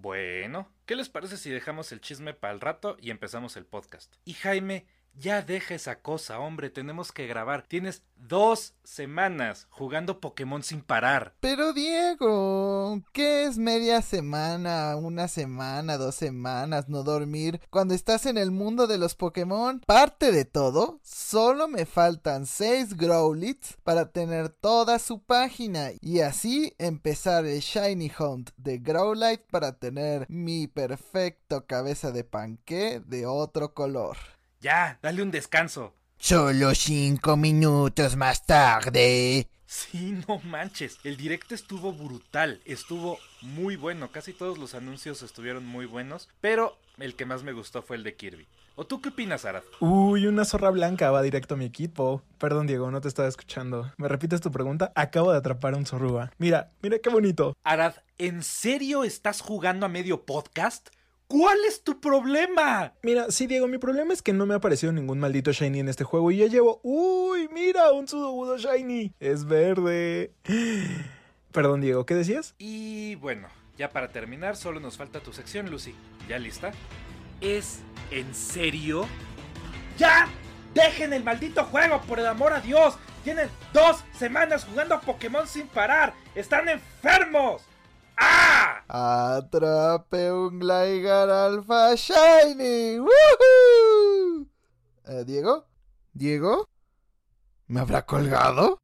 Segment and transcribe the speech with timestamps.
[0.00, 4.14] Bueno, ¿qué les parece si dejamos el chisme para el rato y empezamos el podcast?
[4.24, 4.86] Y Jaime,
[5.18, 7.64] ya deja esa cosa, hombre, tenemos que grabar.
[7.66, 11.34] Tienes dos semanas jugando Pokémon sin parar.
[11.40, 17.60] Pero Diego, ¿qué es media semana, una semana, dos semanas, no dormir?
[17.70, 22.96] Cuando estás en el mundo de los Pokémon, parte de todo, solo me faltan seis
[22.96, 29.78] Growlits para tener toda su página y así empezar el Shiny Hunt de Growlite para
[29.78, 34.16] tener mi perfecto cabeza de panqué de otro color.
[34.60, 35.94] Ya, dale un descanso.
[36.18, 39.46] Solo cinco minutos más tarde.
[39.66, 40.98] Sí, no manches.
[41.04, 42.60] El directo estuvo brutal.
[42.64, 44.10] Estuvo muy bueno.
[44.10, 46.28] Casi todos los anuncios estuvieron muy buenos.
[46.40, 48.48] Pero el que más me gustó fue el de Kirby.
[48.74, 49.62] ¿O tú qué opinas, Arad?
[49.78, 52.22] Uy, una zorra blanca va directo a mi equipo.
[52.38, 53.92] Perdón, Diego, no te estaba escuchando.
[53.96, 54.92] ¿Me repites tu pregunta?
[54.96, 56.32] Acabo de atrapar a un zorrúa.
[56.38, 57.56] Mira, mira qué bonito.
[57.62, 60.88] Arad, ¿en serio estás jugando a medio podcast?
[61.28, 62.94] ¿Cuál es tu problema?
[63.02, 65.88] Mira, sí, Diego, mi problema es que no me ha aparecido ningún maldito Shiny en
[65.90, 66.80] este juego y ya llevo.
[66.82, 67.50] ¡Uy!
[67.52, 67.92] ¡Mira!
[67.92, 69.12] Un Sudowoodo Shiny.
[69.20, 70.32] Es verde.
[71.52, 72.54] Perdón, Diego, ¿qué decías?
[72.56, 75.94] Y bueno, ya para terminar, solo nos falta tu sección, Lucy.
[76.30, 76.72] ¿Ya lista?
[77.42, 79.06] ¿Es en serio?
[79.98, 80.28] ¡Ya!
[80.72, 82.96] ¡Dejen el maldito juego, por el amor a Dios!
[83.22, 86.14] Tienen dos semanas jugando a Pokémon sin parar.
[86.34, 87.67] ¡Están enfermos!
[88.18, 88.82] ¡Ah!
[88.88, 92.98] Atrape un Gligar Alpha Shiny.
[92.98, 94.46] ¡Woohoo!
[95.06, 95.66] Eh, ¿Diego?
[96.12, 96.68] ¿Diego?
[97.66, 98.78] ¿Me habrá colgado?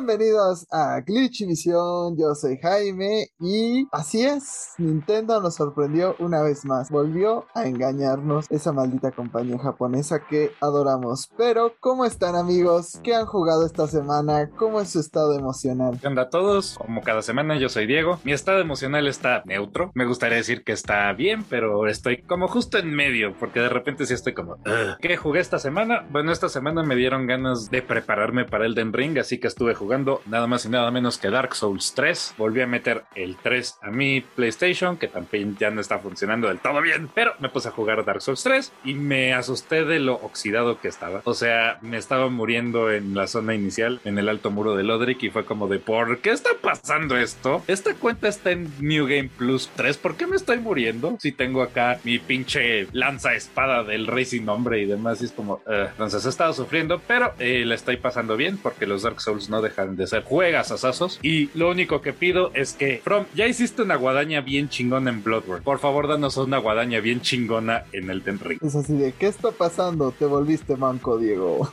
[0.00, 6.90] Bienvenidos a Glitchivisión, yo soy Jaime y así es, Nintendo nos sorprendió una vez más,
[6.90, 11.28] volvió a engañarnos esa maldita compañía japonesa que adoramos.
[11.36, 12.98] Pero, ¿cómo están amigos?
[13.04, 14.48] ¿Qué han jugado esta semana?
[14.56, 15.98] ¿Cómo es su estado emocional?
[16.00, 16.78] ¿Qué onda a todos?
[16.78, 20.72] Como cada semana yo soy Diego, mi estado emocional está neutro, me gustaría decir que
[20.72, 24.56] está bien, pero estoy como justo en medio, porque de repente sí estoy como...
[25.02, 26.08] ¿Qué jugué esta semana?
[26.10, 29.89] Bueno, esta semana me dieron ganas de prepararme para Elden Ring, así que estuve jugando
[30.26, 32.34] nada más y nada menos que Dark Souls 3.
[32.38, 36.60] Volví a meter el 3 a mi PlayStation, que también ya no está funcionando del
[36.60, 40.14] todo bien, pero me puse a jugar Dark Souls 3 y me asusté de lo
[40.14, 41.22] oxidado que estaba.
[41.24, 45.22] O sea, me estaba muriendo en la zona inicial, en el alto muro de Lodric,
[45.24, 47.62] y fue como de, ¿por qué está pasando esto?
[47.66, 51.16] Esta cuenta está en New Game Plus 3, ¿por qué me estoy muriendo?
[51.18, 55.32] Si tengo acá mi pinche lanza espada del rey sin nombre y demás, y es
[55.32, 59.48] como, entonces he estado sufriendo, pero eh, la estoy pasando bien porque los Dark Souls
[59.48, 61.18] no dejan de ser juegas asazos.
[61.22, 65.22] Y lo único que pido es que, From, ya hiciste una guadaña bien chingona en
[65.22, 65.62] Bloodborne.
[65.62, 68.58] Por favor, danos una guadaña bien chingona en Elden Ring.
[68.62, 70.12] Es así de, ¿qué está pasando?
[70.12, 71.72] Te volviste manco, Diego.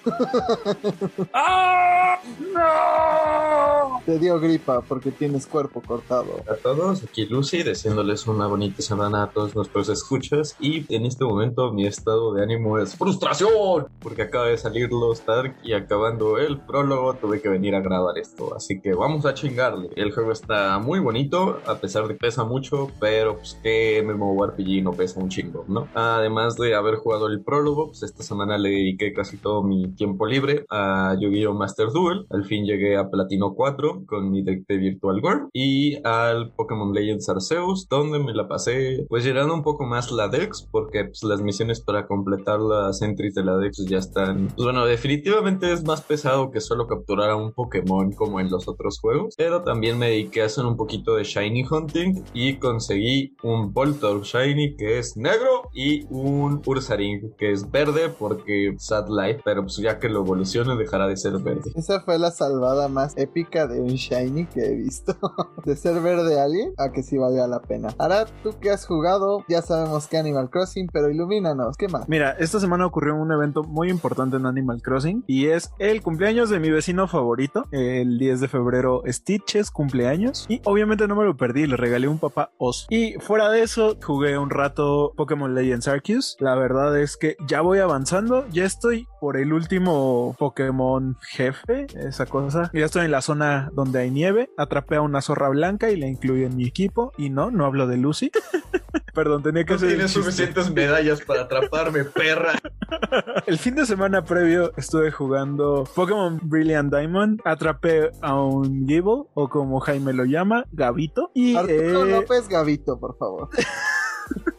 [1.34, 2.19] ¡Ah!
[2.53, 4.01] ¡No!
[4.06, 6.41] Te dio gripa porque tienes cuerpo cortado.
[6.50, 11.25] a todos, aquí Lucy, deseándoles una bonita semana a todos nuestros escuchas y en este
[11.25, 16.38] momento mi estado de ánimo es frustración porque acaba de salir los Dark y acabando
[16.38, 19.90] el prólogo tuve que venir a grabar esto, así que vamos a chingarle.
[19.96, 24.84] El juego está muy bonito, a pesar de que pesa mucho, pero pues que MMORPG
[24.84, 25.88] no pesa un chingo, ¿no?
[25.94, 30.25] Además de haber jugado el prólogo, pues esta semana le dediqué casi todo mi tiempo
[30.25, 31.53] libre a Yu-Gi-Oh!
[31.53, 35.98] Master Duel, al fin llegué a Platino 4 con mi deck de Virtual Girl y
[36.06, 40.68] al Pokémon Legends Arceus, donde me la pasé pues llenando un poco más la Dex,
[40.72, 44.86] porque pues, las misiones para completar las entries de la Dex ya están, pues bueno,
[44.86, 49.35] definitivamente es más pesado que solo capturar a un Pokémon como en los otros juegos,
[49.38, 54.24] pero también me dediqué a hacer un poquito de Shiny Hunting y conseguí un Voltorb
[54.24, 59.77] Shiny que es negro y un Ursaring que es verde porque Sad Life, pero pues
[59.77, 61.71] ya que lo evolucione dejará de ser verde.
[61.75, 65.15] Esa fue la salvada más épica de un Shiny que he visto.
[65.65, 67.89] de ser verde alien a que sí valga la pena.
[67.97, 72.07] Ahora, tú que has jugado, ya sabemos que Animal Crossing, pero ilumínanos, ¿qué más?
[72.07, 76.50] Mira, esta semana ocurrió un evento muy importante en Animal Crossing y es el cumpleaños
[76.50, 77.65] de mi vecino favorito.
[77.72, 80.46] El 10 de febrero Stitches cumpleaños.
[80.50, 82.88] Y obviamente no me lo perdí, le regalé un papá oso.
[82.90, 86.38] Y fuera de eso, jugué un rato Pokémon Legends Arceus.
[86.40, 92.25] La verdad es que ya voy avanzando, ya estoy por el último Pokémon jefe, esa
[92.25, 92.69] cosa.
[92.74, 96.08] Ya estoy en la zona donde hay nieve, atrapé a una zorra blanca y la
[96.08, 97.12] incluí en mi equipo.
[97.18, 98.31] Y no, no hablo de Lucy.
[99.14, 102.54] Perdón, tenía que No hacer tienes suficientes medallas para atraparme, perra.
[103.48, 107.42] El fin de semana previo estuve jugando Pokémon Brilliant Diamond.
[107.57, 111.31] Atrapé a un Gible, o como Jaime lo llama, Gabito.
[111.33, 113.50] Y, Arturo eh, López Gavito, por favor.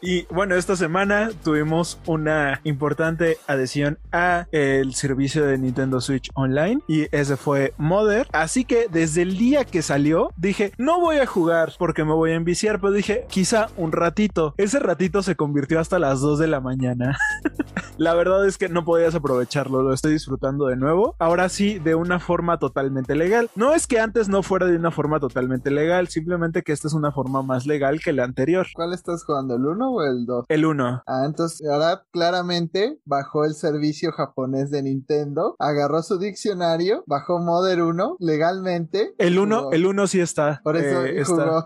[0.00, 6.80] y bueno, esta semana tuvimos una importante adhesión a el servicio de Nintendo Switch Online
[6.88, 8.26] y ese fue Mother.
[8.32, 12.32] Así que desde el día que salió dije, no voy a jugar porque me voy
[12.32, 14.54] a enviciar, pero dije, quizá un ratito.
[14.56, 17.18] Ese ratito se convirtió hasta las 2 de la mañana.
[17.98, 21.16] La verdad es que no podías aprovecharlo, lo estoy disfrutando de nuevo.
[21.18, 23.50] Ahora sí, de una forma totalmente legal.
[23.56, 26.94] No es que antes no fuera de una forma totalmente legal, simplemente que esta es
[26.94, 28.68] una forma más legal que la anterior.
[28.72, 30.46] ¿Cuál estás jugando, el 1 o el 2?
[30.48, 31.02] El 1.
[31.06, 37.82] Ah, entonces ahora claramente bajó el servicio japonés de Nintendo, agarró su diccionario, bajó Mother
[37.82, 39.14] 1 legalmente.
[39.18, 40.60] El 1, jugó- el 1 sí está.
[40.64, 41.32] Por eso eh, está.
[41.34, 41.64] jugó,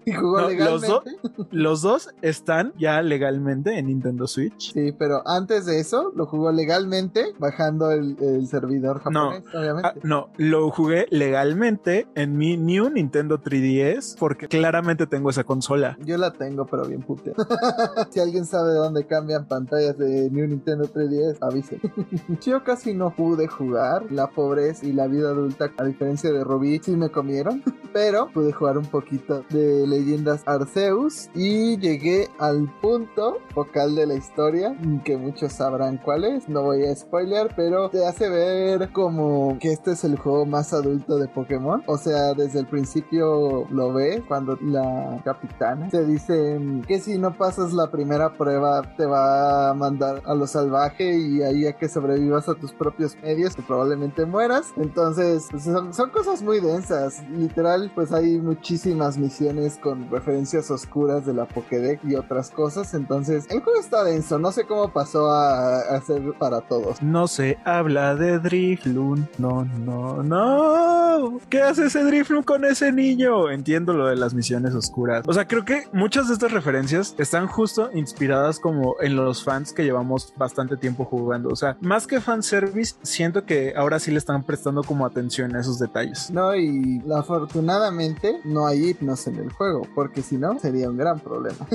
[0.06, 1.10] y jugó No, los legalmente.
[1.50, 4.72] Los dos están ya legalmente en Nintendo Switch.
[4.72, 9.30] Sí, pero antes de eso lo jugó legalmente bajando el, el servidor No.
[9.30, 9.88] japonés, obviamente.
[9.88, 15.96] Ah, no, lo jugué legalmente en mi New Nintendo 3DS porque claramente tengo esa consola.
[16.04, 17.02] Yo la tengo, pero bien
[18.10, 21.80] si alguien sabe de dónde cambian pantallas de New Nintendo 3DS, avise.
[22.40, 24.10] Yo casi no pude jugar.
[24.10, 27.62] La pobreza y la vida adulta, a diferencia de Rubí, sí me comieron.
[27.92, 34.14] pero pude jugar un poquito de Leyendas Arceus y llegué al punto focal de la
[34.14, 36.48] historia, que muchos sabrán cuál es.
[36.48, 40.72] No voy a spoiler, pero te hace ver como que este es el juego más
[40.72, 41.82] adulto de Pokémon.
[41.86, 47.36] O sea, desde el principio lo ves cuando la capitana te dicen que si no
[47.36, 51.88] pasas la primera prueba te va a mandar a lo salvaje y ahí a que
[51.88, 54.72] sobrevivas a tus propios medios que probablemente mueras.
[54.76, 57.22] Entonces, pues, son, cosas muy densas.
[57.30, 62.94] Literal, pues hay muchísimas misiones con referencias oscuras de la Pokédex y otras cosas.
[62.94, 64.38] Entonces, el juego está denso.
[64.38, 67.02] No sé cómo pasó a, a ser para todos.
[67.02, 69.28] No se habla de Drifloon.
[69.38, 71.40] No, no, no.
[71.48, 73.50] ¿Qué hace ese Drifloon con ese niño?
[73.50, 75.24] Entiendo lo de las misiones oscuras.
[75.26, 79.72] O sea, creo que muchas de estas referencias están justo inspiradas como en los fans
[79.72, 81.50] que llevamos bastante tiempo jugando.
[81.50, 85.60] O sea, más que fanservice, siento que ahora sí le están prestando como atención a
[85.60, 86.30] esos detalles.
[86.30, 91.20] No, y afortunadamente no hay hipnos en el juego, porque si no sería un gran
[91.20, 91.66] problema.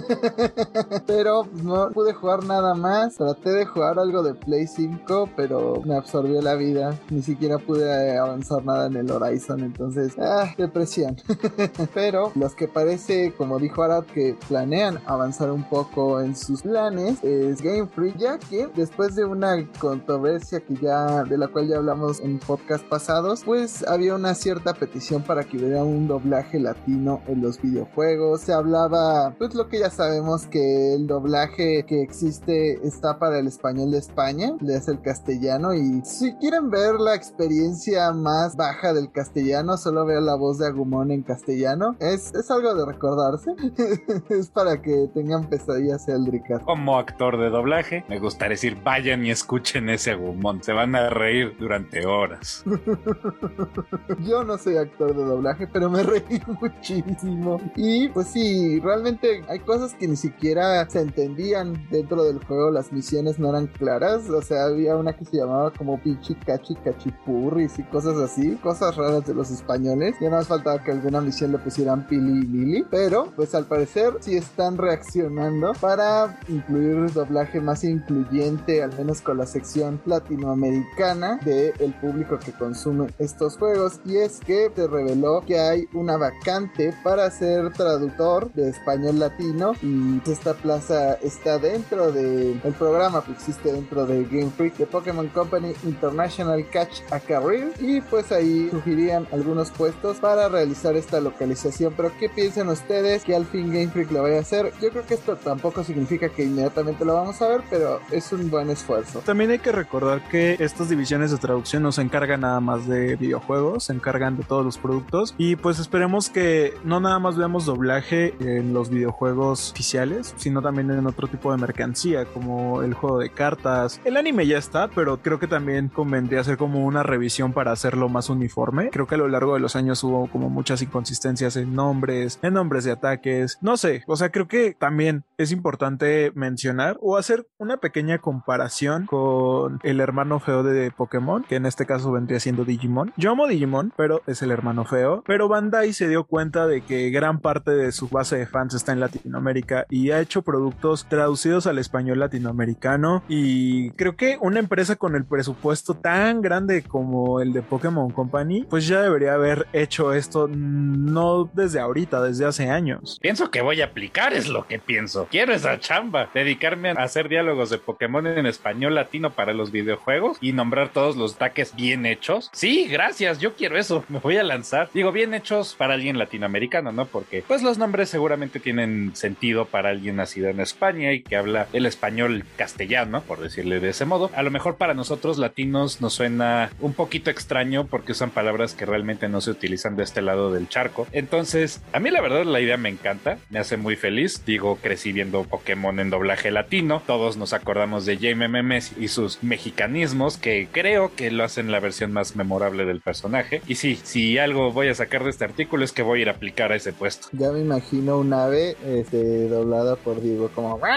[1.07, 3.15] pero no pude jugar nada más.
[3.15, 6.97] Traté de jugar algo de Play 5, pero me absorbió la vida.
[7.09, 11.17] Ni siquiera pude avanzar nada en el Horizon, entonces, ah, depresión.
[11.93, 17.23] pero los que parece, como dijo Arad, que planean avanzar un poco en sus planes
[17.23, 21.77] es Game Freak, ya que después de una controversia que ya de la cual ya
[21.77, 27.21] hablamos en podcast pasados, pues había una cierta petición para que hubiera un doblaje latino
[27.27, 28.41] en los videojuegos.
[28.41, 33.47] Se hablaba, pues lo que ya sabemos que el doblaje que existe está para el
[33.47, 38.93] español de España, le hace el castellano y si quieren ver la experiencia más baja
[38.93, 41.95] del castellano, solo vean la voz de Agumon en castellano.
[41.99, 43.51] Es, es algo de recordarse.
[44.29, 46.61] es para que tengan pesadillas eldricas.
[46.63, 50.63] Como actor de doblaje, me gustaría decir, vayan y escuchen ese agumón.
[50.63, 52.63] Se van a reír durante horas.
[54.19, 57.59] Yo no soy actor de doblaje, pero me reí muchísimo.
[57.75, 62.71] Y pues sí, realmente hay cosas que ni siquiera se entendían dentro del juego.
[62.71, 64.29] Las misiones no eran claras.
[64.29, 68.55] O sea, había una que se llamaba como pinche cachi cachipurris y cosas así.
[68.57, 70.15] Cosas raras de los españoles.
[70.21, 72.85] Ya no más faltaba que alguna misión le pusieran pili y mili.
[72.89, 79.37] Pero pues al parecer sí están reaccionando para incluir doblaje más incluyente, al menos con
[79.37, 83.99] la sección latinoamericana del público que consume estos juegos.
[84.05, 89.73] Y es que se reveló que hay una vacante para ser traductor de español latino.
[89.81, 95.27] Y esta plaza está dentro del programa que existe dentro de Game Freak de Pokémon
[95.29, 97.73] Company International Catch a Career.
[97.79, 101.93] Y pues ahí surgirían algunos puestos para realizar esta localización.
[101.95, 104.62] Pero ¿qué piensan ustedes que al fin Game Freak lo vaya a hacer?
[104.81, 108.49] Yo creo que esto tampoco significa que inmediatamente lo vamos a ver, pero es un
[108.49, 109.19] buen esfuerzo.
[109.19, 113.15] También hay que recordar que estas divisiones de traducción no se encargan nada más de
[113.15, 117.65] videojuegos, se encargan de todos los productos y pues esperemos que no nada más veamos
[117.65, 123.19] doblaje en los videojuegos oficiales, sino también en otro tipo de mercancía como el juego
[123.19, 123.99] de cartas.
[124.03, 128.09] El anime ya está, pero creo que también convendría hacer como una revisión para hacerlo
[128.09, 128.89] más uniforme.
[128.89, 132.53] Creo que a lo largo de los años hubo como muchas inconsistencias en nombres, en
[132.53, 137.47] nombres de ataques, no sé, o sea, creo que también es importante mencionar o hacer
[137.57, 142.65] una pequeña comparación con el hermano feo de Pokémon, que en este caso vendría siendo
[142.65, 143.13] Digimon.
[143.17, 145.23] Yo amo Digimon, pero es el hermano feo.
[145.25, 148.91] Pero Bandai se dio cuenta de que gran parte de su base de fans está
[148.91, 153.23] en Latinoamérica y ha hecho productos traducidos al español latinoamericano.
[153.27, 158.65] Y creo que una empresa con el presupuesto tan grande como el de Pokémon Company,
[158.69, 163.19] pues ya debería haber hecho esto no desde ahorita, desde hace años.
[163.21, 165.27] Pienso que voy a aplicar, es lo que pienso.
[165.31, 170.37] Quiero esa chamba, dedicarme a hacer diálogos de Pokémon en español latino para los videojuegos
[170.41, 172.49] y nombrar todos los ataques bien hechos.
[172.53, 174.89] Sí, gracias, yo quiero eso, me voy a lanzar.
[174.93, 177.05] Digo, bien hechos para alguien latinoamericano, ¿no?
[177.05, 181.67] Porque pues los nombres seguramente tienen sentido para alguien nacido en España y que habla
[181.73, 184.29] el español castellano, por decirle de ese modo.
[184.35, 188.85] A lo mejor para nosotros latinos nos suena un poquito extraño porque usan palabras que
[188.85, 191.07] realmente no se utilizan de este lado del charco.
[191.11, 194.32] Entonces, a mí la verdad la idea me encanta, me hace muy feliz.
[194.45, 197.01] Digo, crecí viendo Pokémon en doblaje latino.
[197.05, 202.11] Todos nos acordamos de JMMS y sus mexicanismos que creo que lo hacen la versión
[202.11, 203.61] más memorable del personaje.
[203.67, 206.29] Y sí, si algo voy a sacar de este artículo es que voy a ir
[206.29, 207.27] a aplicar a ese puesto.
[207.31, 210.79] Ya me imagino un ave este, doblada por Diego como...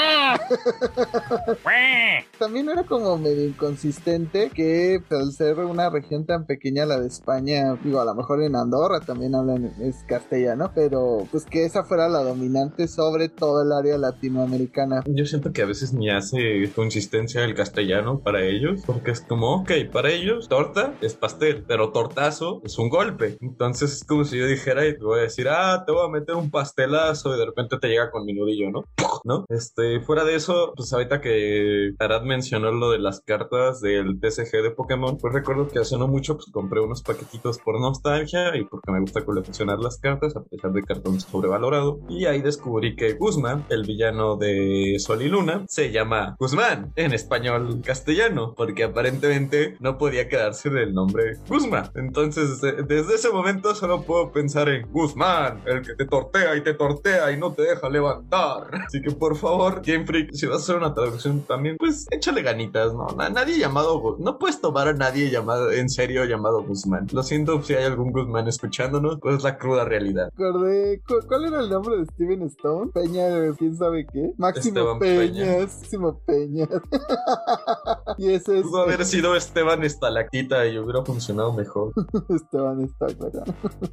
[2.38, 7.06] También era como medio inconsistente que pues, al ser una región tan pequeña la de
[7.06, 11.84] España, digo, a lo mejor en Andorra también hablan es castellano, pero pues que esa
[11.84, 15.02] fuera la dominante sobre todo el área latinoamericana.
[15.06, 19.54] Yo siento que a veces ni hace consistencia el castellano para ellos, porque es como,
[19.62, 23.38] ok, para ellos torta es pastel, pero tortazo es un golpe.
[23.40, 26.10] Entonces es como si yo dijera y te voy a decir, ah, te voy a
[26.10, 28.84] meter un pastelazo y de repente te llega con mi nudillo, ¿no?
[29.24, 29.44] ¿No?
[29.48, 34.62] Este, fuera de eso, pues ahorita que Arad mencionó lo de las cartas del TCG
[34.62, 38.64] de Pokémon, pues recuerdo que hace no mucho pues compré unos paquetitos por nostalgia y
[38.64, 42.00] porque me gusta coleccionar las cartas a pesar de cartón sobrevalorado.
[42.08, 47.12] Y ahí descubrí que Guzmán, el villano de Sol y Luna, se llama Guzmán en
[47.12, 51.90] español castellano, porque aparentemente no podía quedarse del nombre Guzmán.
[51.94, 56.74] Entonces, desde ese momento solo puedo pensar en Guzmán, el que te tortea y te
[56.74, 58.70] tortea y no te deja levantar.
[58.86, 62.42] Así que por favor, Game Freak, si vas a hacer una traducción también, pues échale
[62.42, 63.06] ganitas, ¿no?
[63.30, 67.06] nadie llamado, no puedes tomar a nadie llamado, en serio llamado Guzmán.
[67.12, 70.32] Lo siento si hay algún Guzmán escuchándonos, pues es la cruda realidad.
[70.36, 72.90] ¿cuál era el nombre de Steven Stone?
[73.06, 74.32] Peña, quién sabe qué.
[74.36, 75.58] Máximo Peña.
[75.60, 76.66] Máximo Peña.
[78.18, 78.62] y ese es.
[78.64, 81.92] Pudo haber sido Esteban Estalactita y hubiera funcionado mejor.
[82.28, 83.44] Esteban Estalactita.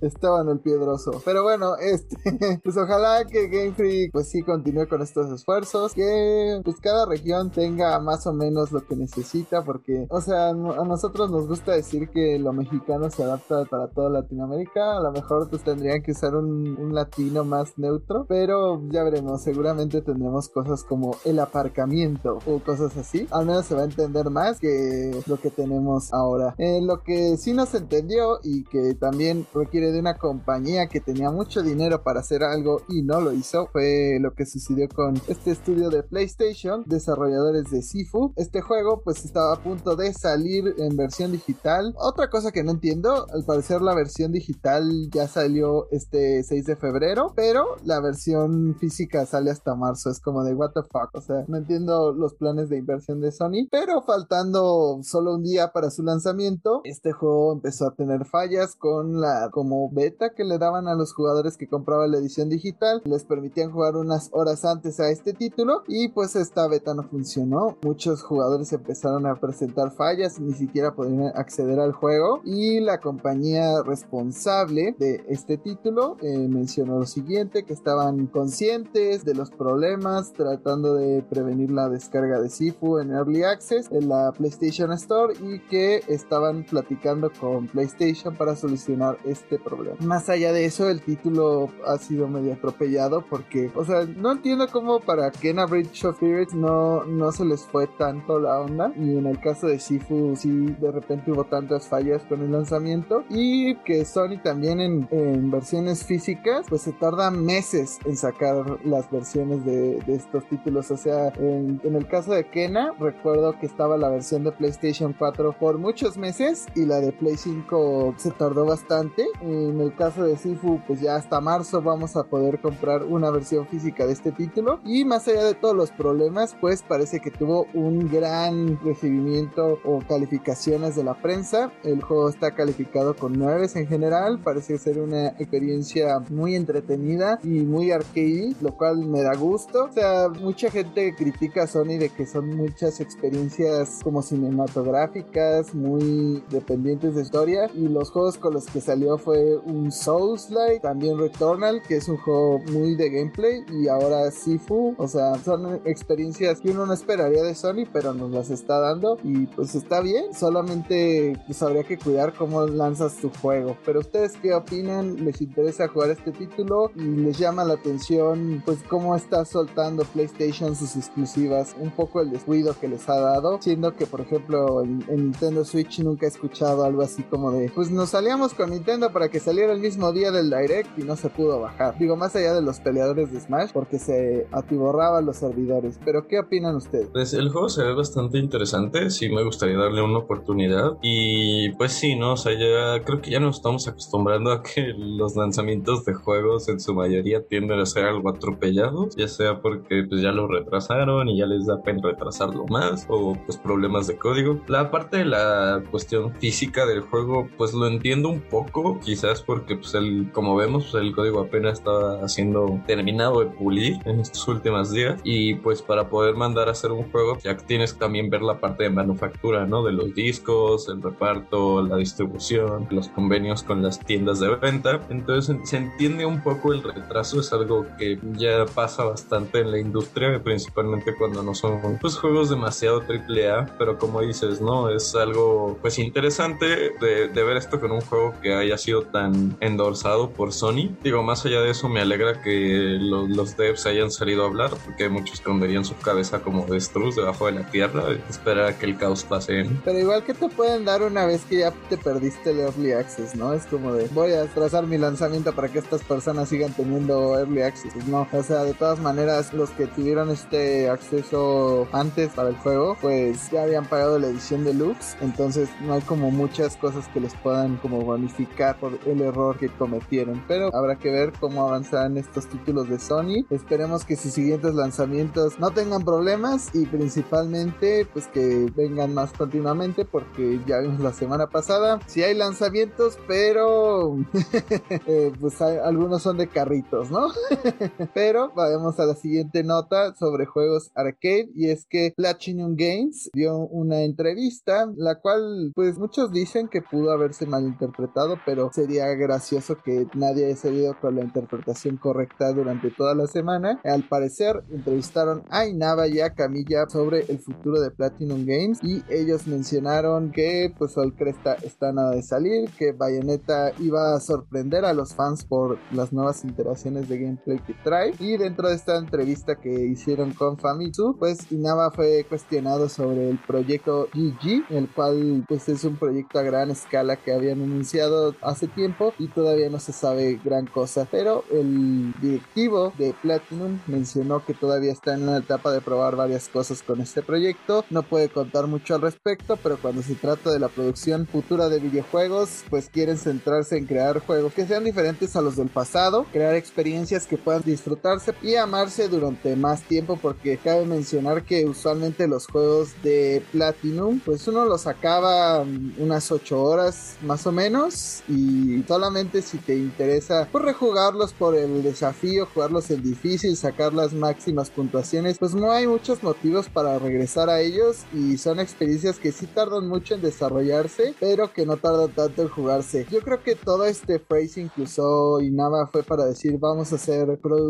[0.02, 1.22] Esteban el Piedroso.
[1.24, 2.18] Pero bueno, este.
[2.64, 5.94] Pues ojalá que Game Freak, pues sí, continúe con estos esfuerzos.
[5.94, 9.64] Que pues cada región tenga más o menos lo que necesita.
[9.64, 14.10] Porque, o sea, a nosotros nos gusta decir que lo mexicano se adapta para toda
[14.10, 14.98] Latinoamérica.
[14.98, 18.26] A lo mejor pues tendrían que usar un, un latino más neutro.
[18.28, 19.42] Pero ya veremos.
[19.42, 23.28] Seguramente tendremos cosas como el aparcamiento o cosas así.
[23.32, 26.56] Al menos se va a entender más que lo que tenemos ahora.
[26.58, 31.32] Eh, lo que sí nos entendió y que también requiere de una compañía que tenía
[31.32, 35.52] mucho dinero para hacer algo y no lo hizo fue lo que sucedió con este
[35.52, 38.34] estudio de PlayStation, desarrolladores de Sifu.
[38.36, 41.94] Este juego pues estaba a punto de salir en versión digital.
[41.98, 46.76] Otra cosa que no entiendo, al parecer la versión digital ya salió este 6 de
[46.76, 50.10] febrero, pero la versión física sale hasta marzo.
[50.10, 53.32] Es como de what the fuck, o sea, no entiendo los planes de inversión de
[53.32, 58.76] Sony, pero faltando solo un día para su lanzamiento, este juego empezó a tener fallas
[58.76, 63.02] con la como beta que le daban a los jugadores que compraban la edición digital,
[63.06, 67.78] les permitían jugar unas horas antes a este título y pues esta beta no funcionó.
[67.84, 73.82] Muchos jugadores empezaron a presentar fallas, ni siquiera podían acceder al juego y la compañía
[73.82, 80.96] responsable de este título eh, mencionó lo siguiente, que estaban conscientes de los problemas tratando
[80.96, 86.02] de prevenir la descarga de Sifu en Early Access en la PlayStation Store y que
[86.08, 89.96] estaban platicando con PlayStation para solucionar este problema.
[90.00, 94.68] Más allá de eso, el título ha sido medio atropellado porque, o sea, no entiendo
[94.72, 99.18] cómo para Kena Bridge of Spirits no, no se les fue tanto la onda y
[99.18, 103.76] en el caso de Sifu sí de repente hubo tantas fallas con el lanzamiento y
[103.84, 109.10] que Sony también en, en versiones físicas pues se tarda meses en sacar la las
[109.10, 110.92] versiones de, de estos títulos.
[110.92, 115.16] O sea, en, en, el caso de Kena, recuerdo que estaba la versión de PlayStation
[115.18, 119.26] 4 por muchos meses y la de Play 5 se tardó bastante.
[119.42, 123.68] En el caso de Sifu, pues ya hasta marzo vamos a poder comprar una versión
[123.68, 124.80] física de este título.
[124.86, 130.02] Y más allá de todos los problemas, pues parece que tuvo un gran recibimiento o
[130.08, 131.72] calificaciones de la prensa.
[131.84, 134.40] El juego está calificado con 9 en general.
[134.44, 139.86] Parece ser una experiencia muy entretenida y muy arcade, lo cual me da gusto.
[139.86, 146.44] O sea, mucha gente critica a Sony de que son muchas experiencias como cinematográficas, muy
[146.50, 147.70] dependientes de historia.
[147.74, 152.18] Y los juegos con los que salió fue un Souls-like, también Returnal, que es un
[152.18, 154.96] juego muy de gameplay, y ahora Sifu.
[154.98, 159.18] O sea, son experiencias que uno no esperaría de Sony, pero nos las está dando.
[159.24, 163.78] Y pues está bien, solamente pues habría que cuidar cómo lanzas tu juego.
[163.86, 165.26] Pero ustedes qué opinan?
[165.26, 166.92] ¿Les interesa jugar este título?
[166.96, 171.76] ¿Y les llama la atención pues cómo está soltando PlayStation sus exclusivas?
[171.80, 175.66] Un poco el descuido que les ha dado, siendo que por ejemplo en, en Nintendo
[175.66, 179.40] Switch nunca he escuchado algo así como de pues nos salíamos con Nintendo para que
[179.40, 181.98] saliera el mismo día del Direct y no se pudo bajar.
[181.98, 186.00] Digo, más allá de los peleadores de Smash, porque se atiborraban los servidores.
[186.04, 187.10] Pero ¿qué opinan ustedes?
[187.12, 190.98] Pues el juego se ve bastante interesante, sí me gustaría darle una oportunidad.
[191.02, 192.34] Y pues sí, ¿no?
[192.34, 196.70] O sea, ya creo que ya nos estamos acostumbrando a que los lanzamientos de juegos
[196.70, 201.30] en su mayoría tienden a ser algo atropellados, ya sea porque pues ya lo retrasaron
[201.30, 204.60] y ya les da pena retrasarlo más, o pues problemas de código.
[204.68, 209.76] La parte de la cuestión física del juego, pues lo entiendo un poco, quizás porque
[209.76, 214.48] pues el, como vemos, pues, el código apenas está siendo terminado de pulir en estos
[214.48, 218.30] últimos días y pues para poder mandar a hacer un juego ya tienes que también
[218.30, 219.84] ver la parte de manufactura, ¿no?
[219.84, 225.02] De los discos, el reparto, la distribución, los convenios con las tiendas de venta.
[225.10, 229.80] Entonces se entiende un poco el retraso, es algo que ya pasa bastante en la
[229.80, 234.90] industria, principalmente cuando no son pues juegos demasiado triple A, pero como dices, ¿no?
[234.90, 240.30] Es algo pues interesante de, ver esto con un juego que haya sido tan endorsado
[240.30, 240.96] por Sony.
[241.04, 245.10] Digo, más allá de eso me alegra que los, devs hayan salido a hablar, porque
[245.10, 249.24] muchos esconderían su cabeza como destruz debajo de la tierra, esperar a que el caos
[249.24, 249.66] pase.
[249.84, 253.36] Pero igual que te pueden dar una vez que ya te perdiste el Early Access,
[253.36, 253.54] ¿no?
[253.54, 257.62] Es como de, voy a trazar mi lanzamiento para que estas personas sigan teniendo Early
[257.62, 257.94] Access.
[258.14, 263.50] O sea, de todas maneras, los que tuvieron este acceso antes para el juego, pues
[263.52, 267.78] ya habían pagado la edición deluxe, entonces no hay como muchas cosas que les puedan
[267.78, 270.44] como bonificar por el error que cometieron.
[270.48, 273.46] Pero habrá que ver cómo avanzarán estos títulos de Sony.
[273.50, 280.06] Esperemos que sus siguientes lanzamientos no tengan problemas y principalmente pues que vengan más continuamente
[280.06, 284.18] porque ya vimos la semana pasada si hay lanzamientos pero
[285.08, 287.28] eh, pues hay, algunos son de carritos no
[288.14, 293.58] pero vamos a la siguiente nota sobre juegos arcade y es que Platinum Games dio
[293.58, 300.08] una entrevista la cual pues muchos dicen que pudo haberse malinterpretado pero sería gracioso que
[300.14, 303.80] nadie haya salido con la interpretación correcta durante toda la semana.
[303.84, 309.04] Al parecer entrevistaron a Inaba y a Camilla sobre el futuro de Platinum Games y
[309.10, 314.86] ellos mencionaron que pues Sol Cresta está nada de salir, que Bayonetta iba a sorprender
[314.86, 318.98] a los fans por las nuevas iteraciones de gameplay que trae y dentro de esta
[318.98, 325.46] entrevista que hicieron con Famitsu pues Inaba fue cuestionado sobre el proyecto GG el cual
[325.48, 329.80] pues es un proyecto a gran escala que habían anunciado hace tiempo y todavía no
[329.80, 335.38] se sabe gran cosa pero el directivo de Platinum mencionó que todavía está en la
[335.38, 337.86] etapa de probar varias cosas con este proyecto.
[337.90, 341.80] No puede contar mucho al respecto, pero cuando se trata de la producción futura de
[341.80, 346.56] videojuegos, pues quieren centrarse en crear juegos que sean diferentes a los del pasado, crear
[346.56, 352.48] experiencias que puedan disfrutarse y amarse durante más tiempo, porque cabe mencionar que usualmente los
[352.48, 355.66] juegos de Platinum, pues uno los acaba
[355.98, 361.84] unas 8 horas más o menos y solamente si te interesa pues rejugarlos por el
[361.84, 367.50] desafío, jugarlos en difícil, sacar las máximas puntuaciones, pues no hay muchos motivos para regresar
[367.50, 372.12] a ellos y son experiencias que sí tardan mucho en desarrollarse, pero que no tardan
[372.12, 373.08] tanto en jugarse.
[373.10, 377.38] Yo creo que todo este phrasing que usó Inaba fue para decir vamos a hacer
[377.40, 377.63] productos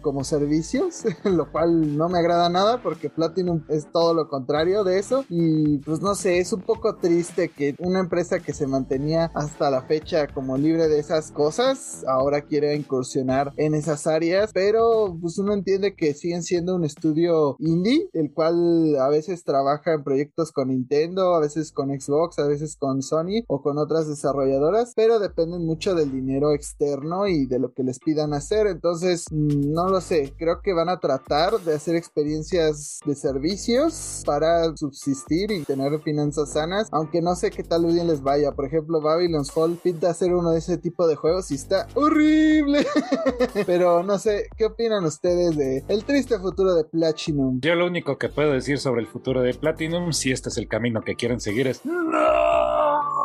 [0.00, 4.98] como servicios, lo cual no me agrada nada porque Platinum es todo lo contrario de
[4.98, 9.30] eso y pues no sé, es un poco triste que una empresa que se mantenía
[9.34, 15.16] hasta la fecha como libre de esas cosas ahora quiere incursionar en esas áreas, pero
[15.20, 20.04] pues uno entiende que siguen siendo un estudio indie, el cual a veces trabaja en
[20.04, 24.92] proyectos con Nintendo, a veces con Xbox, a veces con Sony o con otras desarrolladoras,
[24.94, 28.66] pero dependen mucho del dinero externo y de lo que les pidan hacer.
[28.66, 34.22] Entonces, mm, no lo sé, creo que van a tratar de hacer experiencias de servicios
[34.24, 38.52] para subsistir y tener finanzas sanas, aunque no sé qué tal bien les vaya.
[38.52, 42.86] Por ejemplo, Babylon's Fall pinta hacer uno de ese tipo de juegos y está horrible.
[43.66, 47.60] Pero no sé, ¿qué opinan ustedes de el triste futuro de Platinum?
[47.60, 50.68] Yo lo único que puedo decir sobre el futuro de Platinum, si este es el
[50.68, 53.15] camino que quieren seguir, es ¡No!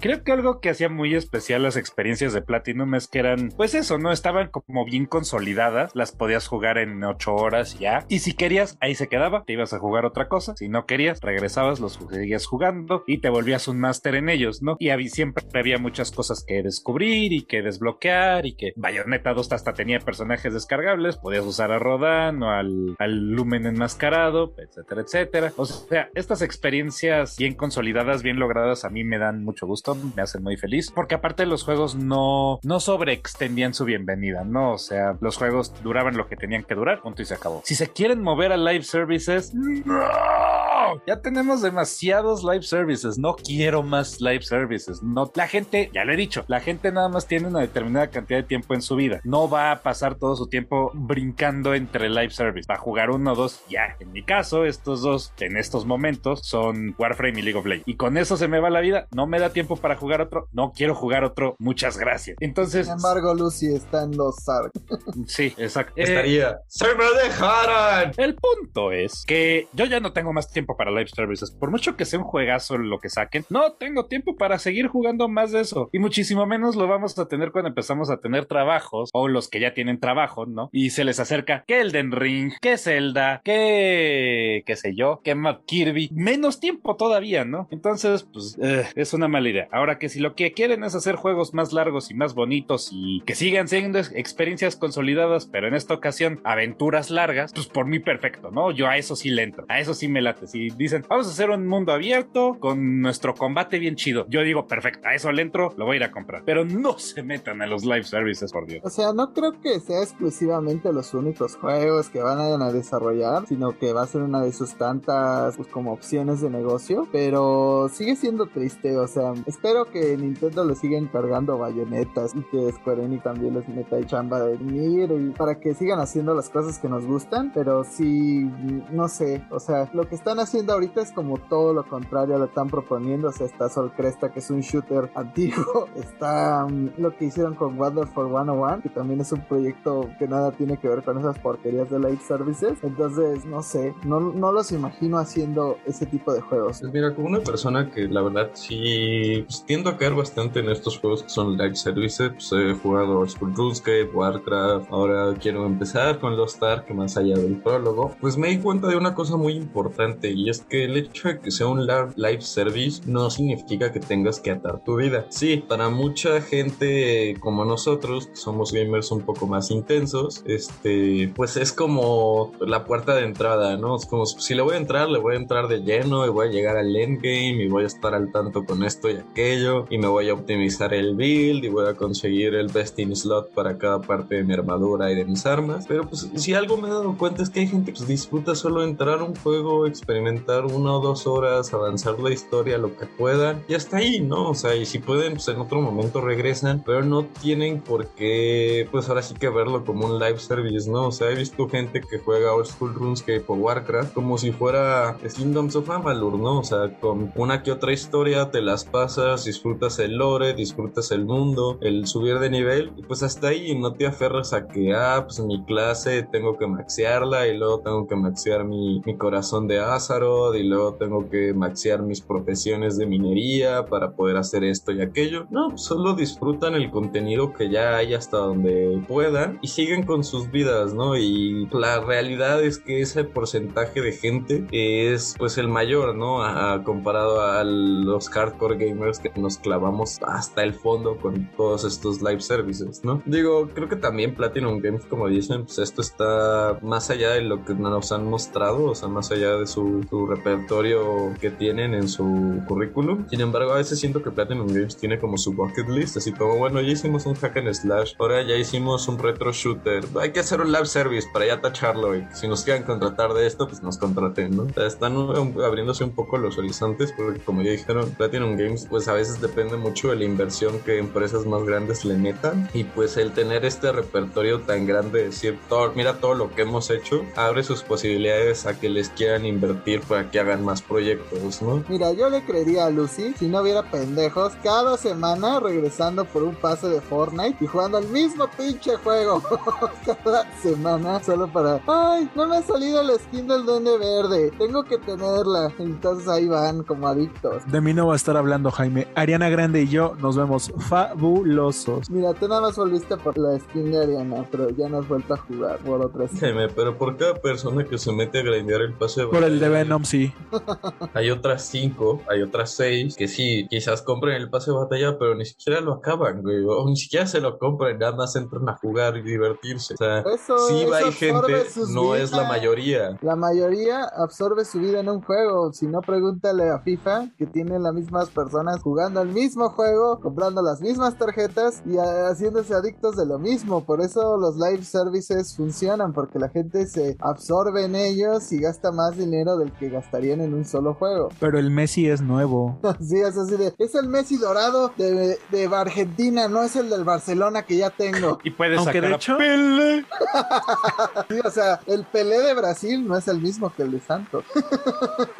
[0.00, 3.74] Creo que algo que hacía muy especial las experiencias de Platinum es que eran, pues
[3.74, 4.12] eso, ¿no?
[4.12, 8.04] Estaban como bien consolidadas, las podías jugar en 8 horas ya.
[8.08, 10.54] Y si querías, ahí se quedaba, te ibas a jugar otra cosa.
[10.56, 14.76] Si no querías, regresabas, los seguías jugando y te volvías un máster en ellos, ¿no?
[14.78, 19.52] Y había, siempre había muchas cosas que descubrir y que desbloquear y que Bayonetta 2
[19.52, 25.52] hasta tenía personajes descargables, podías usar a Rodan o al, al Lumen enmascarado, etcétera, etcétera.
[25.56, 30.22] O sea, estas experiencias bien consolidadas, bien logradas, a mí me dan mucho gusto, me
[30.22, 34.72] hacen muy feliz, porque aparte los juegos no, no sobreextendían su bienvenida, ¿no?
[34.72, 37.62] O sea, los juegos duraban lo que tenían que durar, punto y se acabó.
[37.64, 40.61] Si se quieren mover a live services, ¡no!
[41.06, 45.02] Ya tenemos demasiados live services, no quiero más live services.
[45.02, 48.38] No, la gente, ya lo he dicho, la gente nada más tiene una determinada cantidad
[48.38, 49.20] de tiempo en su vida.
[49.24, 52.66] No va a pasar todo su tiempo brincando entre live service.
[52.70, 53.96] Va a jugar uno o dos, ya.
[54.00, 57.88] En mi caso, estos dos en estos momentos son Warframe y League of Legends.
[57.88, 60.48] Y con eso se me va la vida, no me da tiempo para jugar otro,
[60.52, 62.36] no quiero jugar otro, muchas gracias.
[62.40, 62.86] Entonces.
[62.86, 64.72] Sin embargo, Lucy está en los Sark.
[65.26, 65.92] sí, exacto.
[65.96, 66.58] Estaría.
[66.68, 68.12] ¡Se me dejaron!
[68.16, 71.50] El punto es que yo ya no tengo más tiempo para live services.
[71.50, 75.28] Por mucho que sea un juegazo lo que saquen, no tengo tiempo para seguir jugando
[75.28, 75.88] más de eso.
[75.92, 79.60] Y muchísimo menos lo vamos a tener cuando empezamos a tener trabajos o los que
[79.60, 80.68] ya tienen trabajo, ¿no?
[80.72, 85.64] Y se les acerca que Elden Ring, que Zelda, que qué sé yo, que Matt
[85.66, 86.10] Kirby.
[86.12, 87.68] Menos tiempo todavía, ¿no?
[87.70, 89.68] Entonces, pues eh, es una mala idea.
[89.72, 93.20] Ahora que si lo que quieren es hacer juegos más largos y más bonitos y
[93.22, 98.50] que sigan siendo experiencias consolidadas, pero en esta ocasión aventuras largas, pues por mí perfecto,
[98.50, 98.70] ¿no?
[98.70, 100.46] Yo a eso sí le entro, a eso sí me late.
[100.46, 104.66] Si dicen, vamos a hacer un mundo abierto con nuestro combate bien chido, yo digo,
[104.66, 106.42] perfecto, a eso le entro, lo voy a ir a comprar.
[106.44, 108.82] Pero no se metan a los live services, por Dios.
[108.84, 113.78] O sea, no creo que sea exclusivamente los únicos juegos que van a desarrollar, sino
[113.78, 118.16] que va a ser una de sus tantas, pues como opciones de negocio, pero sigue
[118.16, 123.22] siendo triste, o sea, espero que Nintendo le siga encargando bayonetas y que Square Enix
[123.22, 126.88] también les meta y chamba de venir y para que sigan haciendo las cosas que
[126.88, 128.50] nos gustan, pero sí,
[128.90, 132.44] no sé, o sea, lo que están haciendo ahorita es como todo lo contrario lo
[132.44, 137.16] están proponiendo, o sea, está Sol Cresta que es un shooter antiguo, está um, lo
[137.16, 140.88] que hicieron con Wonder for 101, que también es un proyecto que nada tiene que
[140.88, 145.78] ver con esas porquerías de live services, entonces no sé, no, no los imagino haciendo
[145.86, 146.80] ese tipo de juegos.
[146.80, 150.68] Pues mira, como una persona que la verdad sí pues, tiendo a caer bastante en
[150.68, 156.18] estos juegos que son live services, pues he jugado School RuneScape, Warcraft, ahora quiero empezar
[156.20, 159.54] con Lost Ark más allá del prólogo, pues me di cuenta de una cosa muy
[159.54, 164.00] importante y es que el hecho de que sea un live service no significa que
[164.00, 165.26] tengas que atar tu vida.
[165.30, 171.56] Sí, para mucha gente como nosotros, que somos gamers un poco más intensos, este, pues
[171.56, 173.96] es como la puerta de entrada, ¿no?
[173.96, 176.48] Es como si le voy a entrar, le voy a entrar de lleno y voy
[176.48, 179.98] a llegar al endgame y voy a estar al tanto con esto y aquello y
[179.98, 183.78] me voy a optimizar el build y voy a conseguir el best in slot para
[183.78, 185.84] cada parte de mi armadura y de mis armas.
[185.86, 188.54] Pero pues si algo me he dado cuenta es que hay gente que pues, disfruta
[188.54, 193.06] solo entrar a un juego, experimentar una o dos horas, avanzar la historia lo que
[193.06, 194.50] puedan y hasta ahí, ¿no?
[194.50, 198.88] O sea, y si pueden, pues en otro momento regresan, pero no tienen por qué,
[198.90, 201.08] pues ahora sí que verlo como un live service, ¿no?
[201.08, 205.16] O sea, he visto gente que juega Old School RuneScape o Warcraft como si fuera
[205.34, 206.60] Kingdoms of Amalur, ¿no?
[206.60, 211.24] O sea, con una que otra historia te las pasas, disfrutas el lore, disfrutas el
[211.24, 215.22] mundo, el subir de nivel y pues hasta ahí no te aferras a que, ah,
[215.24, 219.80] pues mi clase tengo que maxearla y luego tengo que maxear mi, mi corazón de
[220.12, 225.46] Y luego tengo que maxear mis profesiones de minería para poder hacer esto y aquello.
[225.50, 230.22] No, pues solo disfrutan el contenido que ya hay hasta donde puedan y siguen con
[230.22, 231.16] sus vidas, ¿no?
[231.16, 236.40] Y la realidad es que ese porcentaje de gente es pues el mayor, ¿no?
[236.84, 242.40] Comparado a los hardcore gamers que nos clavamos hasta el fondo con todos estos live
[242.40, 243.22] services, ¿no?
[243.24, 247.64] Digo, creo que también Platinum Games, como dicen, pues esto está más allá de lo
[247.64, 252.08] que nos han mostrado, o sea, más allá de su su repertorio que tienen en
[252.08, 253.26] su currículum.
[253.28, 256.56] Sin embargo, a veces siento que Platinum Games tiene como su bucket list, así como,
[256.56, 260.40] bueno, ya hicimos un hack and slash, ahora ya hicimos un retro shooter, hay que
[260.40, 263.82] hacer un live service para ya tacharlo y si nos quieren contratar de esto, pues
[263.82, 264.64] nos contraten, ¿no?
[264.64, 265.16] O sea, están
[265.64, 269.76] abriéndose un poco los horizontes porque como ya dijeron, Platinum Games pues a veces depende
[269.76, 273.92] mucho de la inversión que empresas más grandes le metan y pues el tener este
[273.92, 278.78] repertorio tan grande, decir, todo, mira todo lo que hemos hecho, abre sus posibilidades a
[278.78, 281.82] que les quieran invertir para que hagan más proyectos, ¿no?
[281.88, 286.54] Mira, yo le creería a Lucy si no hubiera pendejos cada semana regresando por un
[286.54, 289.42] pase de Fortnite y jugando el mismo pinche juego
[290.24, 294.84] cada semana solo para, ay, no me ha salido la skin del duende verde, tengo
[294.84, 295.72] que tenerla.
[295.78, 297.62] Entonces ahí van como adictos.
[297.66, 299.08] De mí no va a estar hablando Jaime.
[299.14, 302.10] Ariana Grande y yo nos vemos fabulosos.
[302.10, 305.34] Mira, tú nada más volviste por la skin de Ariana, pero ya no has vuelto
[305.34, 306.30] a jugar por otras.
[306.38, 309.60] Jaime, pero por cada persona que se mete a grindear el pase de Por el
[309.60, 310.32] de Venom, sí.
[311.14, 315.34] Hay otras cinco, hay otras seis que sí, quizás compren el pase de batalla, pero
[315.34, 316.64] ni siquiera lo acaban, güey.
[316.64, 319.94] O ni siquiera se lo compren, nada más entran a jugar y divertirse.
[319.94, 323.18] O sea, Eso, sí eso hay gente, no es la mayoría.
[323.22, 325.72] La mayoría absorbe su vida en un juego.
[325.72, 330.62] Si no, pregúntale a FIFA, que tiene las mismas personas jugando el mismo juego, comprando
[330.62, 333.84] las mismas tarjetas y haciéndose adictos de lo mismo.
[333.84, 338.92] Por eso los live services funcionan, porque la gente se absorbe en ellos y gasta
[338.92, 341.30] más dinero del que gastarían en un solo juego.
[341.40, 342.78] Pero el Messi es nuevo.
[343.00, 347.04] Sí, es así de, es el Messi dorado de, de Argentina, no es el del
[347.04, 348.38] Barcelona que ya tengo.
[348.44, 350.04] Y puedes Aunque sacar de a hecho- Pele.
[351.28, 354.44] Sí, o sea, el Pelé de Brasil no es el mismo que el de Santos.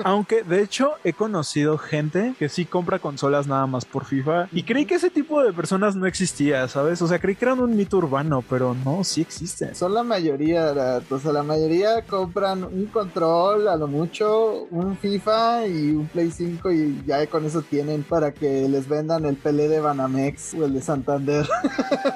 [0.04, 4.62] Aunque de hecho he conocido gente que sí compra consolas nada más por FIFA y
[4.64, 7.00] creí que ese tipo de personas no existía, ¿sabes?
[7.02, 9.74] O sea, creí que eran un mito urbano, pero no, sí existen.
[9.74, 14.96] Son la mayoría, la- o sea, la mayoría compran un control, a lo mucho, un
[14.96, 19.36] FIFA y un Play 5 y ya con eso tienen para que les vendan el
[19.36, 21.46] Pelé de Banamex o el de Santander.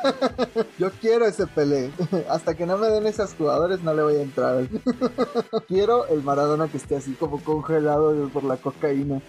[0.79, 1.90] Yo quiero ese Pelé.
[2.31, 4.69] Hasta que no me den esos jugadores no le voy a entrar.
[5.69, 9.21] Quiero el Maradona que esté así como congelado por la cocaína.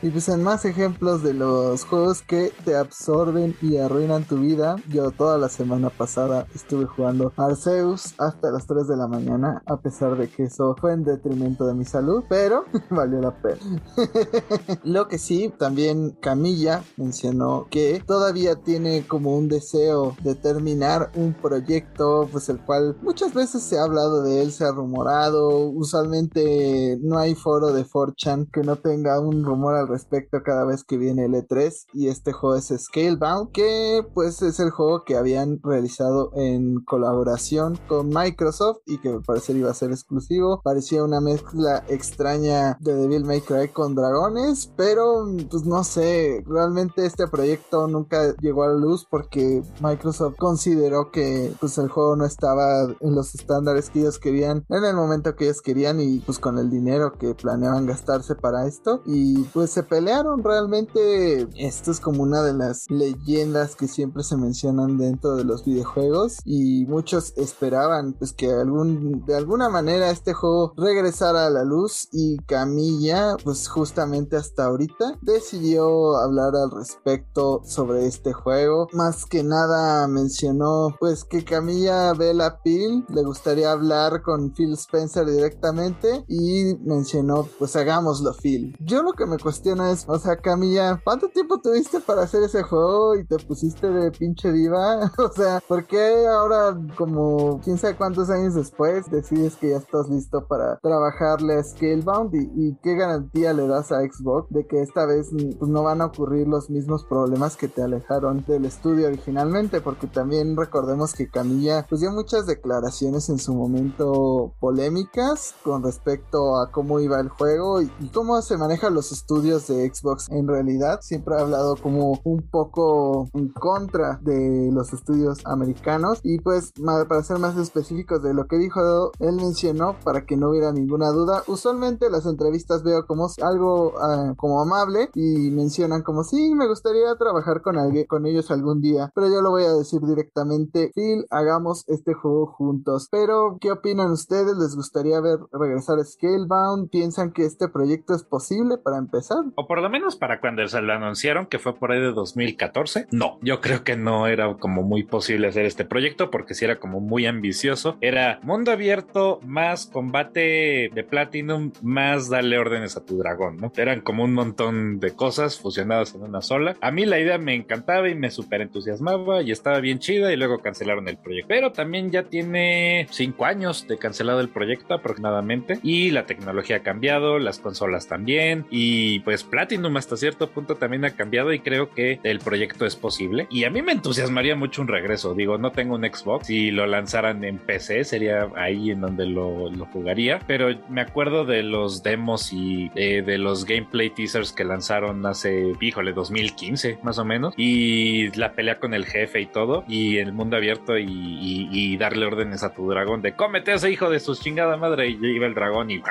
[0.00, 4.76] Y pues en más ejemplos de los juegos que te absorben y arruinan tu vida,
[4.88, 9.76] yo toda la semana pasada estuve jugando Arceus hasta las 3 de la mañana, a
[9.76, 13.82] pesar de que eso fue en detrimento de mi salud, pero valió la pena.
[14.84, 21.34] Lo que sí, también Camilla mencionó que todavía tiene como un deseo de terminar un
[21.34, 26.98] proyecto, pues el cual muchas veces se ha hablado de él, se ha rumorado, usualmente
[27.02, 30.96] no hay foro de 4chan que no tenga un rumor al respecto cada vez que
[30.96, 35.60] viene el E3 y este juego es Scalebound, que pues es el juego que habían
[35.62, 41.20] realizado en colaboración con Microsoft y que al parecer iba a ser exclusivo, parecía una
[41.20, 47.86] mezcla extraña de Devil May Cry con dragones, pero pues no sé, realmente este proyecto
[47.86, 53.14] nunca llegó a la luz porque Microsoft consideró que pues el juego no estaba en
[53.14, 56.70] los estándares que ellos querían en el momento que ellos querían y pues con el
[56.70, 59.02] dinero que planeaban gastarse para esto.
[59.06, 61.48] Y pues se pelearon realmente.
[61.56, 66.38] Esto es como una de las leyendas que siempre se mencionan dentro de los videojuegos
[66.44, 72.08] y muchos esperaban pues que algún de alguna manera este juego regresara a la luz
[72.12, 78.88] y Camilla pues justamente hasta ahorita decidió hablar al respecto sobre este juego.
[78.92, 84.72] Más que nada mencionó pues que Camilla ve la pil le gustaría hablar con Phil
[84.74, 88.76] Spencer directamente y mencionó pues hagámoslo Phil.
[88.80, 92.62] Yo lo que me cuestiono es o sea Camilla ¿cuánto tiempo tuviste para hacer ese
[92.62, 95.12] juego y te pusiste de pinche diva?
[95.18, 100.08] o sea ¿por qué ahora como quién sabe cuántos años después decides que ya estás
[100.08, 104.82] listo para trabajarle a Scalebound y, y qué garantía le das a Xbox de que
[104.82, 109.08] esta vez pues, no van a ocurrir los mismos problemas que te alejaron del estudio
[109.08, 115.82] originalmente porque también recordemos que Camilla pues dio muchas declaraciones en su momento polémicas con
[115.82, 120.46] respecto a cómo iba el juego y, cómo se manejan los estudios de Xbox en
[120.46, 121.00] realidad.
[121.00, 126.20] Siempre ha hablado como un poco en contra de los estudios americanos.
[126.22, 126.72] Y pues
[127.08, 129.96] para ser más específicos de lo que dijo él mencionó
[130.26, 131.42] que no hubiera ninguna duda.
[131.46, 137.14] Usualmente las entrevistas veo como algo ah, como amable y mencionan como sí me gustaría
[137.18, 141.26] trabajar con alguien con ellos algún día pero yo lo voy a decir directamente Phil
[141.30, 147.32] hagamos este juego juntos pero qué opinan ustedes les gustaría ver regresar a Scalebound piensan
[147.32, 149.22] que este proyecto es posible para empezar
[149.54, 153.06] O por lo menos para cuando se lo anunciaron, que fue por ahí de 2014.
[153.10, 156.78] No, yo creo que no era como muy posible hacer este proyecto porque si era
[156.78, 157.96] como muy ambicioso.
[158.00, 163.72] Era mundo abierto más combate de Platinum más darle órdenes a tu dragón, ¿no?
[163.76, 166.76] Eran como un montón de cosas fusionadas en una sola.
[166.80, 170.36] A mí la idea me encantaba y me súper entusiasmaba y estaba bien chida y
[170.36, 171.46] luego cancelaron el proyecto.
[171.48, 176.82] Pero también ya tiene cinco años de cancelado el proyecto aproximadamente y la tecnología ha
[176.82, 181.90] cambiado, las consolas también y pues Platinum hasta cierto punto también ha cambiado y creo
[181.90, 183.46] que el proyecto es posible.
[183.50, 185.32] Y a mí me entusiasmaría mucho un regreso.
[185.34, 186.48] Digo, no tengo un Xbox.
[186.48, 190.40] Si lo lanzaran en PC sería ahí en donde lo, jugaría.
[190.46, 195.72] Pero me acuerdo de los demos y eh, de los gameplay teasers que lanzaron hace,
[195.80, 197.54] híjole, 2015 más o menos.
[197.56, 199.84] Y la pelea con el jefe y todo.
[199.88, 204.10] Y el mundo abierto y, darle órdenes a tu dragón de cómete a ese hijo
[204.10, 205.08] de su chingada madre.
[205.08, 206.02] Y iba el dragón y,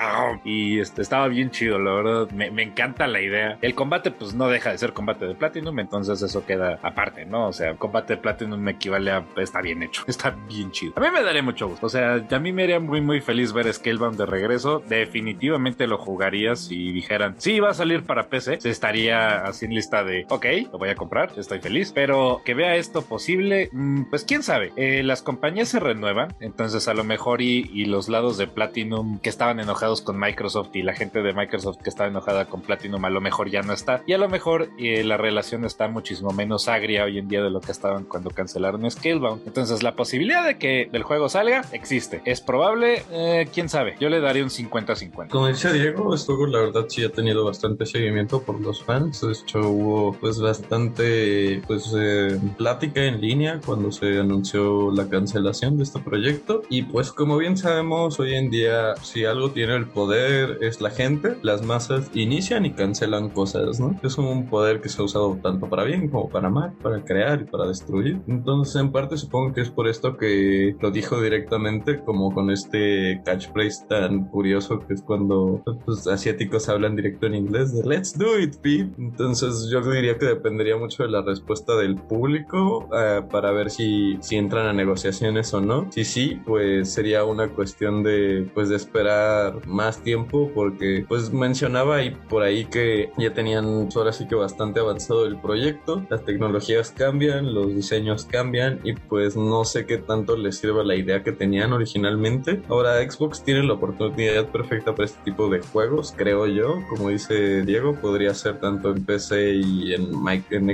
[0.46, 2.32] y este, estaba bien chido, la verdad.
[2.32, 3.58] Me, me encanta la idea.
[3.62, 5.80] El combate pues no deja de ser combate de Platinum.
[5.80, 7.48] Entonces eso queda aparte, ¿no?
[7.48, 10.94] O sea, combate de Platinum me equivale a está bien hecho, está bien chido.
[10.96, 13.54] A mí me daría mucho gusto, o sea, a mí me haría muy muy feliz
[13.54, 14.84] ver Scalebound de regreso.
[14.88, 19.74] Definitivamente lo jugaría si dijeran, sí, va a salir para PC, se estaría así en
[19.74, 24.04] lista de, ok, lo voy a comprar, estoy feliz, pero que vea esto posible, mm,
[24.10, 24.72] pues quién sabe.
[24.76, 29.30] Eh, las compañías se renuevan, entonces a lo mejor y, los lados de Platinum que
[29.30, 33.10] estaban enojados con Microsoft y la gente de Microsoft que estaba enojada con Platinum a
[33.10, 36.68] lo mejor ya no está y a lo mejor eh, la relación está muchísimo menos
[36.68, 39.42] agria hoy en día de lo que estaban cuando cancelaron Scalebound.
[39.46, 42.22] Entonces la posibilidad de que el juego salga existe.
[42.26, 43.04] ¿Es probable?
[43.12, 43.96] Eh, ¿Quién sabe?
[44.00, 45.30] Yo le daría un 50-50.
[45.30, 49.22] Como decía Diego, esto la verdad sí ha tenido bastante seguimiento por los fans.
[49.22, 55.78] De hecho hubo pues bastante pues eh, plática en línea cuando se anunció la cancelación
[55.78, 56.64] de este proyecto.
[56.70, 60.90] Y pues como bien sabemos hoy en día si algo tiene el poder es la
[60.90, 64.00] gente, las masas inician y cancelan cosas, ¿no?
[64.04, 67.42] Es un poder que se ha usado tanto para bien como para mal, para crear
[67.42, 68.22] y para destruir.
[68.28, 73.22] Entonces, en parte supongo que es por esto que lo dijo directamente, como con este
[73.52, 78.40] catchphrase tan curioso que es cuando los asiáticos hablan directo en inglés de Let's do
[78.40, 78.90] it, Pete.
[78.98, 84.18] Entonces, yo diría que dependería mucho de la respuesta del público eh, para ver si,
[84.22, 85.92] si entran a negociaciones o no.
[85.92, 91.98] Si sí, pues sería una cuestión de, pues, de esperar más tiempo porque, pues, mencionaba
[91.98, 96.92] ahí por ahí que ya tenían ahora sí que bastante avanzado el proyecto, las tecnologías
[96.92, 101.32] cambian, los diseños cambian y pues no sé qué tanto les sirva la idea que
[101.32, 102.62] tenían originalmente.
[102.70, 103.02] Ahora
[103.42, 107.96] Xbox tiene la oportunidad perfecta para este tipo de juegos, creo yo, como dice Diego,
[107.96, 110.12] podría ser tanto en PC y en,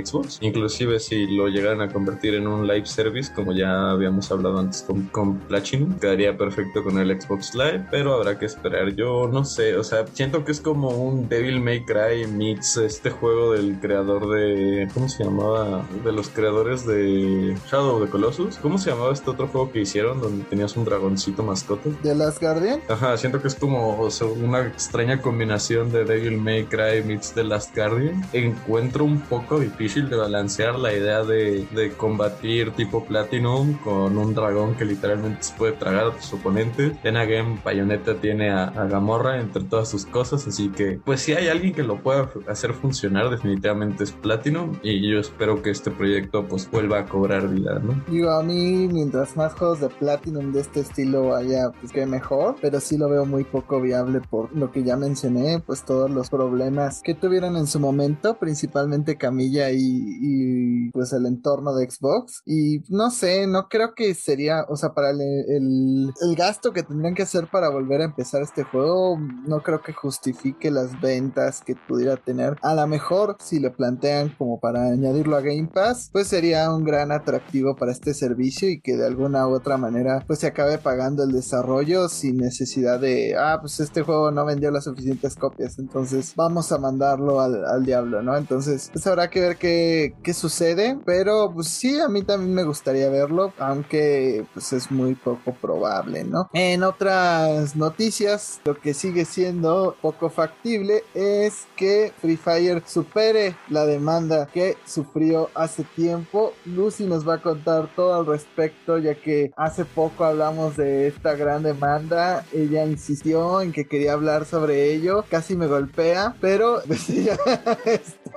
[0.06, 4.58] Xbox, inclusive si lo llegaran a convertir en un live service como ya habíamos hablado
[4.58, 8.94] antes con, con Platinum, quedaría perfecto con el Xbox Live, pero habrá que esperar.
[8.94, 13.10] Yo no sé, o sea, siento que es como un Devil May Cry meets este
[13.10, 15.86] juego del creador de ¿cómo se llamaba?
[16.04, 18.56] de los creadores de Shadow de Colossus.
[18.58, 21.88] ¿Cómo se llamaba este otro juego que hicieron donde tenías un dragoncito mascota?
[22.02, 22.80] ¿De Last Guardian?
[22.88, 24.08] Ajá, siento que es como
[24.40, 28.24] una extraña combinación de Devil May Cry meets The Last Guardian.
[28.32, 34.34] Encuentro un poco difícil de balancear la idea de, de combatir tipo Platinum con un
[34.34, 36.92] dragón que literalmente se puede tragar a tus oponentes.
[37.04, 41.32] En Game Bayonetta tiene a, a, Gamorra entre todas sus cosas, así que pues si
[41.32, 45.90] hay alguien que lo pueda hacer funcionar definitivamente es Platinum y yo espero que este
[45.90, 48.00] proyecto pues vuelva a cobrar vida, ¿no?
[48.08, 52.37] Digo, a mí mientras más juegos de Platinum de este estilo haya, pues que mejor,
[52.60, 56.30] pero sí lo veo muy poco viable por lo que ya mencioné, pues todos los
[56.30, 62.42] problemas que tuvieron en su momento, principalmente Camilla y, pues el entorno de Xbox.
[62.46, 67.14] Y no sé, no creo que sería, o sea, para el, el, gasto que tendrían
[67.14, 71.74] que hacer para volver a empezar este juego, no creo que justifique las ventas que
[71.74, 72.56] pudiera tener.
[72.62, 76.84] A lo mejor si lo plantean como para añadirlo a Game Pass, pues sería un
[76.84, 80.78] gran atractivo para este servicio y que de alguna u otra manera pues se acabe
[80.78, 85.78] pagando el desarrollo sin necesidad de, ah, pues este juego no vendió las suficientes copias,
[85.78, 88.36] entonces vamos a mandarlo al, diablo, ¿no?
[88.36, 92.64] Entonces pues habrá que ver qué, qué sucede, pero pues sí, a mí también me
[92.64, 96.50] gustaría verlo, aunque pues es muy poco probable, ¿no?
[96.52, 103.86] En otras noticias, lo que sigue siendo poco factible es que Free Fire supere la
[103.86, 106.52] demanda que sufrió hace tiempo.
[106.66, 111.34] Lucy nos va a contar todo al respecto, ya que hace poco hablamos de esta
[111.34, 112.17] gran demanda.
[112.52, 117.38] Ella insistió en que quería hablar sobre ello, casi me golpea, pero decía,
[117.84, 118.28] este,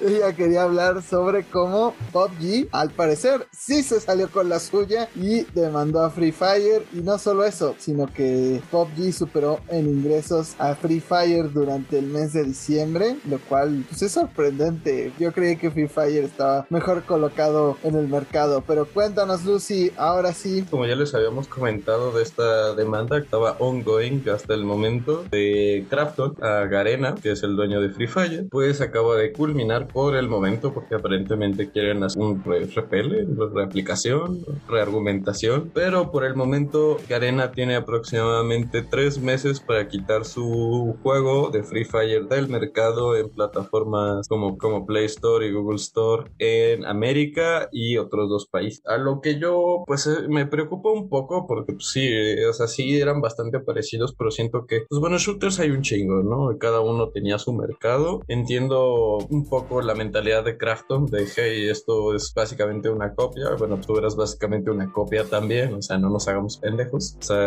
[0.00, 5.42] Ella quería hablar sobre cómo PUBG, al parecer, sí se salió con la suya y
[5.54, 6.84] demandó a Free Fire.
[6.92, 12.06] Y no solo eso, sino que PUBG superó en ingresos a Free Fire durante el
[12.06, 15.12] mes de diciembre, lo cual pues, es sorprendente.
[15.18, 18.62] Yo creí que Free Fire estaba mejor colocado en el mercado.
[18.66, 20.64] Pero cuéntanos, Lucy, ahora sí.
[20.70, 25.86] Como ya les habíamos comentado de esta demanda que estaba ongoing hasta el momento de
[25.88, 30.16] Krafton a Garena, que es el dueño de Free Fire, pues acaba de culminar por
[30.16, 37.52] el momento porque aparentemente quieren hacer un repele, reaplicación, reargumentación, pero por el momento Garena
[37.52, 44.26] tiene aproximadamente tres meses para quitar su juego de Free Fire del mercado en plataformas
[44.28, 48.82] como, como Play Store y Google Store en América y otros dos países.
[48.86, 52.10] A lo que yo pues eh, me preocupa un poco porque pues, sí,
[52.48, 56.22] o sea, sí eran bastante parecidos, pero siento que, pues bueno, shooters hay un chingo,
[56.22, 56.56] ¿no?
[56.58, 58.22] Cada uno tenía su mercado.
[58.28, 63.50] Entiendo un poco la mentalidad de Crafton de, hey, esto es básicamente una copia.
[63.58, 67.16] Bueno, tú eras básicamente una copia también, o sea, no nos hagamos pendejos.
[67.20, 67.38] O sea,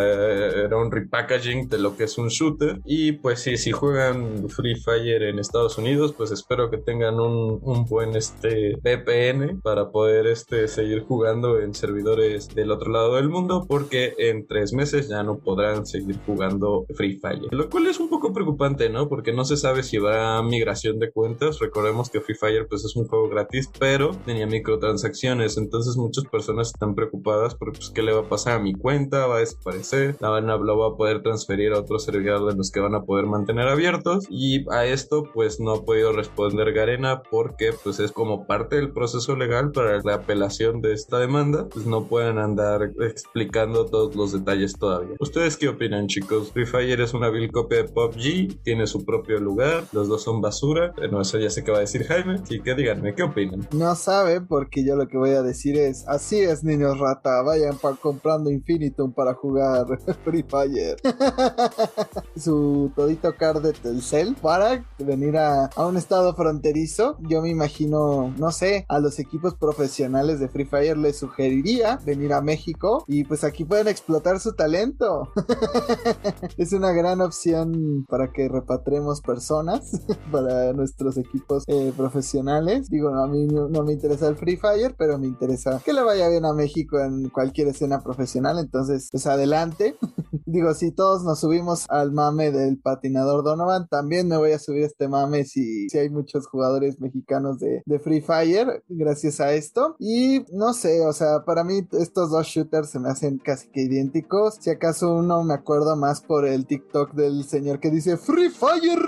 [0.66, 2.80] era un repackaging de lo que es un shooter.
[2.86, 7.60] Y pues sí, si juegan Free Fire en Estados Unidos, pues espero que tengan un,
[7.62, 13.30] un buen este VPN para poder este seguir jugando en servidores del otro lado del
[13.30, 17.48] mundo, porque en tres meses ya no podrán seguir jugando Free Fire.
[17.52, 19.08] Lo cual es un poco preocupante, ¿no?
[19.08, 21.60] Porque no se sabe si habrá migración de cuentas.
[21.60, 25.58] Recordemos que Free Fire pues es un juego gratis, pero tenía microtransacciones.
[25.58, 29.28] Entonces muchas personas están preocupadas por pues, qué le va a pasar a mi cuenta,
[29.28, 32.72] va a desaparecer, la van a, va a poder transferir a otro servidor de los
[32.72, 34.28] que van a poder mantener abiertos.
[34.30, 38.92] Y a esto pues no ha podido responder Garena porque pues es como parte del
[38.92, 41.68] proceso legal para la apelación de esta demanda.
[41.70, 45.16] Pues no pueden andar explicando todos los detalles todavía.
[45.28, 46.54] ¿Ustedes qué opinan chicos?
[46.54, 50.40] Free Fire es una vil copia de PUBG, tiene su propio lugar, los dos son
[50.40, 50.94] basura.
[51.12, 52.36] No, eso ya sé qué va a decir Jaime.
[52.36, 53.68] Así que díganme, ¿qué opinan?
[53.74, 57.78] No sabe porque yo lo que voy a decir es, así es niños rata, vayan
[57.78, 59.86] pa comprando Infinitum para jugar
[60.24, 60.96] Free Fire.
[62.38, 67.18] su todito card de Telcel para venir a, a un estado fronterizo.
[67.20, 72.32] Yo me imagino, no sé, a los equipos profesionales de Free Fire les sugeriría venir
[72.32, 75.07] a México y pues aquí pueden explotar su talento.
[76.58, 80.02] es una gran opción para que repatremos personas
[80.32, 82.90] para nuestros equipos eh, profesionales.
[82.90, 86.04] Digo, a mí no, no, me interesa el Free Fire, pero me interesa que le
[86.04, 88.60] vaya bien a México en cualquier escena profesional.
[88.60, 89.96] Entonces, pues adelante.
[90.46, 94.84] Digo, si todos nos subimos al mame del patinador Donovan, también me voy a subir
[94.84, 99.96] este mame si, si hay muchos jugadores mexicanos de, de Free Fire gracias a esto.
[100.00, 103.82] Y no sé, o sea, para mí estos dos shooters se me hacen casi que
[103.82, 104.56] idénticos.
[104.60, 109.02] Si acaso uno me acuerdo más por el TikTok del señor que dice Free Fire.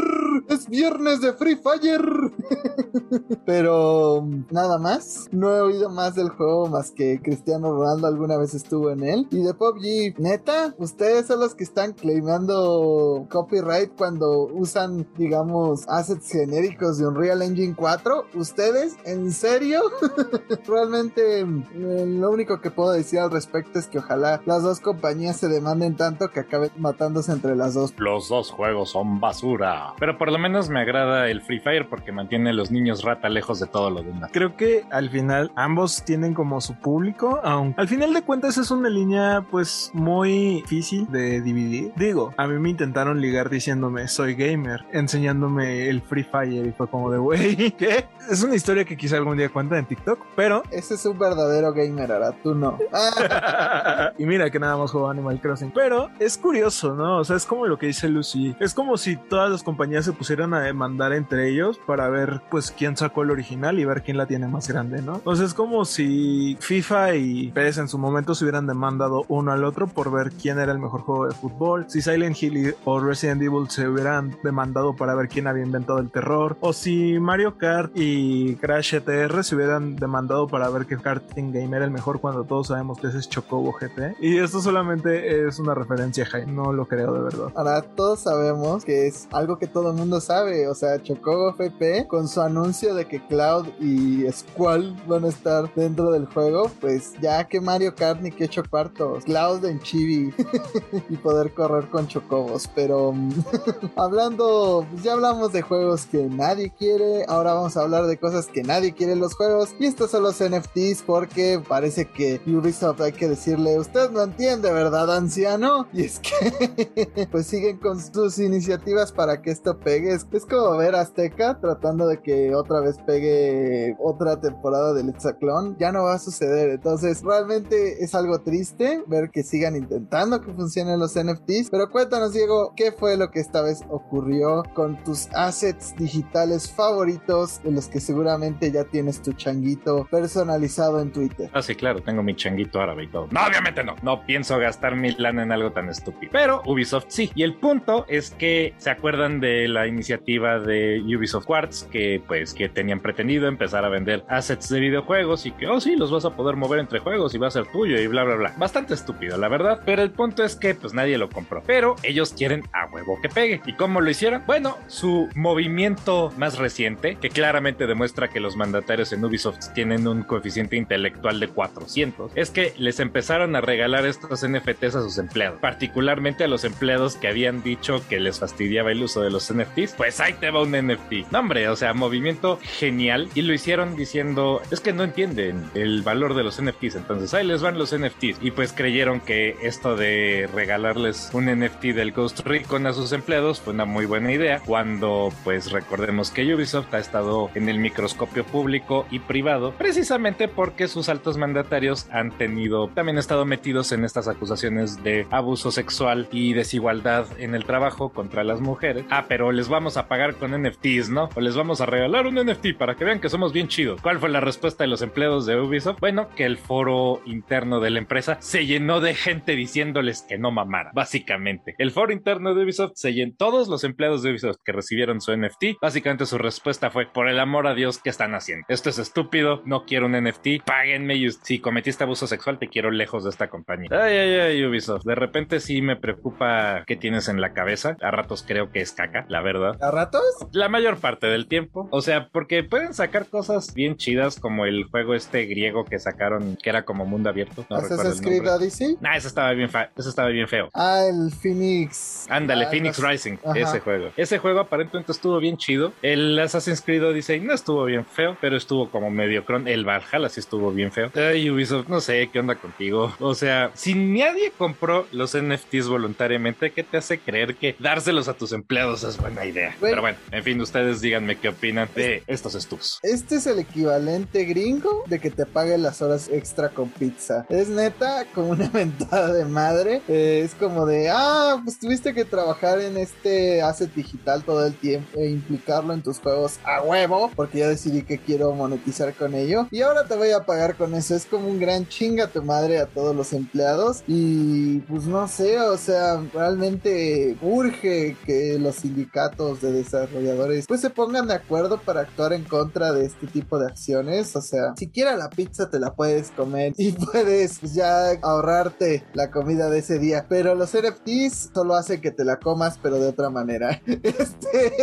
[0.47, 2.33] Es viernes de Free Fire.
[3.45, 5.27] Pero nada más.
[5.31, 9.27] No he oído más del juego más que Cristiano Ronaldo alguna vez estuvo en él.
[9.31, 16.31] Y de PUBG, neta, ustedes son los que están claimando copyright cuando usan, digamos, assets
[16.31, 18.25] genéricos de Unreal Engine 4.
[18.35, 18.97] ¿Ustedes?
[19.05, 19.81] ¿En serio?
[20.67, 25.37] Realmente eh, lo único que puedo decir al respecto es que ojalá las dos compañías
[25.37, 27.93] se demanden tanto que acaben matándose entre las dos.
[27.97, 29.93] Los dos juegos son basura.
[29.99, 33.29] Pero por lo menos me agrada el Free Fire porque mantiene a los niños rata
[33.29, 34.29] lejos de todo lo demás.
[34.33, 38.71] Creo que al final ambos tienen como su público, aunque al final de cuentas es
[38.71, 41.93] una línea pues muy difícil de dividir.
[41.95, 46.87] Digo, a mí me intentaron ligar diciéndome soy gamer, enseñándome el Free Fire y fue
[46.87, 48.05] como de wey, ¿qué?
[48.29, 50.63] Es una historia que quizá algún día cuenta en TikTok, pero...
[50.71, 52.77] Ese es un verdadero gamer, ahora tú no.
[54.17, 55.68] y mira que nada más juego Animal Crossing.
[55.73, 57.19] Pero es curioso, ¿no?
[57.19, 58.55] O sea, es como lo que dice Lucy.
[58.59, 62.71] Es como si todas las compañías se pusieran a demandar entre ellos para ver pues
[62.71, 65.15] quién sacó el original y ver quién la tiene más grande, ¿no?
[65.15, 69.63] Entonces es como si FIFA y PES en su momento se hubieran demandado uno al
[69.63, 71.85] otro por ver quién era el mejor juego de fútbol.
[71.87, 76.09] Si Silent Hill o Resident Evil se hubieran demandado para ver quién había inventado el
[76.09, 76.57] terror.
[76.61, 81.75] O si Mario Kart y Crash ETR se hubieran demandado para ver qué karting game
[81.75, 84.15] era el mejor cuando todos sabemos que ese es Chocobo GT.
[84.19, 86.51] Y esto solamente es una referencia, Jaime.
[86.51, 87.51] No lo creo de verdad.
[87.55, 90.67] Ahora todos sabemos que es algo que todo el mundo sabe.
[90.67, 95.73] O sea, Chocobo FP con su anuncio de que Cloud y Squall van a estar
[95.75, 99.23] dentro del juego, pues ya que Mario Kart ni que cuartos.
[99.23, 100.33] Cloud en Chibi.
[101.09, 102.69] y poder correr con chocobos.
[102.75, 103.31] Pero mm,
[103.95, 107.25] hablando, pues ya hablamos de juegos que nadie quiere.
[107.27, 109.69] Ahora vamos a hablar de cosas que nadie quiere en los juegos.
[109.79, 114.71] Y estos son los NFTs porque parece que Ubisoft hay que decirle, usted no entiende,
[114.71, 115.48] ¿verdad, anciano?
[115.93, 120.13] Y es que pues siguen con sus iniciativas para que esto pegue.
[120.13, 125.75] Es, es como ver Azteca tratando de que otra vez pegue otra temporada del Hexaclón.
[125.79, 126.69] Ya no va a suceder.
[126.69, 131.69] Entonces realmente es algo triste ver que sigan intentando que funcionen los NFTs.
[131.71, 137.61] Pero cuéntanos, Diego, ¿qué fue lo que esta vez ocurrió con tus assets digitales favoritos
[137.63, 141.49] de los que seguramente ya tienes tu changuito personalizado en Twitter?
[141.53, 143.27] Ah, sí, claro, tengo mi changuito árabe y todo.
[143.31, 143.95] No, obviamente no.
[144.01, 146.31] No pienso gastar mi lana en algo tan estúpido.
[146.31, 147.31] Pero Ubisoft sí.
[147.35, 152.53] Y el punto es que se acuerdan de la iniciativa de Ubisoft Quartz que pues
[152.53, 156.25] que tenían pretendido empezar a vender assets de videojuegos y que, oh sí, los vas
[156.25, 158.53] a poder mover entre juegos y va a ser tuyo y bla, bla, bla.
[158.57, 159.81] Bastante estúpido, la verdad.
[159.85, 161.63] Pero el punto es que pues nadie lo compró.
[161.65, 163.61] Pero ellos quieren a huevo que pegue.
[163.65, 164.43] ¿Y cómo lo hicieron?
[164.45, 170.23] Bueno, su movimiento más reciente, que claramente demuestra que los mandatarios en Ubisoft tienen un
[170.23, 175.28] coeficiente intelectual de 400, es que les empezaron a regalar estos NFTs a sus empleados,
[175.59, 179.93] particularmente a los empleados que habían dicho que les fastidiaba el uso de los NFTs.
[179.95, 181.31] Pues ahí te va un NFT.
[181.31, 183.29] No, hombre, o sea, movimiento genial.
[183.35, 187.45] Y lo hicieron diciendo, es que no entienden el valor de los NFTs, entonces ahí
[187.45, 188.39] les van los NFTs.
[188.41, 193.59] Y pues creyeron que esto de regalarles un NFT del Ghost Recon a sus empleados
[193.59, 198.43] fue una muy buena idea, cuando pues recordemos que Ubisoft ha estado en el microscopio
[198.43, 204.27] público y privado, precisamente porque sus altos mandatarios han tenido, también estado metidos en estas
[204.27, 209.05] acusaciones de abuso sexual y desigualdad en el trabajo contra las mujeres.
[209.09, 211.29] Ah, pero les vamos a pagar con NFTs, ¿no?
[211.35, 214.01] O les vamos a regalar un NFT para que vean que somos bien chidos.
[214.01, 215.99] ¿Cuál fue la respuesta de los empleados de Ubisoft?
[215.99, 220.51] Bueno, que el foro interno de la empresa se llenó de gente diciéndoles que no
[220.51, 221.75] mamara, básicamente.
[221.77, 225.35] El foro interno de Ubisoft se llenó, todos los empleados de Ubisoft que recibieron su
[225.35, 228.65] NFT, básicamente su respuesta fue, por el amor a Dios, ¿qué están haciendo?
[228.69, 232.91] Esto es estúpido, no quiero un NFT, páguenme y si cometiste abuso sexual te quiero
[232.91, 233.89] lejos de esta compañía.
[233.91, 238.11] Ay, ay, ay, Ubisoft, de repente sí me preocupa qué tienes en la cabeza, a
[238.11, 239.77] ratos creo que es caca, la verdad.
[239.81, 240.21] ¿A ratos?
[240.51, 244.85] La mayor parte del tiempo, o sea, porque pueden sacar cosas bien chidas como el
[244.85, 247.65] juego este griego que sacaron que era como mundo abierto.
[247.69, 248.47] No ¿Assassin's Creed.
[248.49, 248.97] Odyssey?
[249.01, 250.69] Nah, eso estaba bien, eso estaba bien feo.
[250.73, 252.25] Ah, el Phoenix.
[252.29, 253.09] Ándale, Ah, Phoenix no.
[253.09, 253.59] Rising, Ajá.
[253.59, 254.09] ese juego.
[254.17, 255.93] Ese juego aparentemente estuvo bien chido.
[256.01, 259.67] El Assassin's Creed Odyssey no estuvo bien feo, pero estuvo como medio cron.
[259.67, 261.11] El Valhalla sí estuvo bien feo.
[261.15, 263.13] Ay, Ubisoft, no sé qué onda contigo.
[263.19, 268.33] O sea, si nadie compró los NFTs voluntariamente, ¿qué te hace creer que dárselos a
[268.33, 269.75] tus empleados es buena idea?
[269.79, 272.99] Pero bueno, en fin, ustedes díganme qué opinan de estos estúpidos.
[273.03, 277.45] Este es el equivalente gringo de que te paguen las horas extra con pizza.
[277.49, 280.01] Es neta como una mentada de madre.
[280.07, 284.73] Eh, es como de, ah, pues tuviste que trabajar en este asset digital todo el
[284.73, 289.33] tiempo e implicarlo en tus juegos a huevo, porque ya decidí que quiero monetizar con
[289.33, 289.67] ello.
[289.71, 291.15] Y ahora te voy a pagar con eso.
[291.15, 294.03] Es como un gran chinga tu madre a todos los empleados.
[294.07, 300.89] Y pues no sé, o sea, realmente urge que los sindicatos de desarrolladores pues se
[300.89, 304.35] pongan de acuerdo para actuar en contra de este tipo de acciones.
[304.35, 309.31] O sea, siquiera la pizza te la puedes comer y puedes pues, ya ahorrarte la
[309.31, 310.25] comida de ese día.
[310.27, 313.81] Pero los NFTs solo hacen que te la comas, pero de otra manera.
[314.03, 314.73] Este.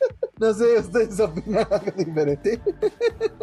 [0.40, 2.58] No sé, ustedes opinan algo diferente.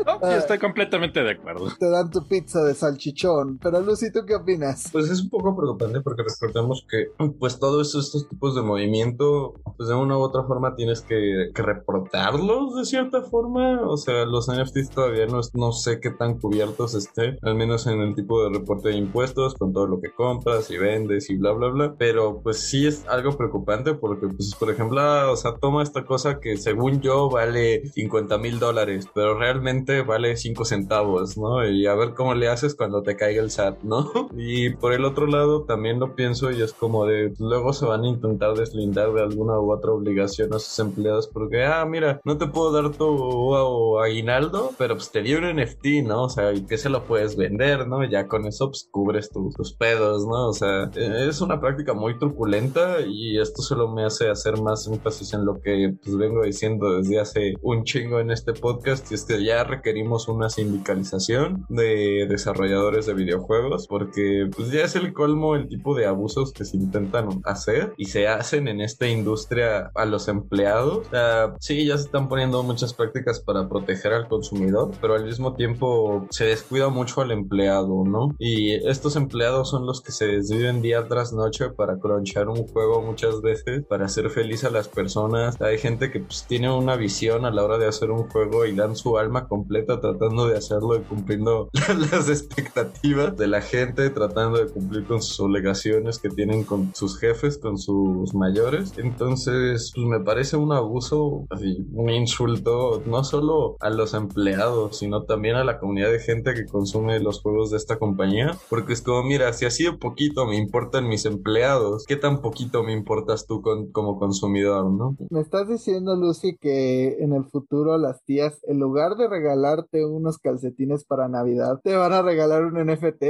[0.08, 1.68] Oh, yo estoy completamente de acuerdo.
[1.80, 3.60] Te dan tu pizza de salchichón.
[3.62, 4.90] Pero Lucy, ¿tú qué opinas?
[4.92, 9.90] Pues es un poco preocupante porque recordemos que pues todos estos tipos de movimiento, pues
[9.90, 13.88] de una u otra forma tienes que, que reportarlos de cierta forma.
[13.88, 18.00] O sea, los NFTs todavía no, no sé qué tan cubiertos estén, al menos en
[18.00, 21.52] el tipo de reporte de impuestos, con todo lo que compras y vendes y bla,
[21.52, 21.96] bla, bla.
[21.96, 26.04] Pero pues sí es algo preocupante porque, pues, por ejemplo, ah, o sea, toma esta
[26.04, 31.68] cosa que según yo vale 50 mil dólares, pero realmente vale 5 centavos, ¿no?
[31.68, 34.10] Y a ver cómo le haces cuando te caiga el SAT, ¿no?
[34.38, 38.04] Y por el otro lado también lo pienso y es como de luego se van
[38.04, 42.38] a intentar deslindar de alguna u otra obligación a sus empleados porque, ah, mira, no
[42.38, 46.24] te puedo dar tu aguinaldo, pero pues te di un NFT, ¿no?
[46.24, 48.04] O sea, y que se lo puedes vender, ¿no?
[48.10, 50.50] Ya con eso pues cubres tu- tus pedos, ¿no?
[50.50, 54.88] O sea, eh, es una práctica muy truculenta y esto solo me hace hacer más
[54.88, 59.16] énfasis en lo que pues vengo diciendo desde hace un chingo en este podcast y
[59.16, 65.14] es que ya requerimos una sindicalización de desarrolladores de videojuegos porque pues ya es el
[65.14, 69.92] colmo el tipo de abusos que se intentan hacer y se hacen en esta industria
[69.96, 71.08] a los empleados.
[71.08, 75.56] Sea, sí, ya se están poniendo muchas prácticas para proteger al consumidor, pero al mismo
[75.56, 78.36] tiempo se descuida mucho al empleado, ¿no?
[78.40, 83.02] Y estos empleados son los que se desviven día tras noche para cronchar un juego
[83.02, 85.60] muchas veces, para hacer feliz a las personas.
[85.62, 88.76] Hay gente que pues, tiene una visión a la hora de hacer un juego y
[88.76, 91.70] dan su alma completa tratando de hacerlo y cumpliendo
[92.12, 97.18] las expectativas de la gente, tratando de cumplir con sus obligaciones que tienen con sus
[97.18, 98.94] jefes, con sus mayores.
[98.98, 105.24] Entonces, pues me parece un abuso, así, un insulto, no solo a los empleados, sino
[105.24, 109.02] también a la comunidad de gente que consume los juegos de esta compañía, porque es
[109.02, 113.48] como, mira, si así de poquito me importan mis empleados, ¿qué tan poquito me importas
[113.48, 115.16] tú con, como consumidor, no?
[115.30, 120.38] Me estás diciendo, Lucy, que en el futuro las tías, en lugar de regalarte unos
[120.38, 123.24] calcetines para Navidad, te van a regalar un NFT?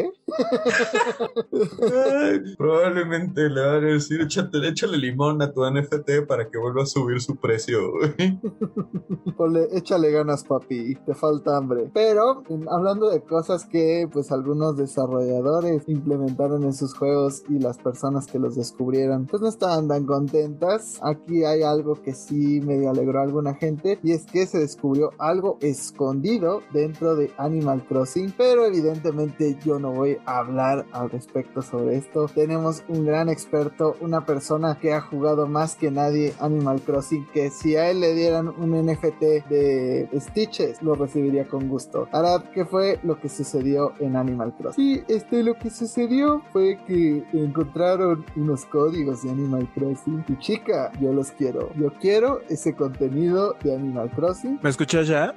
[2.57, 7.21] probablemente le van a decir, échale limón a tu NFT para que vuelva a subir
[7.21, 7.79] su precio.
[9.71, 11.89] échale ganas, papi, te falta hambre.
[11.93, 18.27] Pero, hablando de cosas que pues algunos desarrolladores implementaron en sus juegos y las personas
[18.27, 20.99] que los descubrieron, pues no estaban tan contentas.
[21.01, 25.11] Aquí hay algo que sí me alegró a alguna gente y es que se descubrió
[25.17, 31.61] algo escondido dentro de Animal Crossing, pero evidentemente yo no voy a hablar al respecto
[31.61, 32.27] sobre esto.
[32.27, 37.49] Tenemos un gran experto, una persona que ha jugado más que nadie Animal Crossing, que
[37.49, 42.07] si a él le dieran un NFT de Stitches, lo recibiría con gusto.
[42.11, 44.83] Arad, ¿qué fue lo que sucedió en Animal Crossing?
[44.83, 50.23] Sí, este, lo que sucedió fue que encontraron unos códigos de Animal Crossing.
[50.27, 51.71] Y chica, yo los quiero.
[51.75, 54.59] Yo quiero ese contenido de Animal Crossing.
[54.61, 55.33] ¿Me escuchas ya?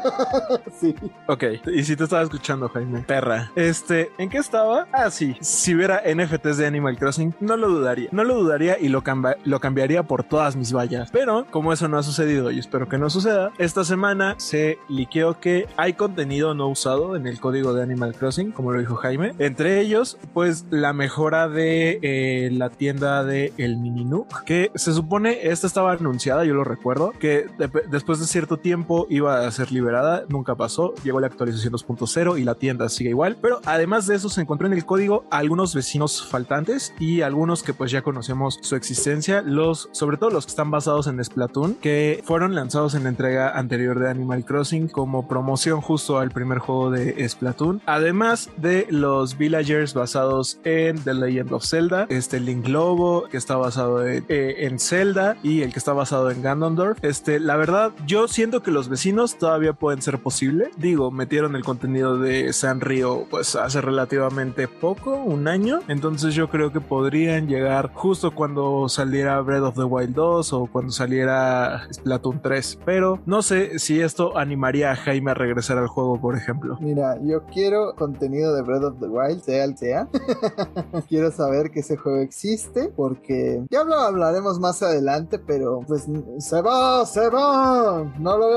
[0.80, 0.94] sí.
[1.26, 3.00] Ok, y si te estaba escuchando, Jaime.
[3.00, 3.50] Perra.
[3.54, 4.86] Este, ¿en qué estaba?
[4.92, 5.36] Ah, sí.
[5.40, 8.08] Si hubiera NFTs de Animal Crossing, no lo dudaría.
[8.12, 9.02] No lo dudaría y lo,
[9.44, 11.10] lo cambiaría por todas mis vallas.
[11.12, 15.40] Pero, como eso no ha sucedido y espero que no suceda, esta semana se liqueó
[15.40, 19.34] que hay contenido no usado en el código de Animal Crossing, como lo dijo Jaime.
[19.38, 24.00] Entre ellos, pues la mejora de eh, la tienda de El Mini
[24.44, 27.46] que se supone esta estaba anunciada, yo lo recuerdo, que
[27.88, 32.44] después de cierto tiempo iba a ser liberada, nunca pasó, llegó la actualización 2.0 y
[32.44, 36.26] la tienda sigue igual, pero además de eso se encontró en el código algunos vecinos
[36.26, 40.70] faltantes y algunos que pues ya conocemos su existencia, los sobre todo los que están
[40.70, 45.80] basados en Splatoon, que fueron lanzados en la entrega anterior de Animal Crossing como promoción
[45.80, 51.64] justo al primer juego de Splatoon, además de los villagers basados en The Legend of
[51.64, 55.92] Zelda, este Link Lobo que está basado en, eh, en Zelda y el que está
[55.92, 57.02] basado en Ganondorf.
[57.04, 60.70] Este, la verdad, yo siento que los vecinos todavía pueden ser posible.
[60.76, 65.80] Digo, metieron el contenido de Sanrio pues hace relativamente poco, un año.
[65.88, 70.66] Entonces yo creo que podrían llegar justo cuando saliera Breath of the Wild 2 o
[70.66, 72.78] cuando saliera Splatoon 3.
[72.84, 76.78] Pero no sé si esto animaría a Jaime a regresar al juego, por ejemplo.
[76.80, 80.08] Mira, yo quiero contenido de Breath of the Wild, sea el sea.
[81.08, 86.06] quiero saber que ese juego existe porque ya hablaremos más adelante, pero pues
[86.38, 88.04] se va, se va.
[88.18, 88.48] No lo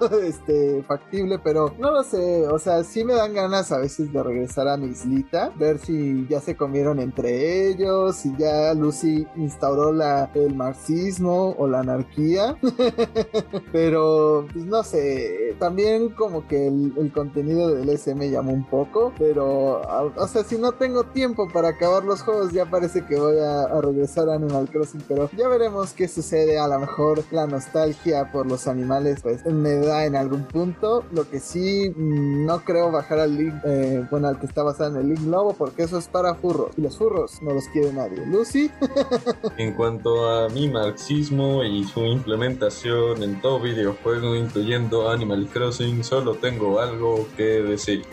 [0.00, 2.46] veo este factible, pero no lo sé.
[2.48, 6.26] O sea, sí me dan ganas a veces de regresar a mi islita, ver si
[6.28, 12.56] ya se comieron entre ellos, si ya Lucy instauró la, el marxismo o la anarquía.
[13.72, 19.12] pero pues no sé, también como que el, contenido del S me llamó un poco,
[19.18, 19.80] pero
[20.16, 23.62] o sea, si no tengo tiempo para acabar los juegos, ya parece que voy a,
[23.62, 26.58] a regresar a Animal Crossing, pero ya veremos qué sucede.
[26.58, 31.04] A lo mejor la nostalgia por los animales pues me da en algún punto.
[31.12, 34.90] Lo que sí mm, no creo bajar al link, eh, bueno, al que está basado
[34.90, 36.70] en el link lobo, porque eso es para furros.
[36.76, 38.24] Y los furros no los quiere nadie.
[38.26, 38.70] Lucy.
[39.58, 46.34] en cuanto a mi marxismo y su implementación en todo videojuego, incluyendo Animal Crossing, solo
[46.34, 48.04] tengo algo que decir.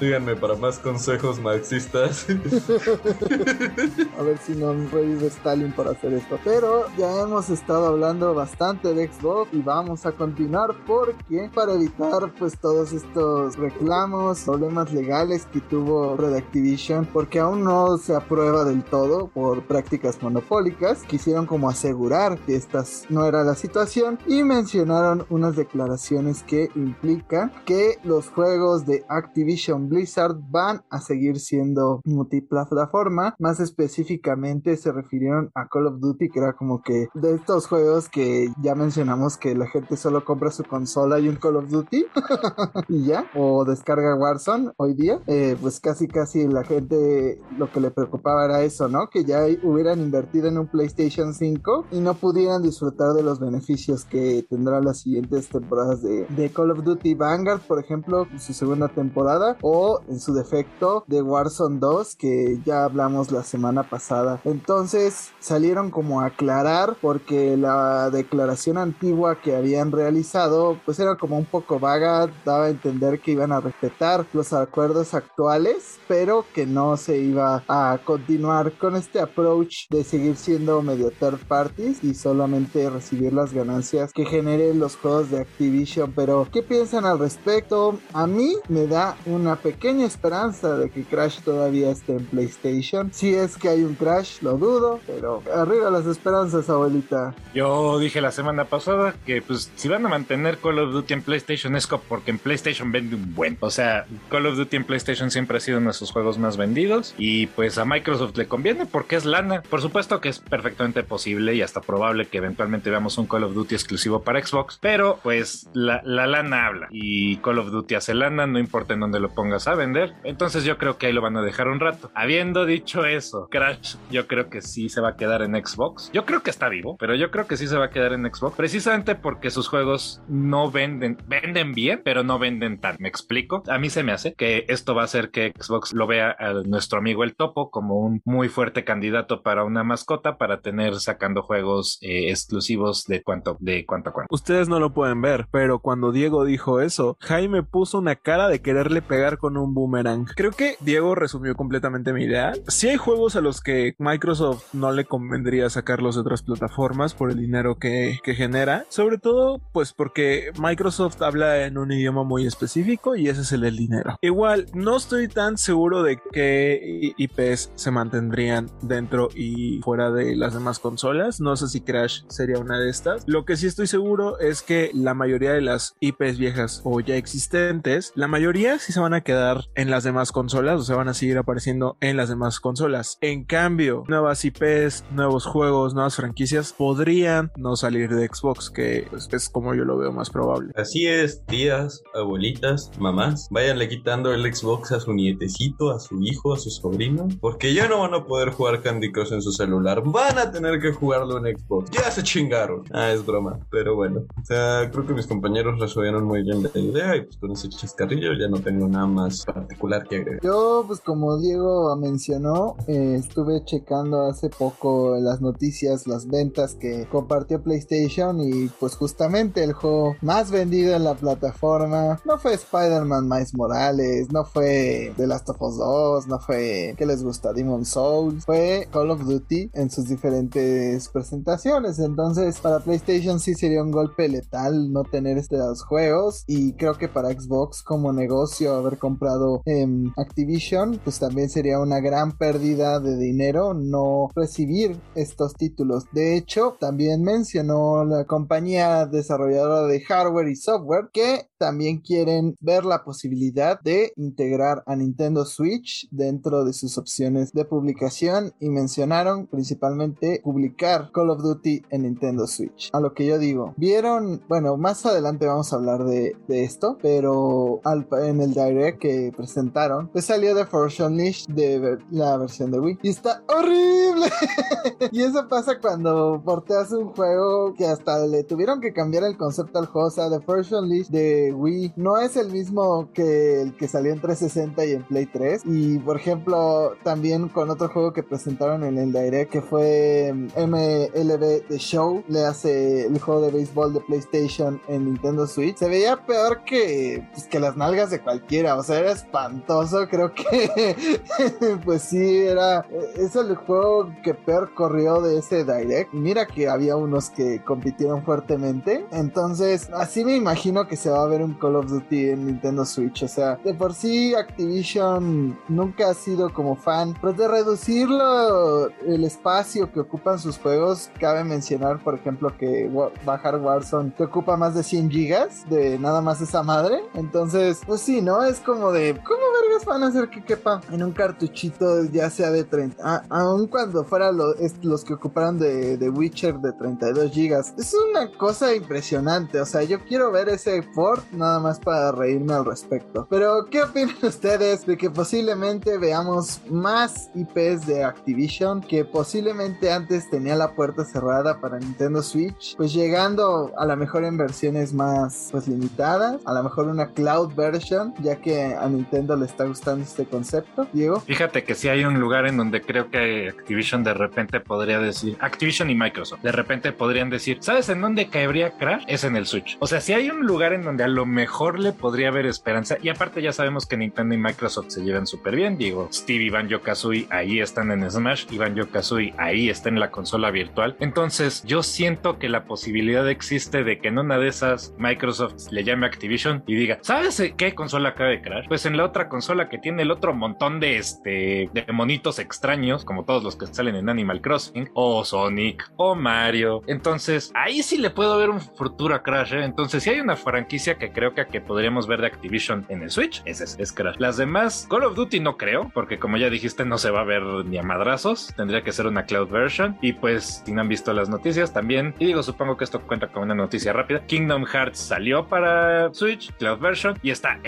[0.00, 2.26] Díganme para más consejos marxistas.
[4.18, 6.38] A ver si no revive Stalin para hacer esto.
[6.44, 12.32] Pero ya hemos estado hablando bastante de Xbox y vamos a continuar porque para evitar
[12.38, 18.64] pues todos estos reclamos, problemas legales que tuvo Red Activision, porque aún no se aprueba
[18.64, 24.42] del todo por prácticas monopólicas, quisieron como asegurar que esta no era la situación y
[24.42, 32.00] mencionaron unas declaraciones que implican que los juegos de Activision Blizzard van a seguir siendo
[32.04, 33.34] multiplataforma.
[33.38, 38.08] Más específicamente se refirieron a Call of Duty, que era como que de estos juegos
[38.08, 42.06] que ya mencionamos que la gente solo compra su consola y un Call of Duty
[42.88, 47.80] y ya, o descarga Warzone hoy día, eh, pues casi casi la gente lo que
[47.80, 49.08] le preocupaba era eso, ¿no?
[49.08, 54.04] Que ya hubieran invertido en un PlayStation 5 y no pudieran disfrutar de los beneficios
[54.04, 58.88] que tendrá las siguientes temporadas de, de Call of Duty Vanguard, por ejemplo, su segunda
[58.88, 59.75] temporada, o
[60.08, 64.40] en su defecto de Warzone 2, que ya hablamos la semana pasada.
[64.44, 71.38] Entonces salieron como a aclarar porque la declaración antigua que habían realizado pues era como
[71.38, 76.66] un poco vaga, daba a entender que iban a respetar los acuerdos actuales, pero que
[76.66, 82.14] no se iba a continuar con este approach de seguir siendo medio third parties y
[82.14, 86.12] solamente recibir las ganancias que generen los juegos de Activision.
[86.14, 87.98] Pero, ¿qué piensan al respecto?
[88.12, 93.12] A mí me da una pequeña esperanza de que Crash todavía esté en PlayStation.
[93.12, 97.34] Si es que hay un Crash, lo dudo, pero arriba las esperanzas, abuelita.
[97.52, 101.22] Yo dije la semana pasada que pues si van a mantener Call of Duty en
[101.22, 103.56] PlayStation es porque en PlayStation vende un buen.
[103.58, 106.56] O sea, Call of Duty en PlayStation siempre ha sido uno de sus juegos más
[106.56, 109.62] vendidos y pues a Microsoft le conviene porque es lana.
[109.68, 113.54] Por supuesto que es perfectamente posible y hasta probable que eventualmente veamos un Call of
[113.54, 118.14] Duty exclusivo para Xbox, pero pues la, la lana habla y Call of Duty hace
[118.14, 120.14] lana, no importa en dónde lo pongas a vender.
[120.24, 122.10] Entonces yo creo que ahí lo van a dejar un rato.
[122.14, 126.10] Habiendo dicho eso, Crash yo creo que sí se va a quedar en Xbox.
[126.12, 128.22] Yo creo que está vivo, pero yo creo que sí se va a quedar en
[128.32, 132.96] Xbox precisamente porque sus juegos no venden, venden bien, pero no venden tan.
[132.98, 133.62] ¿Me explico?
[133.68, 136.52] A mí se me hace que esto va a hacer que Xbox lo vea a
[136.64, 141.42] nuestro amigo el Topo como un muy fuerte candidato para una mascota para tener sacando
[141.42, 144.34] juegos eh, exclusivos de cuanto de cuanto a cuanto.
[144.34, 148.60] Ustedes no lo pueden ver, pero cuando Diego dijo eso, Jaime puso una cara de
[148.60, 150.26] quererle pegar con un boomerang.
[150.34, 152.54] Creo que Diego resumió completamente mi idea.
[152.68, 157.30] Si hay juegos a los que Microsoft no le convendría sacarlos de otras plataformas por
[157.30, 163.16] el dinero que, genera, sobre todo pues porque Microsoft habla en un idioma muy específico
[163.16, 164.18] y ese es el dinero.
[164.20, 170.54] Igual, no estoy tan seguro de que IPs se mantendrían dentro y fuera de las
[170.54, 171.40] demás consolas.
[171.40, 173.24] No sé si Crash sería una de estas.
[173.26, 177.16] Lo que sí estoy seguro es que la mayoría de las IPs viejas o ya
[177.16, 179.35] existentes, la mayoría sí se van a quedar
[179.74, 183.18] en las demás consolas o se van a seguir apareciendo en las demás consolas.
[183.20, 189.28] En cambio, nuevas IPs, nuevos juegos, nuevas franquicias podrían no salir de Xbox, que pues,
[189.32, 190.72] es como yo lo veo más probable.
[190.76, 196.54] Así es, tías, abuelitas, mamás, váyanle quitando el Xbox a su nietecito, a su hijo,
[196.54, 200.02] a su sobrino, porque ya no van a poder jugar Candy Crush en su celular,
[200.04, 201.90] van a tener que jugarlo en Xbox.
[201.90, 202.84] Ya se chingaron.
[202.92, 204.20] Ah, es broma, pero bueno.
[204.40, 207.68] O sea, creo que mis compañeros resolvieron muy bien la idea y pues con ese
[207.68, 210.40] chascarrillo ya no tengo nada más particular que agregar.
[210.42, 217.06] Yo, pues como Diego mencionó, eh, estuve checando hace poco las noticias, las ventas que
[217.08, 223.28] compartió PlayStation y pues justamente el juego más vendido en la plataforma no fue Spider-Man
[223.28, 227.84] Miles Morales, no fue The Last of Us 2, no fue que les gusta Demon
[227.84, 231.98] Souls, fue Call of Duty en sus diferentes presentaciones.
[231.98, 237.08] Entonces, para PlayStation sí sería un golpe letal no tener estos juegos y creo que
[237.08, 239.15] para Xbox como negocio haber comprado
[239.64, 246.04] em, Activision pues también sería una gran pérdida de dinero no recibir estos títulos.
[246.12, 252.84] De hecho, también mencionó la compañía desarrolladora de hardware y software que también quieren ver
[252.84, 259.46] la posibilidad de integrar a Nintendo Switch dentro de sus opciones de publicación y mencionaron
[259.46, 262.90] principalmente publicar Call of Duty en Nintendo Switch.
[262.92, 266.98] A lo que yo digo, vieron, bueno, más adelante vamos a hablar de, de esto,
[267.00, 272.36] pero al, en el direct que presentaron, pues salió The Force Unleashed de ver, la
[272.36, 274.26] versión de Wii y está horrible.
[275.12, 279.78] y eso pasa cuando porteas un juego que hasta le tuvieron que cambiar el concepto
[279.78, 283.76] al juego, o sea, The Force Unleashed de Wii no es el mismo que el
[283.76, 288.12] que salió en 360 y en Play 3 y por ejemplo también con otro juego
[288.12, 293.50] que presentaron en el direct que fue MLB The Show le hace el juego de
[293.50, 295.76] béisbol de PlayStation en Nintendo Switch.
[295.76, 300.96] Se veía peor que pues, que las nalgas de cualquiera o era espantoso creo que
[301.84, 302.84] pues sí era
[303.16, 306.12] es el juego que peor corrió de ese direct.
[306.12, 309.06] Mira que había unos que compitieron fuertemente.
[309.12, 312.84] Entonces así me imagino que se va a ver un Call of Duty en Nintendo
[312.84, 313.22] Switch.
[313.22, 317.14] O sea de por sí Activision nunca ha sido como fan.
[317.20, 322.90] Pues de reducirlo el espacio que ocupan sus juegos cabe mencionar por ejemplo que
[323.24, 327.00] bajar Warzone que ocupa más de 100 gigas de nada más esa madre.
[327.14, 330.80] Entonces pues sí no es como de cómo verga menos van a hacer que quepa
[330.90, 335.96] en un cartuchito ya sea de 30, ah, aun cuando fuera los que ocuparan de,
[335.96, 337.74] de Witcher de 32 gigas.
[337.78, 342.54] Es una cosa impresionante, o sea, yo quiero ver ese port nada más para reírme
[342.54, 343.26] al respecto.
[343.30, 350.28] Pero, ¿qué opinan ustedes de que posiblemente veamos más IPs de Activision que posiblemente antes
[350.30, 352.76] tenía la puerta cerrada para Nintendo Switch?
[352.76, 357.54] Pues llegando a lo mejor en versiones más pues limitadas, a lo mejor una cloud
[357.54, 360.86] version, ya que a Nintendo le está gustando este concepto.
[360.92, 361.20] Diego.
[361.20, 365.36] Fíjate que si hay un lugar en donde creo que Activision de repente podría decir,
[365.40, 369.04] Activision y Microsoft, de repente podrían decir, ¿sabes en dónde caería Crash?
[369.06, 369.76] Es en el Switch.
[369.80, 372.96] O sea, si hay un lugar en donde a lo mejor le podría haber esperanza,
[373.02, 376.50] y aparte ya sabemos que Nintendo y Microsoft se llevan súper bien, digo, Steve y
[376.50, 380.96] Banjo Kazooie ahí están en Smash, y Banjo Kazooie ahí está en la consola virtual.
[381.00, 385.84] Entonces, yo siento que la posibilidad existe de que en una de esas Microsoft le
[385.84, 389.78] llame Activision y diga, ¿sabes qué consola acaba de Pues en la otra consola que
[389.78, 394.08] tiene el otro montón de este de monitos extraños, como todos los que salen en
[394.08, 396.82] Animal Crossing, o Sonic, o Mario.
[396.86, 399.54] Entonces, ahí sí le puedo ver un futuro a Crash.
[399.54, 399.64] ¿eh?
[399.64, 403.42] Entonces, si hay una franquicia que creo que, podríamos ver de Activision en el Switch,
[403.44, 404.16] ese es, es, Crash.
[404.18, 407.24] Las demás, Call of Duty no creo, porque como ya dijiste, no se va a
[407.24, 408.52] ver ni a madrazos.
[408.56, 409.96] Tendría que ser una cloud version.
[410.00, 413.28] Y pues, si no han visto las noticias, también, y digo, supongo que esto cuenta
[413.28, 414.24] con una noticia rápida.
[414.26, 417.58] Kingdom Hearts salió para Switch, cloud version, y está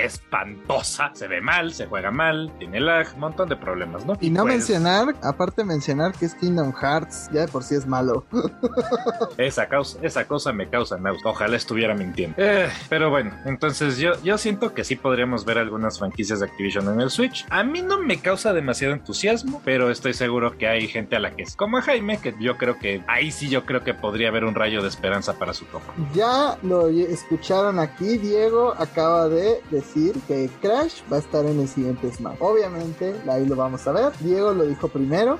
[0.84, 4.16] Se ve mal, se juega mal, tiene lag, un montón de problemas, ¿no?
[4.20, 7.86] Y no pues, mencionar, aparte mencionar que es Kingdom Hearts, ya de por sí es
[7.86, 8.24] malo.
[9.38, 11.30] esa, causa, esa cosa me causa náusea.
[11.30, 12.36] Ojalá estuviera mintiendo.
[12.38, 16.88] Eh, pero bueno, entonces yo, yo siento que sí podríamos ver algunas franquicias de Activision
[16.88, 17.46] en el Switch.
[17.50, 21.34] A mí no me causa demasiado entusiasmo, pero estoy seguro que hay gente a la
[21.34, 24.28] que es como a Jaime, que yo creo que ahí sí yo creo que podría
[24.28, 25.92] haber un rayo de esperanza para su copa.
[26.14, 31.66] Ya lo escucharon aquí, Diego acaba de decir que Crash va a estar en el
[31.66, 32.36] siguiente Smash.
[32.40, 34.12] Obviamente, ahí lo vamos a ver.
[34.20, 35.38] Diego lo dijo primero.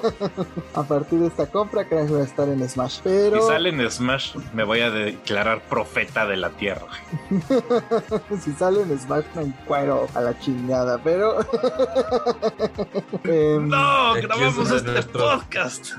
[0.74, 3.00] a partir de esta compra, Crash va a estar en Smash.
[3.02, 3.42] Pero...
[3.42, 6.86] Si sale en Smash, me voy a declarar profeta de la tierra.
[8.40, 11.40] si sale en Smash, me encuero a la chingada, pero...
[13.24, 15.92] Em, no, grabamos este podcast.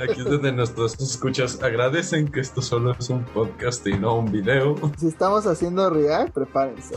[0.00, 4.30] Aquí es donde nuestros escuchas agradecen que esto solo es un podcast y no un
[4.30, 4.76] video.
[4.98, 6.96] Si estamos haciendo react, prepárense.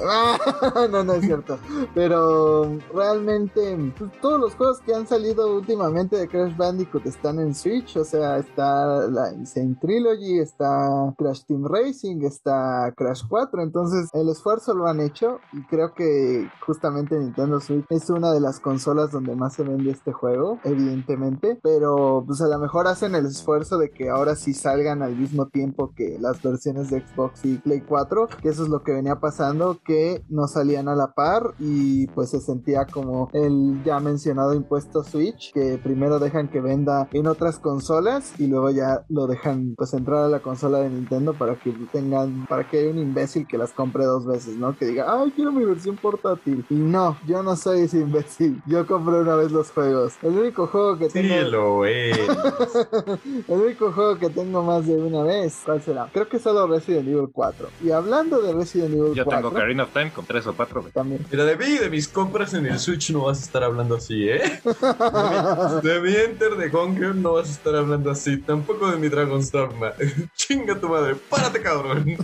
[0.89, 1.57] no, no es cierto.
[1.93, 7.53] Pero realmente pues, todos los juegos que han salido últimamente de Crash Bandicoot están en
[7.53, 7.97] Switch.
[7.97, 13.61] O sea, está la Insane Trilogy, está Crash Team Racing, está Crash 4.
[13.61, 18.39] Entonces el esfuerzo lo han hecho y creo que justamente Nintendo Switch es una de
[18.39, 21.59] las consolas donde más se vende este juego, evidentemente.
[21.61, 25.47] Pero pues a lo mejor hacen el esfuerzo de que ahora sí salgan al mismo
[25.47, 29.19] tiempo que las versiones de Xbox y Play 4, que eso es lo que venía
[29.19, 34.53] pasando, que no salían a la par y pues se sentía como el ya mencionado
[34.53, 39.75] impuesto Switch, que primero dejan que venda en otras consolas y luego ya lo dejan
[39.77, 43.47] pues entrar a la consola de Nintendo para que tengan, para que haya un imbécil
[43.47, 44.77] que las compre dos veces, ¿no?
[44.77, 46.65] Que diga, ay, quiero mi versión portátil.
[46.69, 48.61] Y no, yo no soy ese imbécil.
[48.65, 50.15] Yo compré una vez los juegos.
[50.21, 51.27] El único juego que tengo.
[51.27, 52.17] Sí, lo es.
[53.47, 56.09] el único juego que tengo más de una vez, ¿cuál será?
[56.13, 57.67] Creo que solo Resident Evil 4.
[57.83, 59.23] Y hablando de Resident Evil 4.
[59.23, 60.76] Yo tengo Karina of Time con 3 o 4.
[60.93, 61.25] También.
[61.31, 64.29] Mira, de mí de mis compras en el Switch no vas a estar hablando así,
[64.29, 64.61] ¿eh?
[65.83, 68.37] De mi, Enter de Hunger no vas a estar hablando así.
[68.37, 69.93] Tampoco de mi Dragon's Dogma.
[70.35, 72.17] Chinga tu madre, párate, cabrón.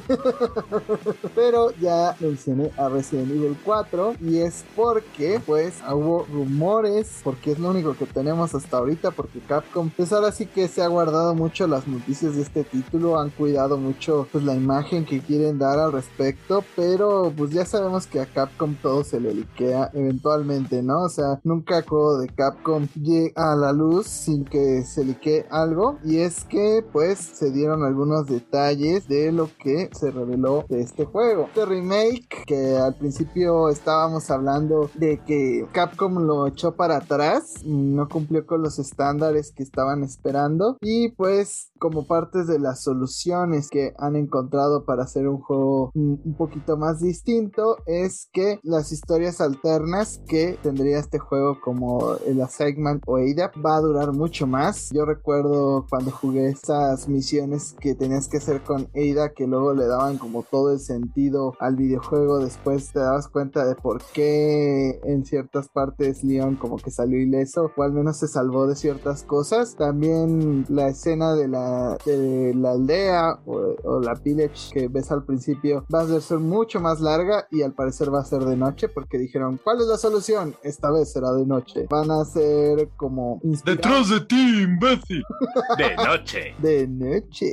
[1.35, 7.59] Pero ya mencioné a Resident Evil 4 y es porque, pues, hubo rumores, porque es
[7.59, 11.33] lo único que tenemos hasta ahorita, porque Capcom, pues ahora sí que se ha guardado
[11.35, 15.79] mucho las noticias de este título, han cuidado mucho, pues, la imagen que quieren dar
[15.79, 21.03] al respecto, pero pues ya sabemos que a Capcom todo se le liquea eventualmente, ¿no?
[21.03, 25.97] O sea, nunca juego de Capcom llega a la luz sin que se liquee algo,
[26.03, 31.05] y es que, pues, se dieron algunos detalles de lo que se reveló de este
[31.05, 31.45] juego.
[31.45, 38.09] Este remake que al principio estábamos hablando de que Capcom lo echó para atrás, no
[38.09, 43.93] cumplió con los estándares que estaban esperando y pues como partes de las soluciones que
[43.97, 50.21] han encontrado para hacer un juego un poquito más distinto es que las historias alternas
[50.25, 54.91] que tendría este juego como el Assignment o ADAP va a durar mucho más.
[54.93, 59.85] Yo recuerdo cuando jugué esas misiones que tenías que hacer con Ada que luego le
[59.85, 62.39] daban como todo el sentido al videojuego.
[62.39, 67.71] Después te dabas cuenta de por qué en ciertas partes Leon como que salió ileso
[67.75, 69.75] o al menos se salvó de ciertas cosas.
[69.75, 71.72] También la escena de la,
[72.05, 76.99] de la aldea o, la village que ves al principio va a ser mucho más
[76.99, 80.55] larga y al parecer va a ser de noche porque dijeron, ¿cuál es la solución?
[80.63, 81.87] Esta vez será de noche.
[81.89, 83.39] Van a ser como...
[83.65, 85.23] Detrás de ti, imbécil.
[85.77, 86.55] de noche.
[86.59, 87.51] De noche.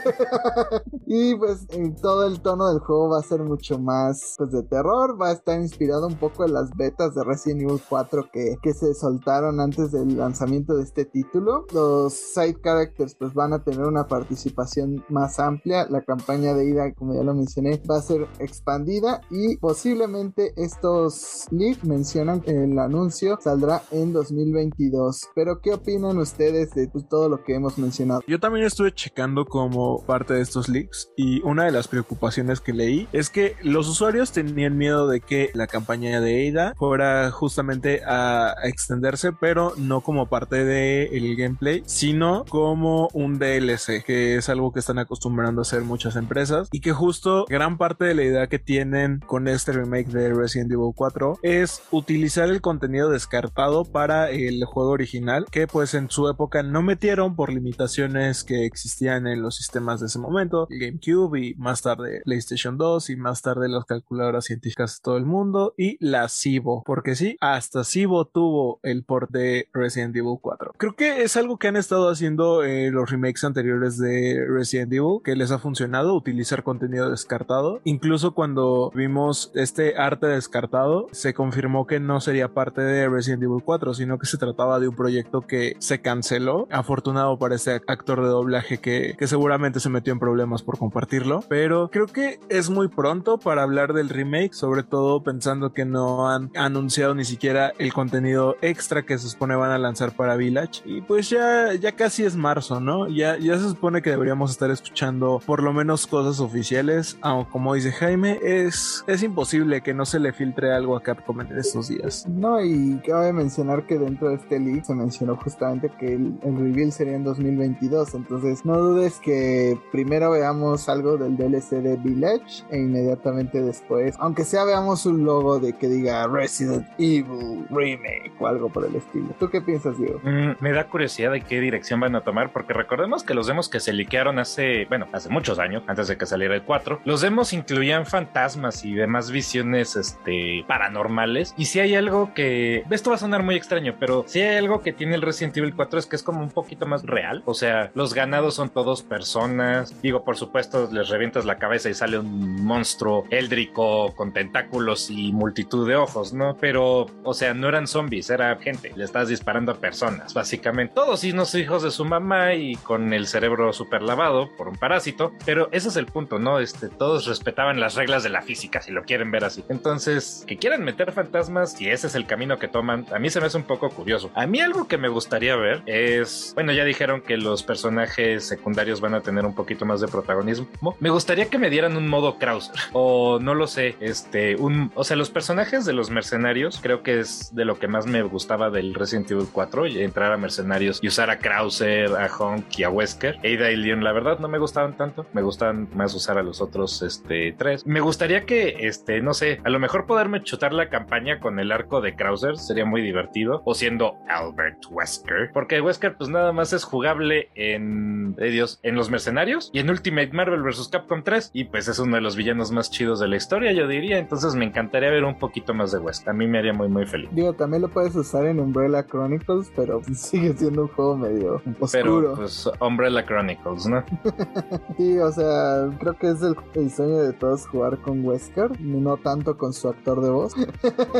[1.06, 4.62] y pues en todo el tono del juego va a ser mucho más pues de
[4.64, 5.20] terror.
[5.20, 8.72] Va a estar inspirado un poco en las betas de Resident Evil 4 que, que
[8.72, 11.66] se soltaron antes del lanzamiento de este título.
[11.72, 15.86] Los side characters pues van a tener una participación más amplia.
[15.88, 21.46] La campaña de ida, como ya lo mencioné, va a ser expandida y posiblemente estos
[21.50, 25.28] leaks mencionan que el anuncio saldrá en 2022.
[25.34, 28.22] Pero ¿qué opinan ustedes de pues, todo lo que hemos mencionado?
[28.26, 32.72] Yo también estuve checando como parte de estos leaks y una de las preocupaciones que
[32.72, 38.02] leí es que los usuarios tenían miedo de que la campaña de Ada fuera justamente
[38.06, 44.72] a extenderse, pero no como parte del gameplay, sino como un DLC, que es algo
[44.72, 48.46] que están acostumbrando a hacer muchas empresas y que justo gran parte de la idea
[48.46, 54.30] que tienen con este remake de Resident Evil 4 es utilizar el contenido descartado para
[54.30, 59.42] el juego original que pues en su época no metieron por limitaciones que existían en
[59.42, 63.68] los sistemas de ese momento, el GameCube y más tarde PlayStation 2 y más tarde
[63.68, 68.80] las calculadoras científicas de todo el mundo y la Cibo, porque sí, hasta Cibo tuvo
[68.82, 70.72] el port de Resident Evil 4.
[70.76, 75.20] Creo que es algo que han estado haciendo eh, los remakes anteriores de Resident Evil,
[75.24, 77.80] que les ha funcionado utilizar contenido descartado.
[77.84, 83.62] Incluso cuando vimos este arte descartado, se confirmó que no sería parte de Resident Evil
[83.64, 86.66] 4, sino que se trataba de un proyecto que se canceló.
[86.70, 91.44] Afortunado para este actor de doblaje que, que seguramente se metió en problemas por compartirlo,
[91.48, 96.30] pero creo que es muy pronto para hablar del remake, sobre todo pensando que no
[96.30, 100.82] han anunciado ni siquiera el contenido extra que se supone van a lanzar para Village.
[100.84, 102.91] Y pues ya, ya casi es marzo, ¿no?
[103.08, 107.74] Ya, ya se supone que deberíamos estar escuchando por lo menos cosas oficiales, aunque como
[107.74, 111.88] dice Jaime, es, es imposible que no se le filtre algo a Capcom en estos
[111.88, 112.26] días.
[112.28, 116.56] No, y cabe mencionar que dentro de este leak se mencionó justamente que el, el
[116.56, 122.64] reveal sería en 2022, entonces no dudes que primero veamos algo del DLC de Village
[122.70, 128.46] e inmediatamente después, aunque sea veamos un logo de que diga Resident Evil Remake o
[128.46, 129.34] algo por el estilo.
[129.38, 130.20] ¿Tú qué piensas, Diego?
[130.22, 133.68] Mm, me da curiosidad de qué dirección van a tomar, porque recordemos que los demos
[133.68, 137.20] que se liquearon hace, bueno, hace muchos años, antes de que saliera el 4, los
[137.20, 141.54] demos incluían fantasmas y demás visiones este, paranormales.
[141.56, 144.82] Y si hay algo que, esto va a sonar muy extraño, pero si hay algo
[144.82, 147.42] que tiene el Resident Evil 4 es que es como un poquito más real.
[147.46, 150.00] O sea, los ganados son todos personas.
[150.02, 155.32] Digo, por supuesto, les revientas la cabeza y sale un monstruo éldrico con tentáculos y
[155.32, 156.56] multitud de ojos, ¿no?
[156.60, 158.92] Pero, o sea, no eran zombies, era gente.
[158.96, 160.94] Le estás disparando a personas, básicamente.
[160.94, 165.32] Todos son hijos de su mamá y con el cerebro super lavado por un parásito.
[165.44, 166.58] Pero ese es el punto, ¿no?
[166.58, 169.64] Este, todos respetaban las reglas de la física, si lo quieren ver así.
[169.68, 173.40] Entonces, que quieran meter fantasmas, si ese es el camino que toman, a mí se
[173.40, 174.30] me hace un poco curioso.
[174.34, 179.00] A mí algo que me gustaría ver es, bueno, ya dijeron que los personajes secundarios
[179.00, 180.68] van a tener un poquito más de protagonismo.
[181.00, 185.04] Me gustaría que me dieran un modo Krauser o no lo sé, este, un, o
[185.04, 188.70] sea, los personajes de los mercenarios creo que es de lo que más me gustaba
[188.70, 192.82] del Resident Evil 4, y entrar a mercenarios y usar a Krauser, a Honk y
[192.82, 193.38] a Wesker.
[193.38, 196.60] Ada y Leon, la verdad, no me gustaban tanto, me gustaban más usar a los
[196.60, 197.86] otros, este, tres.
[197.86, 201.72] Me gustaría que, este, no sé, a lo mejor poderme chutar la campaña con el
[201.72, 206.72] arco de Krauser sería muy divertido, o siendo Albert Wesker, porque Wesker pues nada más
[206.72, 210.88] es jugable en, eh, Dios, en los mercenarios y en Ultimate Marvel vs.
[210.88, 213.86] Capcom 3, y pues es uno de los villanos más chidos de la historia, yo
[213.88, 216.88] diría, entonces me encantaría ver un poquito más de Wesker, a mí me haría muy
[216.88, 217.28] muy feliz.
[217.32, 222.34] Digo, también lo puedes usar en Umbrella Chronicles, pero sigue siendo un juego medio oscuro.
[222.36, 224.04] Pero pues Umbrella Chronicles, ¿no?
[224.96, 229.16] sí, o sea, creo que es el, el sueño de todos jugar con Wesker, no
[229.16, 230.52] tanto con su actor de voz.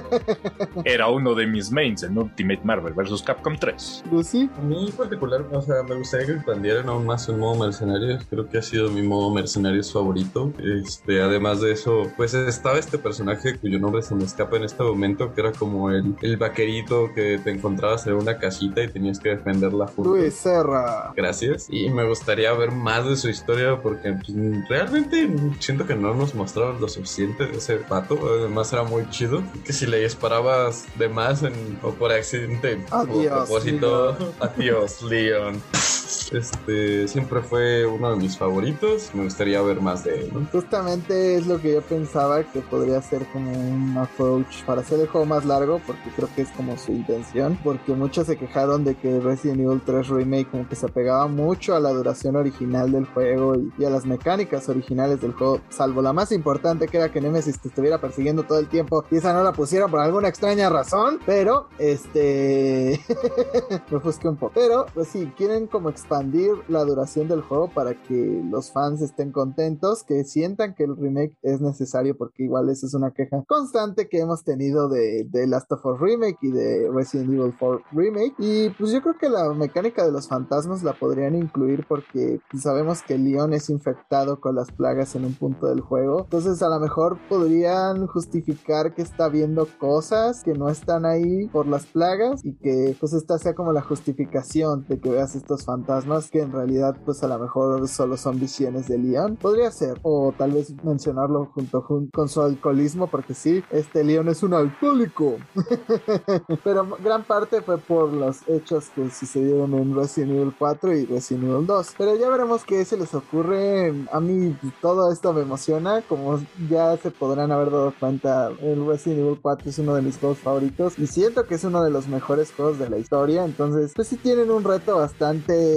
[0.85, 3.23] Era uno de mis mains en Ultimate Marvel vs.
[3.23, 4.05] Capcom 3.
[4.11, 4.51] Lucy.
[4.57, 8.25] A mí en particular, o sea, me gustaría que expandieran aún más el modo mercenarios.
[8.29, 10.53] Creo que ha sido mi modo mercenarios favorito.
[10.59, 14.83] Este, además de eso, pues estaba este personaje cuyo nombre se me escapa en este
[14.83, 19.19] momento, que era como el, el vaquerito que te encontrabas en una casita y tenías
[19.19, 20.11] que defenderla junto.
[20.11, 21.13] Luis Serra.
[21.23, 21.69] Gracias.
[21.71, 26.35] Y me gustaría ver más de su historia porque pues, realmente siento que no nos
[26.35, 28.19] mostraron lo suficiente de ese pato.
[28.41, 29.41] Además era muy chido.
[29.65, 35.03] Que si le disparabas de más en, o por accidente o a Adiós, propósito, adiós,
[35.03, 35.63] Leon.
[36.33, 39.11] Este siempre fue uno de mis favoritos.
[39.15, 40.49] Me gustaría ver más de él.
[40.53, 45.09] Justamente es lo que yo pensaba que podría ser como un approach para hacer el
[45.09, 47.59] juego más largo, porque creo que es como su intención.
[47.63, 51.75] Porque muchos se quejaron de que Resident Evil 3 Remake como que se apegaba mucho
[51.75, 56.13] a la duración original del juego y, a las mecánicas originales del juego, salvo la
[56.13, 59.43] más importante que era que Nemesis te estuviera persiguiendo todo el tiempo y esa no
[59.43, 63.01] la pusieron por alguna extraña razón, pero este
[63.91, 64.53] me ofusqué un poco.
[64.55, 69.31] Pero pues sí, quieren como expandir la duración del juego para que los fans estén
[69.31, 74.09] contentos, que sientan que el remake es necesario porque igual esa es una queja constante
[74.09, 78.35] que hemos tenido de, Last of Us Remake y de Resident Evil 4 Remake.
[78.39, 82.63] Y pues yo creo que la mecánica de los fantasmas la podrían incluir porque pues,
[82.63, 86.69] sabemos que Leon es infectado con las plagas en un punto del juego, entonces a
[86.69, 92.45] lo mejor podrían justificar que está viendo cosas que no están ahí por las plagas
[92.45, 95.82] y que pues esta sea como la justificación de que veas estos fantasmas
[96.31, 99.37] que en realidad pues a lo mejor solo son visiones de Leon.
[99.37, 99.99] Podría ser.
[100.03, 104.55] O tal vez mencionarlo junto jun- con su alcoholismo porque sí, este Leon es un
[104.55, 105.37] alcohólico.
[106.65, 111.45] Pero gran parte fue por los hechos que sucedieron en Resident Evil 4 y Resident
[111.45, 111.95] Evil 2.
[111.99, 113.93] Pero ya veremos qué se les ocurre.
[114.13, 116.03] A mí todo esto me emociona.
[116.03, 120.19] Como ya se podrán haber dado cuenta, el Resident Evil 4 es uno de mis
[120.19, 120.99] juegos favoritos.
[120.99, 123.45] Y siento que es uno de los mejores juegos de la historia.
[123.45, 125.72] Entonces, pues sí tienen un reto bastante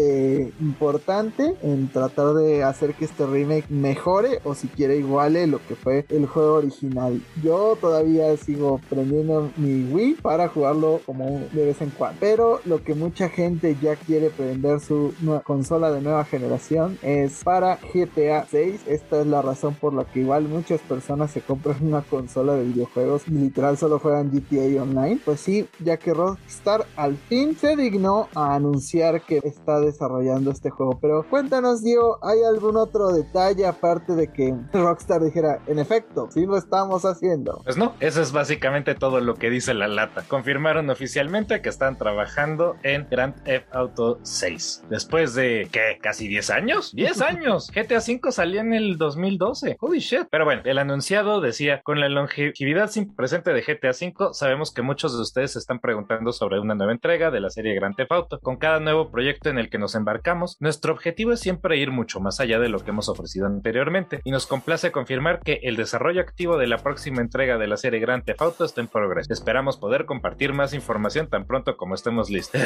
[0.60, 6.06] importante en tratar de hacer que este remake mejore o siquiera iguale lo que fue
[6.10, 7.22] el juego original.
[7.44, 12.18] Yo todavía sigo prendiendo mi Wii para jugarlo como de vez en cuando.
[12.20, 17.44] Pero lo que mucha gente ya quiere prender su nueva consola de nueva generación es
[17.44, 18.82] para GTA 6.
[18.88, 22.66] Esta es la razón por la que igual muchas personas se compran una consola de
[22.66, 25.20] videojuegos y literal solo juegan GTA Online.
[25.24, 30.70] Pues sí, ya que Rockstar al fin se dignó a anunciar que está desarrollando este
[30.70, 31.00] juego.
[31.02, 36.46] Pero cuéntanos, Dio, ¿hay algún otro detalle aparte de que Rockstar dijera, en efecto, sí
[36.46, 37.62] lo estamos haciendo?
[37.64, 40.24] Pues no, eso es básicamente todo lo que dice la lata.
[40.28, 44.86] Confirmaron oficialmente que están trabajando en Grand Theft Auto 6.
[44.90, 46.00] Después de, ¿qué?
[46.02, 46.94] ¿Casi 10 años?
[46.96, 47.72] ¡10 años!
[47.74, 49.78] GTA V salió en el 2012.
[49.80, 50.28] Holy shit.
[50.30, 54.82] Pero bueno, el anunciado decía, con la longevidad sin presente de GTA V, sabemos que
[54.82, 58.12] muchos de ustedes se están preguntando sobre una nueva entrega de la serie Grand Theft
[58.12, 58.40] Auto.
[58.40, 62.20] Con cada nuevo proyecto en el que nos embarcamos, nuestro objetivo es siempre ir mucho
[62.20, 66.22] más allá de lo que hemos ofrecido anteriormente, y nos complace confirmar que el desarrollo
[66.22, 69.34] activo de la próxima entrega de la serie Grand Theft Auto está en progreso.
[69.34, 72.62] Esperamos poder compartir más información tan pronto como estemos listos.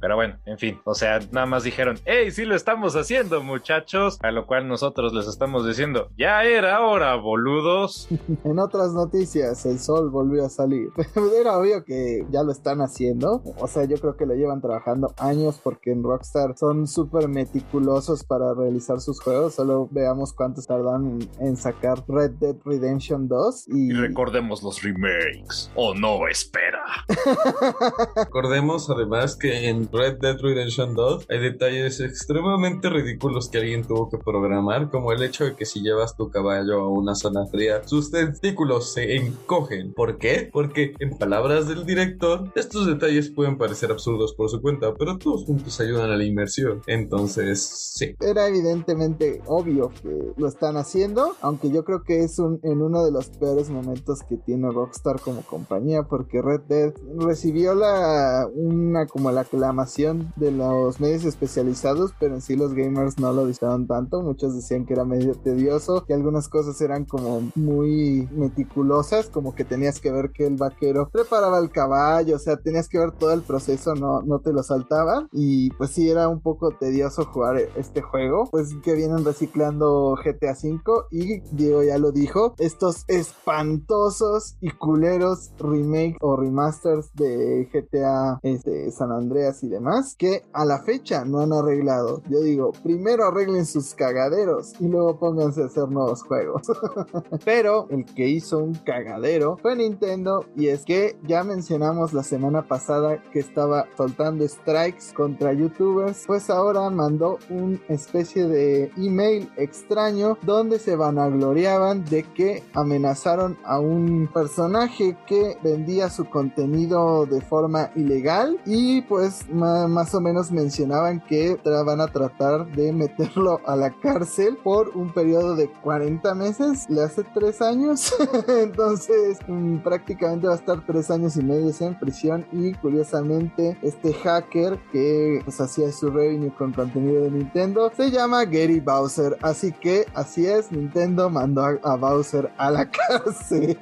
[0.00, 4.18] Pero bueno, en fin, o sea, nada más dijeron, hey, sí lo estamos haciendo, muchachos,
[4.22, 8.08] a lo cual nosotros les estamos diciendo, ya era hora, boludos.
[8.44, 10.90] En otras noticias, el sol volvió a salir.
[11.40, 13.42] Era obvio que ya lo están haciendo.
[13.58, 18.24] O sea, yo creo que lo llevan trabajando años porque en Rockstar son súper meticulosos
[18.24, 19.54] para realizar sus juegos.
[19.54, 23.68] Solo veamos cuántos tardan en, en sacar Red Dead Redemption 2.
[23.68, 25.70] Y, Y recordemos los remakes.
[25.74, 26.84] Oh no, espera.
[28.16, 34.08] Recordemos además que en Red Dead Redemption 2 hay detalles extremadamente ridículos que alguien tuvo
[34.08, 37.82] que programar, como el hecho de que si llevas tu caballo a una zona fría,
[37.86, 39.92] sus testículos se encogen.
[39.94, 40.48] ¿Por qué?
[40.52, 45.44] Porque, en palabras del director, estos detalles pueden parecer absurdos por su cuenta, pero todos
[45.44, 46.82] juntos ayudan a la inmersión.
[46.86, 47.62] Entonces,
[47.94, 48.16] sí.
[48.20, 53.04] era evidentemente obvio que lo están haciendo, aunque yo creo que es un, en uno
[53.04, 59.06] de los peores momentos que tiene Rockstar como compañía, porque Red Dead recibió la una
[59.06, 63.86] como la aclamación de los medios especializados, pero en sí los gamers no lo disfrutaron
[63.86, 64.22] tanto.
[64.22, 69.64] Muchos decían que era medio tedioso, que algunas cosas eran como muy meticulosas, como que
[69.64, 73.32] tenías que ver que el vaquero preparaba el caballo, o sea, tenías que ver todo
[73.32, 75.28] el proceso, no, no te lo saltaban.
[75.32, 78.48] Y pues sí, era un poco tedioso jugar este juego.
[78.50, 85.52] Pues que vienen reciclando GTA V y Diego ya lo dijo, estos espantosos y culeros
[85.58, 91.40] remake o remasters de GTA este, San Andreas y demás que a la fecha no
[91.40, 92.22] han arreglado.
[92.28, 96.62] Yo digo, primero arreglen sus cagaderos y luego pónganse a hacer nuevos juegos.
[97.44, 102.66] Pero el que hizo un cagadero fue Nintendo y es que ya mencionamos la semana
[102.66, 110.38] pasada que estaba soltando strikes contra youtubers, pues ahora mandó una especie de email extraño
[110.42, 117.90] donde se vanagloriaban de que amenazaron a un personaje que vendía su contenido de forma
[117.94, 123.90] ilegal y pues más o menos mencionaban que van a tratar de meterlo a la
[123.90, 128.14] cárcel por un periodo de 40 meses, le hace 3 años,
[128.48, 134.12] entonces mm, prácticamente va a estar 3 años y medio en prisión y curiosamente este
[134.12, 139.72] hacker que pues hacía su revenue con contenido de Nintendo se llama Gary Bowser, así
[139.72, 143.78] que así es, Nintendo mandó a, Bowser a la cárcel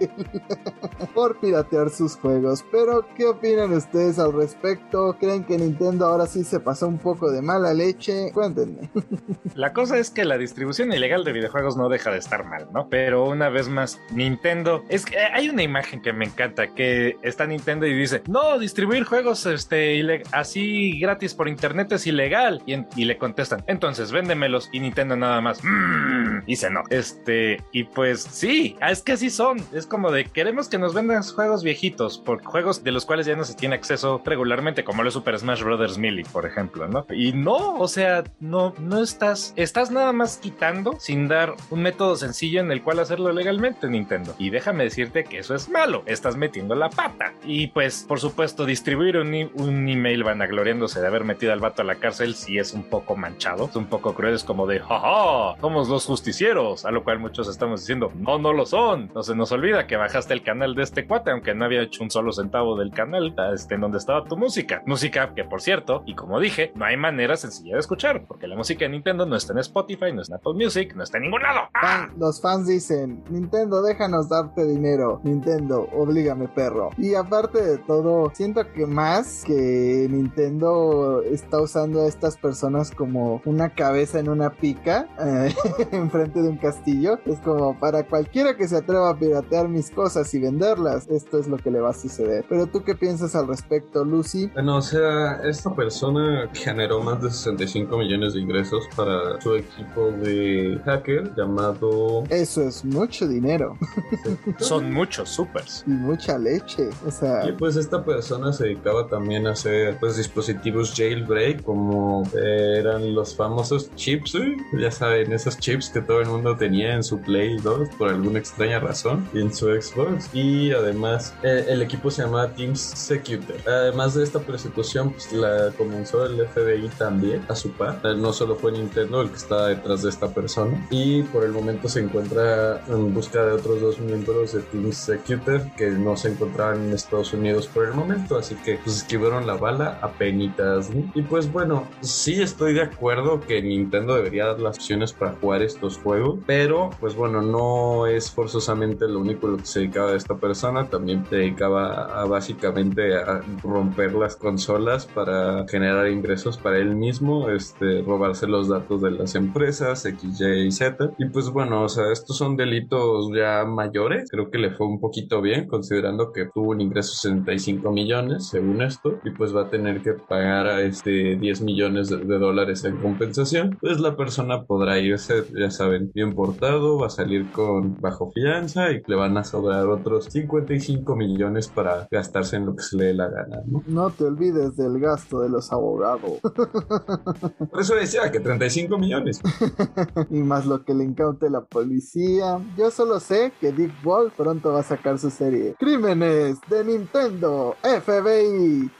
[1.15, 5.17] por piratear sus juegos, pero ¿qué opinan ustedes al respecto?
[5.19, 8.31] ¿Creen que Nintendo ahora sí se pasó un poco de mala leche?
[8.33, 8.91] Cuéntenme.
[9.55, 12.89] La cosa es que la distribución ilegal de videojuegos no deja de estar mal, ¿no?
[12.89, 17.47] Pero una vez más, Nintendo, es que hay una imagen que me encanta, que está
[17.47, 22.63] Nintendo y dice, no, distribuir juegos este, así gratis por internet es ilegal.
[22.67, 24.69] Y, le contestan, entonces véndemelos.
[24.73, 26.83] Y Nintendo nada más, mmm, dice no.
[26.91, 29.59] Este, y pues sí, es que así son.
[29.73, 33.37] Es como de, queremos que nos vendan juegos viejitos, por juegos de los cuales ya
[33.37, 35.99] no se tiene acceso regularmente, como los Super Smash Bros.
[35.99, 37.07] Melee, por ejemplo, ¿no?
[37.11, 42.17] Y no, o sea, no, no estás, estás nada más quitando sin dar un método
[42.17, 44.35] sencillo en el cual hacerlo legalmente, Nintendo.
[44.39, 47.35] Y déjame decirte que eso es malo, estás metiendo la pata.
[47.45, 51.85] Y pues, por supuesto, distribuir un, un email vanagloriándose de haber metido al vato a
[51.85, 55.61] la cárcel sí es un poco manchado, es un poco cruel, es como de, jaja,
[55.61, 59.11] somos los justicieros, a lo cual muchos estamos diciendo, no, no lo son.
[59.15, 62.03] No se nos olvida que bajaste el canal de este cuate, aunque no había hecho
[62.03, 64.83] un solo centavo del canal, este, en donde estaba tu música.
[64.87, 68.57] Música que, por cierto, y como dije, no hay manera sencilla de escuchar, porque la
[68.57, 71.25] música de Nintendo no está en Spotify, no está en Apple Music, no está en
[71.25, 71.69] ningún lado.
[72.17, 75.21] Los fans dicen, Nintendo, déjanos darte dinero.
[75.25, 76.91] Nintendo, oblígame, perro.
[76.97, 83.43] Y aparte de todo, siento que más que Nintendo está usando a estas personas como
[83.45, 85.55] una cabeza en una pica eh,
[85.93, 90.33] enfrente de un castillo, es como para cualquiera que se atreva a piratear mis cosas
[90.35, 92.45] y venderlas, esto es lo que le va a suceder.
[92.49, 94.49] Pero tú qué piensas al respecto, Lucy?
[94.55, 100.11] Bueno, o sea, esta persona generó más de 65 millones de ingresos para su equipo
[100.13, 102.25] de hacker llamado...
[102.29, 103.77] Eso es mucho dinero.
[104.59, 105.85] Son muchos supers.
[105.87, 106.91] Y mucha leche.
[107.07, 107.49] O sea...
[107.49, 113.35] Y pues esta persona se dedicaba también a hacer pues dispositivos jailbreak como eran los
[113.35, 114.37] famosos chips,
[114.79, 118.41] ya saben, esos chips que todo el mundo tenía en su Play 2 por alguna
[118.41, 120.29] extraña razón y en su Xbox.
[120.35, 123.55] Y además eh, el equipo se llama Teams Security.
[123.67, 128.01] Además de esta persecución, pues la comenzó el FBI también a su par.
[128.05, 130.87] Eh, no solo fue Nintendo el que estaba detrás de esta persona.
[130.91, 135.63] Y por el momento se encuentra en busca de otros dos miembros de Team Executor
[135.79, 138.37] que no se encontraban en Estados Unidos por el momento.
[138.37, 140.91] Así que pues escribieron la bala a penitas.
[141.15, 141.62] Y pues bueno,
[142.01, 146.41] sí estoy de acuerdo que Nintendo debería dar las opciones para jugar estos juegos.
[146.47, 150.89] Pero pues bueno, no es forzosamente lo único lo que se dedicaba a esta persona.
[150.89, 157.51] También se dedicaba a básicamente a romper las consolas para generar ingresos para él mismo,
[157.51, 161.13] este, robarse los datos de las empresas, X, Y y Z.
[161.19, 164.29] Y pues bueno, o sea, estos son delitos ya mayores.
[164.31, 168.49] Creo que le fue un poquito bien, considerando que tuvo un ingreso de 65 millones,
[168.49, 172.85] según esto, y pues va a tener que pagar a este 10 millones de, dólares
[172.85, 173.77] en compensación.
[173.81, 178.91] Pues la persona podrá irse, ya saben, bien portado, va a salir con bajo fianza
[178.91, 183.05] y le van a sobrar otros 55 millones para gastarse en lo que se le
[183.07, 183.83] dé la gana, ¿no?
[183.87, 186.41] No te olvides del gasto de los abogados.
[187.71, 189.41] Por eso decía que 35 millones.
[190.31, 192.59] y más lo que le incaute la policía.
[192.77, 195.75] Yo solo sé que Dick Ball pronto va a sacar su serie.
[195.79, 198.91] Crímenes de Nintendo FBI.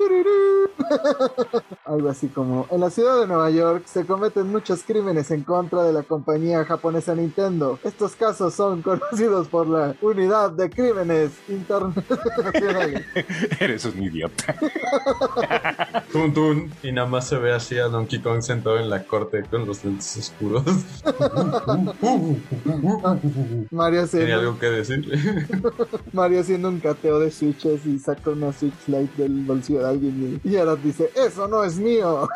[1.85, 5.83] Algo así como, en la ciudad de Nueva York se cometen muchos crímenes en contra
[5.85, 7.79] de la compañía japonesa Nintendo.
[7.85, 13.05] Estos casos son conocidos por la Unidad de Crímenes Internacionales.
[13.61, 14.57] Eres un idiota.
[16.83, 19.85] Y nada más se ve así a Donkey Kong sentado en la corte con los
[19.85, 20.63] lentes oscuros.
[23.71, 24.27] Mario haciendo...
[24.27, 25.49] ¿Tenía algo que decir?
[26.13, 30.41] Mario haciendo un cateo de switches y saca una Switch Lite del bolsillo de alguien
[30.45, 32.29] y, ahora dice, eso no es mío.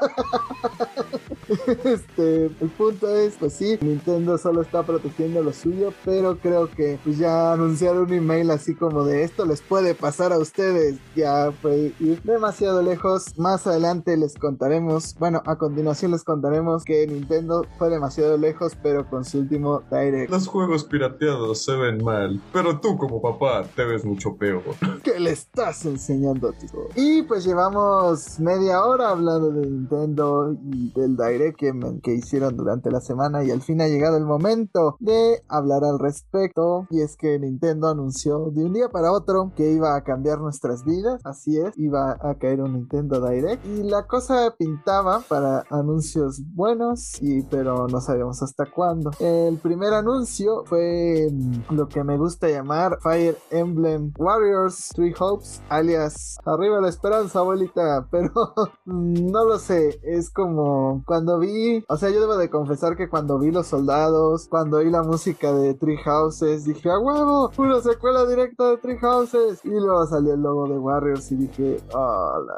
[1.84, 6.98] este, el punto es, pues sí, Nintendo solo está protegiendo lo suyo, pero creo que
[7.04, 11.52] pues ya anunciar un email así como de esto les puede pasar a ustedes, ya
[11.62, 13.38] fue ir demasiado lejos.
[13.38, 19.08] Más adelante les contaremos, bueno, a continuación les contaremos que Nintendo fue demasiado lejos, pero
[19.08, 20.30] con su último Direct.
[20.30, 24.62] Los juegos pirateados se ven mal, pero tú como papá te ves mucho peor.
[25.02, 26.88] ¿Qué le estás enseñando, tío?
[26.94, 31.72] Y pues llevamos media hora hablando de Nintendo y del Direct que,
[32.02, 35.98] que hicieron durante la semana y al fin ha llegado el momento de hablar al
[35.98, 36.86] respecto.
[36.90, 40.84] Y es que Nintendo anunció de un día para otro que iba a cambiar nuestras
[40.84, 41.20] vidas.
[41.24, 47.20] Así es, iba a caer un Nintendo Direct y la cosa pintaba para anuncios buenos,
[47.20, 49.10] y, pero no sabíamos hasta cuándo.
[49.18, 55.62] El primer anuncio fue mm, lo que me gusta llamar Fire Emblem Warriors Three Hopes,
[55.68, 58.32] alias Arriba la Esperanza, abuelita, pero
[58.84, 63.50] no lo es como cuando vi, o sea, yo debo de confesar que cuando vi
[63.50, 68.70] los soldados, cuando oí la música de Three Houses, dije, a huevo, una secuela directa
[68.70, 72.56] de Three Houses, y luego salió el logo de Warriors y dije, oh, la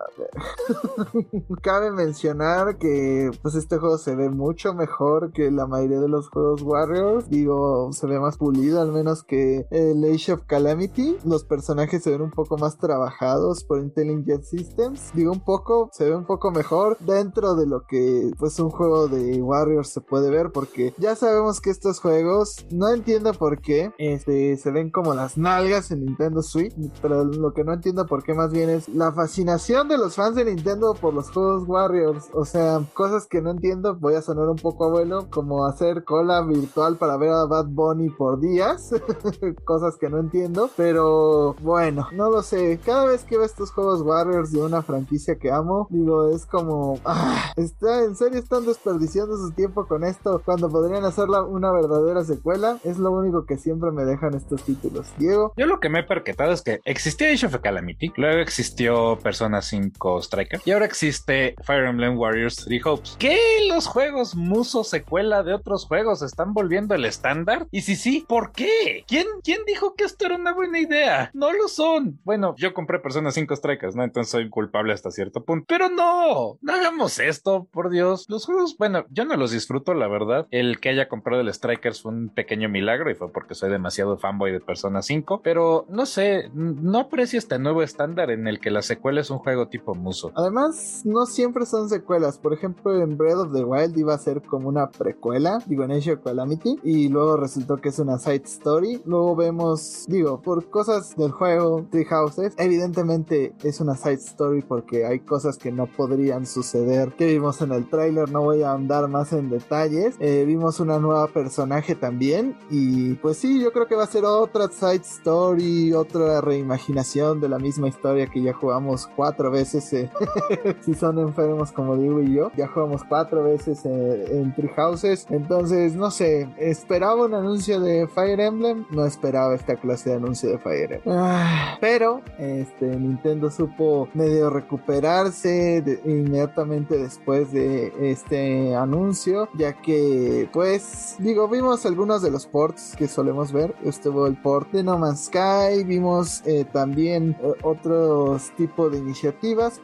[1.63, 6.29] Cabe mencionar que pues este juego se ve mucho mejor que la mayoría de los
[6.29, 11.45] juegos Warriors, digo, se ve más pulido al menos que el Age of Calamity, los
[11.45, 16.15] personajes se ven un poco más trabajados por Intelligent Systems, digo un poco, se ve
[16.15, 20.51] un poco mejor dentro de lo que pues un juego de Warriors se puede ver
[20.53, 25.37] porque ya sabemos que estos juegos no entiendo por qué este, se ven como las
[25.37, 29.13] nalgas en Nintendo Switch, pero lo que no entiendo por qué más bien es la
[29.13, 33.51] fascinación de los fans de Nintendo por los juegos Warriors, o sea, cosas que no
[33.51, 37.67] entiendo, voy a sonar un poco abuelo, como hacer cola virtual para ver a Bad
[37.69, 38.91] Bunny por días,
[39.65, 44.03] cosas que no entiendo, pero bueno, no lo sé, cada vez que veo estos juegos
[44.03, 49.37] Warriors de una franquicia que amo, digo, es como, ah, está, en serio están desperdiciando
[49.37, 53.91] su tiempo con esto cuando podrían hacerla una verdadera secuela, es lo único que siempre
[53.91, 55.07] me dejan estos títulos.
[55.19, 55.53] Diego.
[55.57, 60.23] Yo lo que me he perquetado es que existía Age Calamity, luego existió Persona 5
[60.23, 63.17] Striker y ahora existe Fire Emblem Warriors 3 Hopes.
[63.19, 63.39] ¿Qué
[63.69, 67.67] los juegos Muso secuela de otros juegos están volviendo el estándar?
[67.71, 69.05] Y si sí, ¿por qué?
[69.07, 71.31] ¿Quién, ¿Quién dijo que esto era una buena idea?
[71.35, 72.21] No lo son.
[72.25, 74.05] Bueno, yo compré Persona 5 Strikers, ¿no?
[74.05, 75.67] Entonces soy culpable hasta cierto punto.
[75.69, 78.27] Pero no, no hagamos esto, por Dios.
[78.29, 80.47] Los juegos, bueno, yo no los disfruto, la verdad.
[80.51, 84.17] El que haya comprado el Strikers fue un pequeño milagro y fue porque soy demasiado
[84.17, 85.41] fanboy de Persona 5.
[85.43, 89.39] Pero no sé, no aprecio este nuevo estándar en el que la secuela es un
[89.39, 90.33] juego tipo Muso.
[90.35, 92.39] Además, no siempre son secuelas.
[92.39, 95.93] Por ejemplo, en Breath of the Wild iba a ser como una precuela, digo en
[95.93, 99.03] Age of Calamity, y luego resultó que es una side story.
[99.05, 105.05] Luego vemos, digo, por cosas del juego Three Houses, evidentemente es una side story porque
[105.05, 106.68] hay cosas que no podrían suceder
[107.17, 108.31] que vimos en el tráiler.
[108.31, 110.17] No voy a andar más en detalles.
[110.21, 114.25] Eh, vimos una nueva personaje también y pues sí, yo creo que va a ser
[114.25, 119.93] otra side story, otra reimaginación de la misma historia que ya jugamos cuatro veces.
[119.93, 120.11] Eh,
[120.81, 125.27] si son enfermos como digo y yo, ya jugamos cuatro veces eh, en Three Houses.
[125.31, 130.51] Entonces, no sé, esperaba un anuncio de Fire Emblem, no esperaba esta clase de anuncio
[130.51, 131.17] de Fire Emblem.
[131.17, 141.17] Ah, pero este Nintendo supo medio recuperarse inmediatamente después de este anuncio, ya que pues
[141.19, 143.75] digo, vimos algunos de los ports que solemos ver.
[143.85, 149.81] Estuvo el port de No Man's Sky, vimos eh, también eh, otros tipos de iniciativas.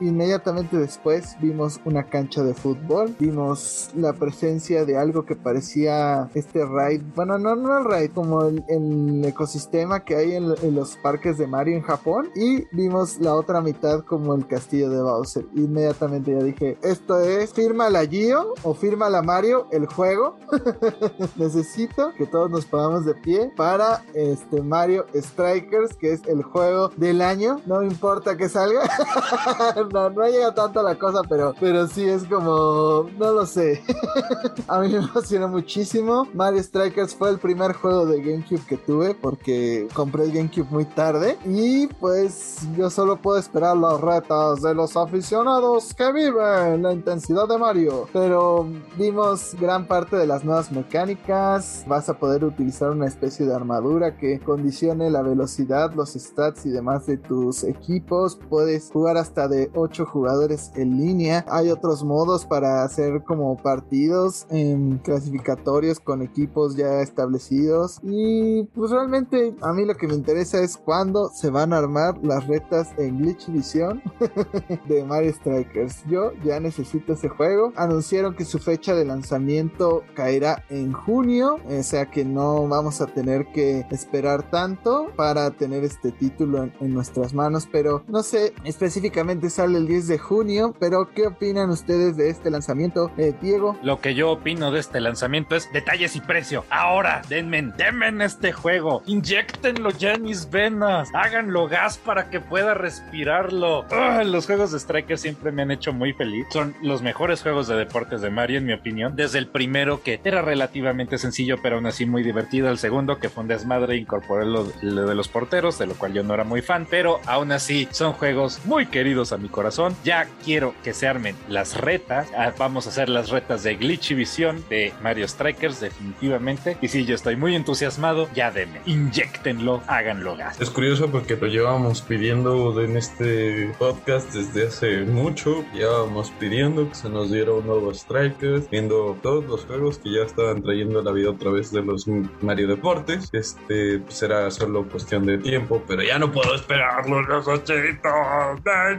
[0.00, 6.64] Inmediatamente después vimos una cancha de fútbol, vimos la presencia de algo que parecía este
[6.64, 11.38] raid, bueno, no, no el raid, como el, ecosistema que hay en, en, los parques
[11.38, 15.46] de Mario en Japón y vimos la otra mitad como el castillo de Bowser.
[15.54, 20.36] Inmediatamente ya dije, esto es firma la Gio o firma la Mario, el juego.
[21.36, 26.90] Necesito que todos nos pongamos de pie para este Mario Strikers, que es el juego
[26.96, 27.60] del año.
[27.66, 28.82] No importa que salga.
[29.92, 33.82] no, no llega tanto la cosa, pero, pero sí es como, no lo sé.
[34.68, 36.28] a mí me emociona muchísimo.
[36.34, 40.84] Mario Strikers fue el primer juego de GameCube que tuve porque compré el GameCube muy
[40.84, 46.92] tarde y pues yo solo puedo esperar los retos de los aficionados que viven la
[46.92, 48.08] intensidad de Mario.
[48.12, 48.66] Pero
[48.98, 51.84] vimos gran parte de las nuevas mecánicas.
[51.86, 56.70] Vas a poder utilizar una especie de armadura que condicione la velocidad, los stats y
[56.70, 58.38] demás de tus equipos.
[58.48, 61.44] Puedes jugar hasta de 8 jugadores en línea.
[61.48, 67.98] Hay otros modos para hacer como partidos en clasificatorios con equipos ya establecidos.
[68.02, 72.18] Y pues realmente a mí lo que me interesa es cuándo se van a armar
[72.22, 74.02] las retas en Glitch Edition
[74.88, 75.81] de Mario Strikers.
[76.06, 77.72] Yo ya necesito ese juego.
[77.76, 83.06] Anunciaron que su fecha de lanzamiento caerá en junio, o sea que no vamos a
[83.06, 89.48] tener que esperar tanto para tener este título en, nuestras manos, pero no sé, específicamente
[89.48, 93.78] sale el 10 de junio, pero ¿qué opinan ustedes de este lanzamiento, eh, Diego?
[93.82, 96.64] Lo que yo opino de este lanzamiento es detalles y precio.
[96.68, 102.74] Ahora, denme, denme este juego, inyectenlo ya en mis venas, háganlo gas para que pueda
[102.74, 103.86] respirarlo.
[104.24, 106.46] los juegos de Striker siempre me han hecho muy feliz.
[106.50, 109.16] Son los mejores juegos de deportes de Mario, en mi opinión.
[109.16, 112.68] Desde el primero, que era relativamente sencillo, pero aún así muy divertido.
[112.70, 116.22] El segundo, que fue un desmadre, incorporé lo, de los porteros, de lo cual yo
[116.22, 119.96] no era muy fan, pero aún así son juegos muy queridos a mi corazón.
[120.04, 122.28] Ya quiero que se armen las retas.
[122.36, 126.76] Ah, vamos a hacer las retas de Glitchy Visión de Mario Strikers, definitivamente.
[126.80, 130.60] Y si yo estoy muy entusiasmado, ya denme, inyectenlo, háganlo gas.
[130.60, 135.61] Es curioso porque lo llevábamos pidiendo en este podcast desde hace mucho.
[135.72, 140.22] Llevábamos pidiendo que se nos diera un nuevo Strikers, viendo todos los juegos que ya
[140.22, 142.06] estaban trayendo la vida otra vez de los
[142.40, 143.28] Mario Deportes.
[143.32, 148.12] Este pues era solo cuestión de tiempo, pero ya no puedo esperarlo, los ochitos.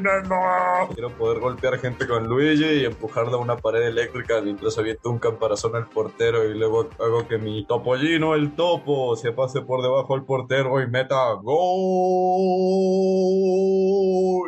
[0.02, 0.90] No, no.
[0.94, 5.20] Quiero poder golpear gente con Luigi y empujarla a una pared eléctrica mientras aviento un
[5.20, 10.16] camparazón al portero y luego hago que mi topollino, el topo, se pase por debajo
[10.16, 11.54] del portero y meta gol.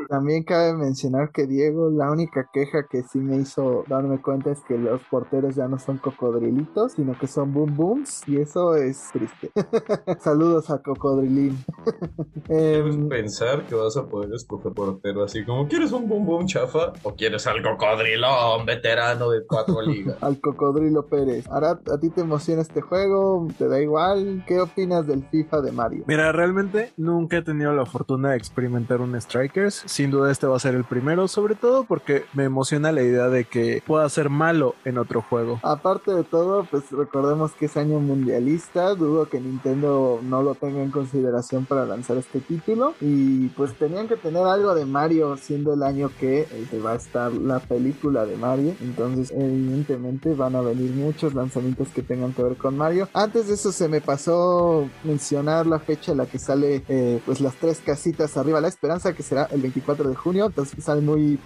[0.09, 4.61] También cabe mencionar que Diego, la única queja que sí me hizo darme cuenta es
[4.67, 9.09] que los porteros ya no son cocodrilitos, sino que son boom booms, y eso es
[9.13, 9.51] triste.
[10.19, 11.57] Saludos a Cocodrilín.
[12.47, 16.45] Debes Em, pensar que vas a poder escoger portero así como ¿quieres un boom boom
[16.45, 16.93] chafa?
[17.03, 20.17] ¿O quieres al cocodrilón veterano de cuatro ligas?
[20.21, 21.47] al Cocodrilo Pérez.
[21.49, 23.47] Ahora, ¿a ti te emociona este juego?
[23.57, 24.43] ¿Te da igual?
[24.47, 26.03] ¿Qué opinas del FIFA de Mario?
[26.07, 29.83] Mira, realmente nunca he tenido la fortuna de experimentar un Strikers.
[29.85, 33.29] Sin duda este va a ser el primero, sobre todo porque me emociona la idea
[33.29, 35.61] de que pueda ser malo en otro juego.
[35.63, 38.95] Aparte de todo, pues recordemos que es año mundialista.
[38.95, 42.95] Dudo que Nintendo no lo tenga en consideración para lanzar este título.
[42.99, 46.95] Y pues tenían que tener algo de Mario, siendo el año que eh, va a
[46.95, 48.75] estar la película de Mario.
[48.81, 53.07] Entonces, evidentemente, van a venir muchos lanzamientos que tengan que ver con Mario.
[53.13, 57.39] Antes de eso, se me pasó mencionar la fecha en la que sale, eh, pues
[57.39, 58.59] las tres casitas arriba.
[58.59, 60.47] La esperanza que será el 24 de junio.
[60.47, 61.37] Entonces, salen muy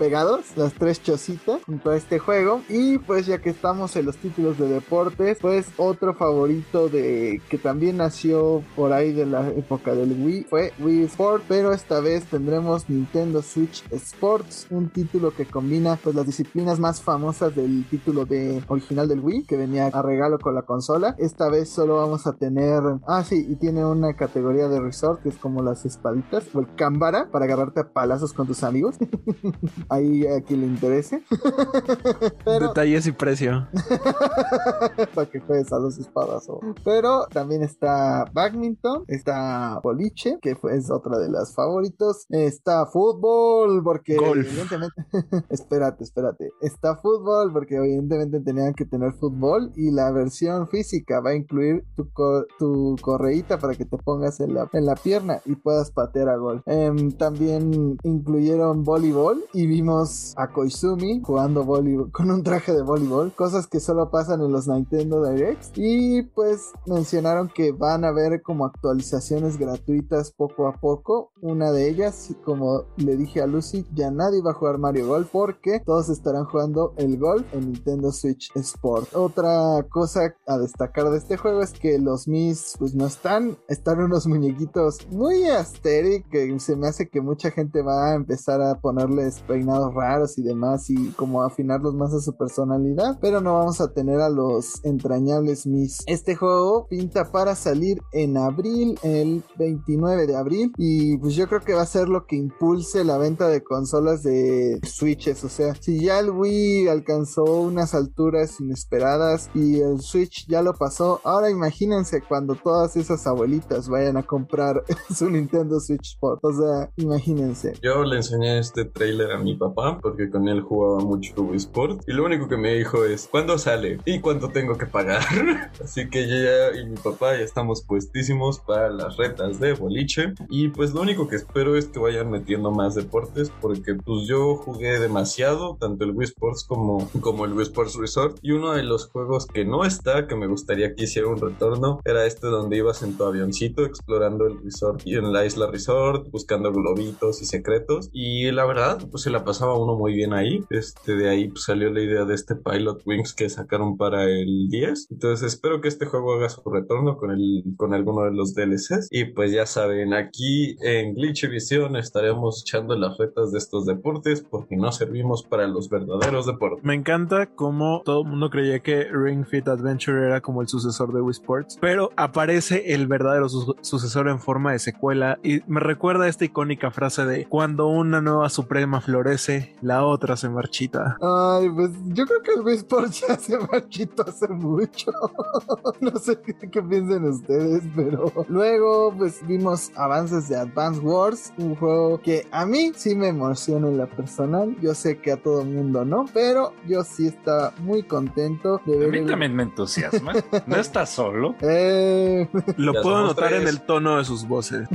[0.55, 2.61] las tres chocitas junto a este juego.
[2.69, 7.57] Y pues, ya que estamos en los títulos de deportes, pues otro favorito de que
[7.57, 12.25] también nació por ahí de la época del Wii fue Wii Sport, pero esta vez
[12.25, 18.25] tendremos Nintendo Switch Sports, un título que combina pues las disciplinas más famosas del título
[18.25, 21.15] de original del Wii que venía a regalo con la consola.
[21.17, 25.29] Esta vez solo vamos a tener, ah sí, y tiene una categoría de resort que
[25.29, 28.95] es como las espaditas o el cámbara para agarrarte a palazos con tus amigos.
[29.89, 31.23] ahí a quien le interese.
[32.45, 33.67] pero Detalles y precio.
[35.15, 36.59] para que juegues a los espadazos.
[36.83, 42.25] Pero también está badminton, está boliche, que es otra de las favoritos.
[42.29, 44.45] Está fútbol, porque Golf.
[44.47, 44.95] evidentemente...
[45.49, 46.49] espérate, espérate.
[46.61, 51.83] Está fútbol, porque evidentemente tenían que tener fútbol y la versión física va a incluir
[51.95, 55.91] tu, co- tu correíta para que te pongas en la, en la pierna y puedas
[55.91, 56.61] patear a gol.
[56.65, 63.33] Em, también incluyeron voleibol y vimos a Koizumi jugando voleibol con un traje de voleibol,
[63.33, 65.71] cosas que solo pasan en los Nintendo Directs.
[65.75, 71.31] Y pues mencionaron que van a haber como actualizaciones gratuitas poco a poco.
[71.41, 75.29] Una de ellas, como le dije a Lucy, ya nadie va a jugar Mario Golf
[75.31, 79.13] porque todos estarán jugando el golf en Nintendo Switch Sport.
[79.15, 83.99] Otra cosa a destacar de este juego es que los Mis pues no están, están
[84.01, 88.79] unos muñequitos muy aesthetic que se me hace que mucha gente va a empezar a
[88.79, 93.81] ponerles peinados raros y demás y como afinarlos más a su personalidad, pero no vamos
[93.81, 96.03] a tener a los entrañables Mis.
[96.05, 101.61] Este juego pinta para salir en abril, el 29 de abril y pues yo creo
[101.61, 105.75] que va a ser lo que impulse la venta de consolas de Switches, o sea,
[105.75, 111.49] si ya el Wii alcanzó unas alturas inesperadas y el Switch ya lo pasó, ahora
[111.49, 114.83] imagínense cuando todas esas abuelitas vayan a comprar
[115.15, 117.73] su Nintendo Switch Sport, o sea, imagínense.
[117.81, 122.13] Yo le enseñé este trailer a mi papá porque con él jugaba mucho Sport y
[122.13, 123.99] lo único que me dijo es ¿cuándo sale?
[124.05, 125.23] ¿Y cuánto tengo que pagar?
[125.83, 130.33] Así que yo ya y mi papá ya estamos puestísimos para las retas de boliche.
[130.49, 134.55] Y pues lo único que espero es que vayan metiendo más deportes porque pues yo
[134.55, 138.37] jugué demasiado tanto el Wii Sports como, como el Wii Sports Resort.
[138.41, 141.99] Y uno de los juegos que no está que me gustaría que hiciera un retorno
[142.05, 146.29] era este donde ibas en tu avioncito explorando el resort y en la isla resort
[146.31, 148.09] buscando globitos y secretos.
[148.11, 150.63] Y la verdad pues se la pasaba uno muy bien ahí.
[150.69, 154.67] Este de ahí pues, salió la idea de este Pilot Wings que sacaron para el
[154.69, 158.53] 10 entonces espero que este juego haga su retorno con el con alguno de los
[158.53, 163.85] DLCs y pues ya saben aquí en Glitch Vision estaremos echando las retas de estos
[163.85, 166.83] deportes porque no servimos para los verdaderos deportes.
[166.83, 171.13] Me encanta cómo todo el mundo creía que Ring Fit Adventure era como el sucesor
[171.13, 175.39] de Wii Sports, pero aparece el verdadero su- sucesor en forma de secuela.
[175.43, 180.49] Y me recuerda esta icónica frase de cuando una nueva suprema florece, la otra se
[180.49, 181.17] marchita.
[181.21, 185.11] Ay, pues yo creo que el Wii Sports ya se marchitó hace mucho.
[186.01, 191.75] no sé qué, qué piensen ustedes, pero luego pues vimos avances de Advance Wars, un
[191.75, 194.75] juego que a mí sí me emociona en la personal.
[194.81, 199.05] Yo sé que a todo el mundo no, pero yo sí estaba muy contento de
[199.05, 200.33] A mí el- también me entusiasma.
[200.65, 201.55] No estás solo.
[201.61, 202.47] Eh,
[202.77, 204.87] Lo Ya puedo notar en el tono de sus voces.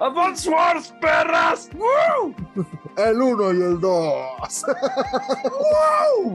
[0.00, 1.70] ¡Advance Wars, perras!
[2.96, 4.64] el 1 y el 2.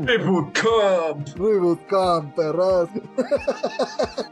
[0.03, 1.27] Reboot Camp.
[1.37, 2.89] Reboot Camp, perras.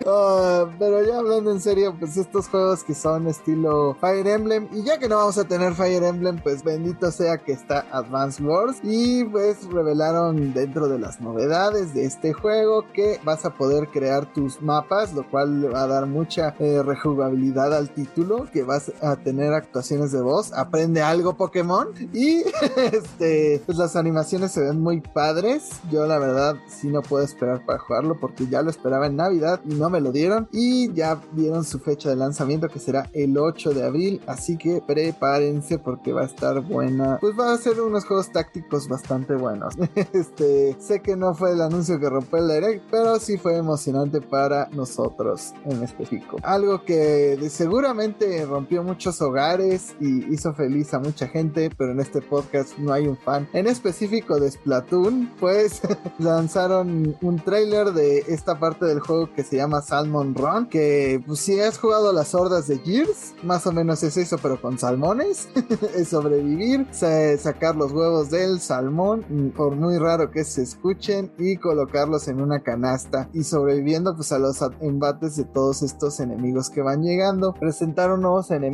[0.09, 4.69] Ah, pero ya hablando en serio, pues estos juegos que son estilo Fire Emblem.
[4.71, 8.41] Y ya que no vamos a tener Fire Emblem, pues bendito sea que está Advance
[8.41, 8.77] Wars.
[8.83, 14.31] Y pues revelaron dentro de las novedades de este juego que vas a poder crear
[14.33, 18.47] tus mapas, lo cual le va a dar mucha eh, rejugabilidad al título.
[18.51, 20.53] Que vas a tener actuaciones de voz.
[20.53, 21.87] Aprende algo Pokémon.
[22.13, 22.43] Y
[22.91, 25.69] este, pues las animaciones se ven muy padres.
[25.91, 29.59] Yo la verdad sí no puedo esperar para jugarlo porque ya lo esperaba en Navidad
[29.65, 30.47] y no me lo dieron.
[30.51, 34.21] Y ya dieron su fecha de lanzamiento que será el 8 de abril.
[34.27, 37.17] Así que prepárense porque va a estar buena.
[37.19, 39.75] Pues va a ser unos juegos tácticos bastante buenos.
[40.13, 44.21] este, sé que no fue el anuncio que rompió el direct, pero sí fue emocionante
[44.21, 46.37] para nosotros en específico.
[46.43, 52.21] Algo que seguramente rompió muchos hogares y hizo feliz a mucha gente, pero en este
[52.21, 55.81] podcast no hay un fan en específico de Splatoon, pues
[56.19, 61.39] lanzaron un trailer de esta parte del juego que se llama Salmon Run, que pues,
[61.39, 65.47] si has jugado las hordas de Gears, más o menos es eso, pero con salmones,
[65.95, 71.57] es sobrevivir, sa- sacar los huevos del salmón, por muy raro que se escuchen, y
[71.57, 76.81] colocarlos en una canasta, y sobreviviendo pues a los embates de todos estos enemigos que
[76.81, 77.53] van llegando.
[77.53, 78.66] Presentaron nuevos enemigos,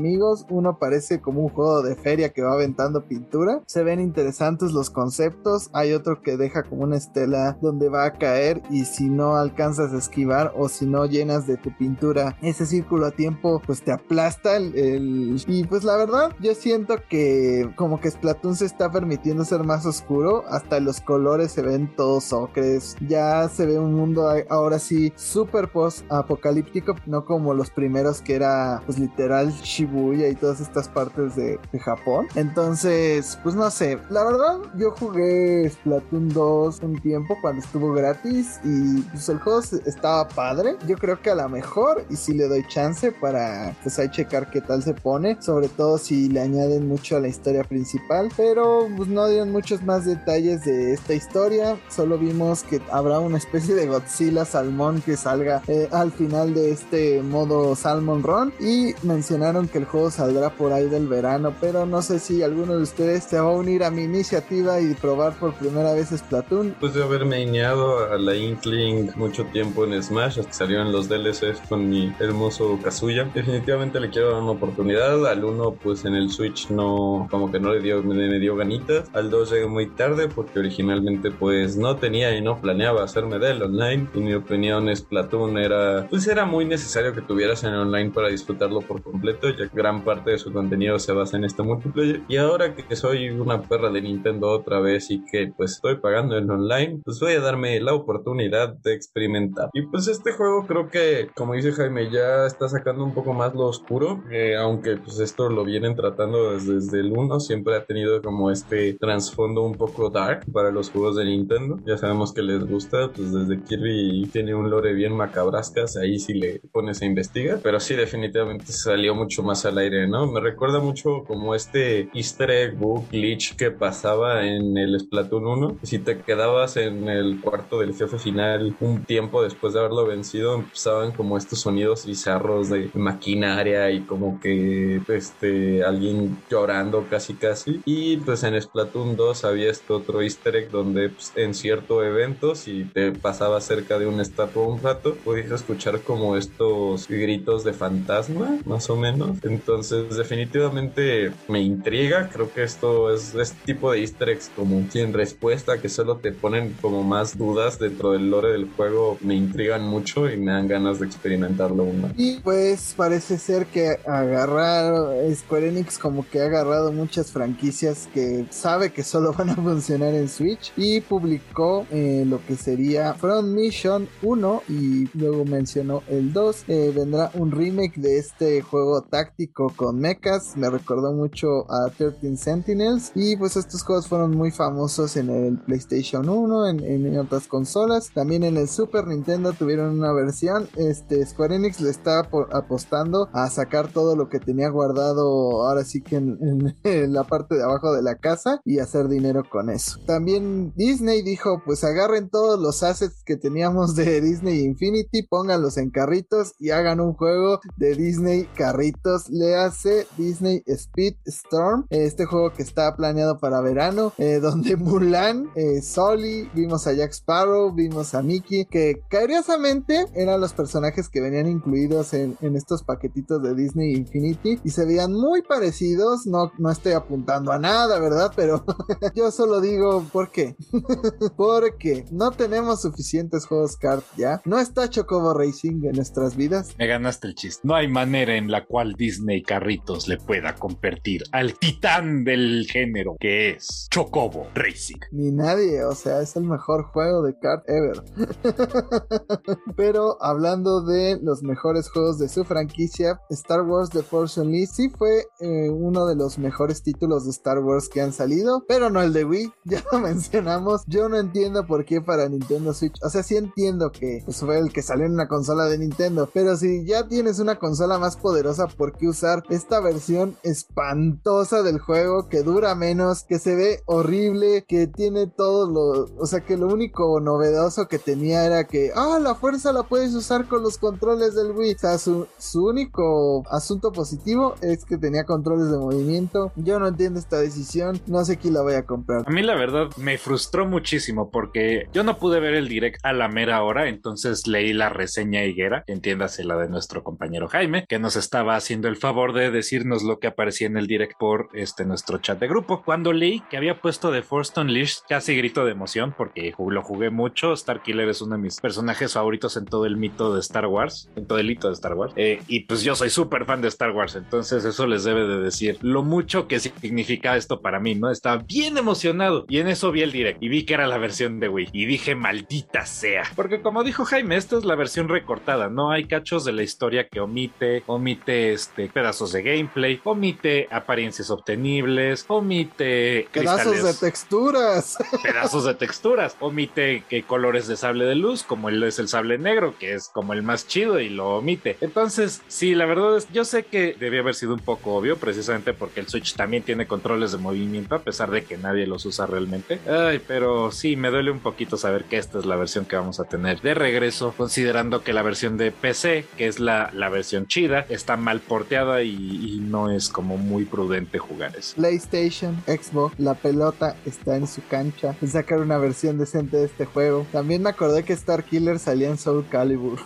[0.49, 4.90] uno parece como un juego de feria que va aventando pintura, se ven interesantes los
[4.90, 9.36] conceptos, hay otro que deja como una estela donde va a caer y si no
[9.36, 13.82] alcanzas a esquivar o si no llenas de tu pintura ese círculo a tiempo pues
[13.82, 18.91] te aplasta el, y pues la verdad yo siento que como que Splatoon se está
[18.91, 23.94] permitiendo ser más oscuro hasta los colores se ven todos ocres ya se ve un
[23.94, 29.53] mundo ahora sí super post apocalíptico no como los primeros que era pues literal
[29.84, 32.27] Y todas estas partes de, Japón.
[32.35, 33.97] Entonces pues no sé.
[34.10, 39.60] La verdad yo jugué Splatoon 2 un tiempo cuando estuvo gratis y pues el juego
[39.85, 40.77] estaba padre.
[40.88, 44.49] Yo creo que a la mejor y si le doy chance para pues ahí checar
[44.49, 48.30] qué tal se pone sobre todo si le añaden mucho a la historia principal.
[48.38, 51.77] Pero pues no dieron muchos más detalles de esta historia.
[51.89, 56.72] Solo vimos que habrá una especie de Godzilla salmón que salga eh, al final de
[56.72, 58.53] este modo Salmon Run.
[58.60, 62.77] Y mencionaron que el juego saldrá por ahí del verano pero no sé si alguno
[62.77, 66.69] de ustedes se va a unir a mi iniciativa y probar por primera vez Splatoon
[66.69, 71.67] Después de haberme ineado a la Inkling mucho tiempo en Smash, hasta salieron los DLCs
[71.67, 75.25] con mi hermoso Kazuya, definitivamente le quiero dar una oportunidad.
[75.27, 79.09] Al 1, pues en el Switch no, como que no le dio, me, dio ganitas.
[79.13, 83.61] Al 2 llegué muy tarde porque originalmente pues no tenía y no planeaba hacerme del
[83.61, 84.07] online.
[84.13, 88.81] En mi opinión, Splatoon era, pues era muy necesario que tuvieras en online para disfrutarlo
[88.81, 92.22] por completo, ya que gran parte de su contenido se basa en este multiplayer.
[92.27, 96.38] Y ahora que soy una perra de Nintendo otra vez y que pues estoy pagando
[96.38, 99.69] en online, pues voy a darme la oportunidad de experimentar.
[99.73, 103.53] Y pues este juego creo que, como dice Jaime, ya está sacando un poco más
[103.53, 107.85] lo oscuro, eh, aunque pues esto lo vienen tratando desde, desde el 1, siempre ha
[107.85, 111.80] tenido como este trasfondo un poco dark para los juegos de Nintendo.
[111.85, 116.34] Ya sabemos que les gusta, pues desde Kirby tiene un lore bien macabrascas, ahí sí
[116.34, 120.31] le pones a investigar, pero sí definitivamente salió mucho más al aire, ¿no?
[120.31, 122.77] Me recuerda mucho como este easter egg
[123.11, 125.80] glitch que pasaba en el Splatoon 1.
[125.84, 130.55] Si te quedabas en el cuarto del jefe final un tiempo después de haberlo vencido,
[130.55, 137.81] empezaban como estos sonidos bizarros de maquinaria y como que este alguien llorando casi casi.
[137.85, 142.55] Y pues en Splatoon 2 había este otro easter egg donde pues, en cierto evento,
[142.55, 147.73] si te pasabas cerca de una estatua un rato, podías escuchar como estos gritos de
[147.73, 149.39] fantasma, más o menos.
[149.44, 152.30] Entonces definitivamente me intriga.
[152.32, 156.32] Creo que esto es este tipo de easter eggs como sin respuesta que solo te
[156.32, 159.18] ponen como más dudas dentro del lore del juego.
[159.22, 162.11] Me intrigan mucho y me dan ganas de experimentarlo aún más.
[162.18, 164.94] Y pues parece ser que agarrar
[165.36, 170.14] Square Enix como que ha agarrado muchas franquicias que sabe que solo van a funcionar
[170.14, 176.32] en Switch y publicó eh, lo que sería Front Mission 1 y luego mencionó el
[176.32, 176.64] 2.
[176.68, 179.32] Eh, vendrá un remake de este juego táctico
[179.76, 185.18] con mechas, me recordó mucho a 13 Sentinels y pues estos juegos fueron muy famosos
[185.18, 190.14] en el PlayStation 1, en, en otras consolas, también en el Super Nintendo tuvieron una
[190.14, 192.19] versión, este Square Enix le está
[192.51, 197.55] apostando a sacar todo lo que tenía guardado ahora sí que en, en la parte
[197.55, 199.99] de abajo de la casa y hacer dinero con eso.
[200.05, 205.89] También Disney dijo pues agarren todos los assets que teníamos de Disney Infinity, pónganlos en
[205.89, 209.12] carritos y hagan un juego de Disney carritos.
[209.30, 215.49] Le hace Disney Speed Storm, este juego que está planeado para verano, eh, donde Mulan,
[215.56, 221.22] eh, Sully, vimos a Jack Sparrow, vimos a Mickey, que curiosamente eran los personajes que
[221.22, 226.26] venían incluidos en, estos paquetitos de Disney Infinity y se veían muy parecidos.
[226.27, 228.31] No, no estoy apuntando a nada, ¿verdad?
[228.35, 228.64] Pero
[229.15, 230.56] yo solo digo, ¿por qué?
[231.38, 234.41] Porque no tenemos suficientes juegos kart ya.
[234.45, 236.76] No está Chocobo Racing en nuestras vidas.
[236.77, 237.61] Me ganaste el chiste.
[237.64, 243.17] No hay manera en la cual Disney Carritos le pueda convertir al titán del género
[243.19, 244.99] que es Chocobo Racing.
[245.11, 248.01] Ni nadie, o sea, es el mejor juego de kart ever.
[249.75, 254.89] Pero hablando de los mejores juegos de su franquicia, Star Wars The Force Unleashed sí
[254.89, 259.01] fue eh, uno de los mejores títulos de Star Wars que han salido, pero no
[259.01, 260.84] el de Wii, ya lo mencionamos.
[260.88, 264.59] Yo no entiendo por qué para Nintendo Switch, o sea, sí entiendo que pues, fue
[264.59, 268.15] el que salió en una consola de Nintendo, pero si ya tienes una consola más
[268.15, 273.80] poderosa, ¿por qué usar esta versión espantosa del juego que dura menos, que se ve
[273.86, 278.91] horrible, que tiene todo lo, o sea, que lo único novedoso que tenía era que,
[278.95, 281.74] ah, la fuerza la puedes usar con los controles del Wii.
[281.74, 286.52] O sea, su, su único asunto positivo es que tenía controles de movimiento.
[286.56, 289.24] Yo no entiendo esta decisión, no sé quién la voy a comprar.
[289.26, 293.14] A mí la verdad me frustró muchísimo porque yo no pude ver el direct a
[293.14, 297.99] la mera hora, entonces leí la reseña higuera, entiéndase la de nuestro compañero Jaime, que
[297.99, 301.85] nos estaba haciendo el favor de decirnos lo que aparecía en el direct por este
[301.85, 302.84] nuestro chat de grupo.
[302.84, 307.10] Cuando leí que había puesto de Force Unleashed, casi grito de emoción porque lo jugué
[307.10, 307.55] mucho.
[307.55, 311.27] Starkiller es uno de mis personajes favoritos en todo el mito de Star Wars, en
[311.27, 312.14] todo el hito de Star Wars.
[312.15, 315.39] Eh, y pues yo soy súper fan de Star Wars, entonces eso les debe de
[315.39, 318.10] decir lo mucho que significa esto para mí, ¿no?
[318.10, 321.39] Estaba bien emocionado y en eso vi el direct y vi que era la versión
[321.39, 325.69] de Wii y dije maldita sea, porque como dijo Jaime, esta es la versión recortada,
[325.69, 331.29] no hay cachos de la historia que omite, omite este pedazos de gameplay, omite apariencias
[331.29, 338.43] obtenibles, omite pedazos de texturas, pedazos de texturas, omite que colores de sable de luz
[338.43, 341.77] como el es el sable negro, que es como el más chido y lo omite.
[341.81, 345.73] Entonces, sí, la verdad es, yo sé que debía haber sido un poco obvio, precisamente
[345.73, 349.25] porque el Switch también tiene controles de movimiento, a pesar de que nadie los usa
[349.25, 349.79] realmente.
[349.87, 353.19] Ay, pero sí, me duele un poquito saber que esta es la versión que vamos
[353.19, 357.47] a tener de regreso, considerando que la versión de PC, que es la, la versión
[357.47, 361.76] chida, está mal porteada y, no es como muy prudente jugar eso.
[361.76, 365.15] PlayStation, Xbox, la pelota está en su cancha.
[365.27, 367.26] Sacar una versión decente de este juego.
[367.31, 369.99] También me acordé que Star Killer salía en Soul Calibur.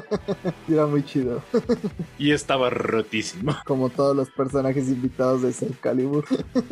[0.68, 1.42] Era muy chido.
[2.18, 3.56] y estaba rotísimo.
[3.66, 6.24] Como todos los personajes invitados de Soul Calibur.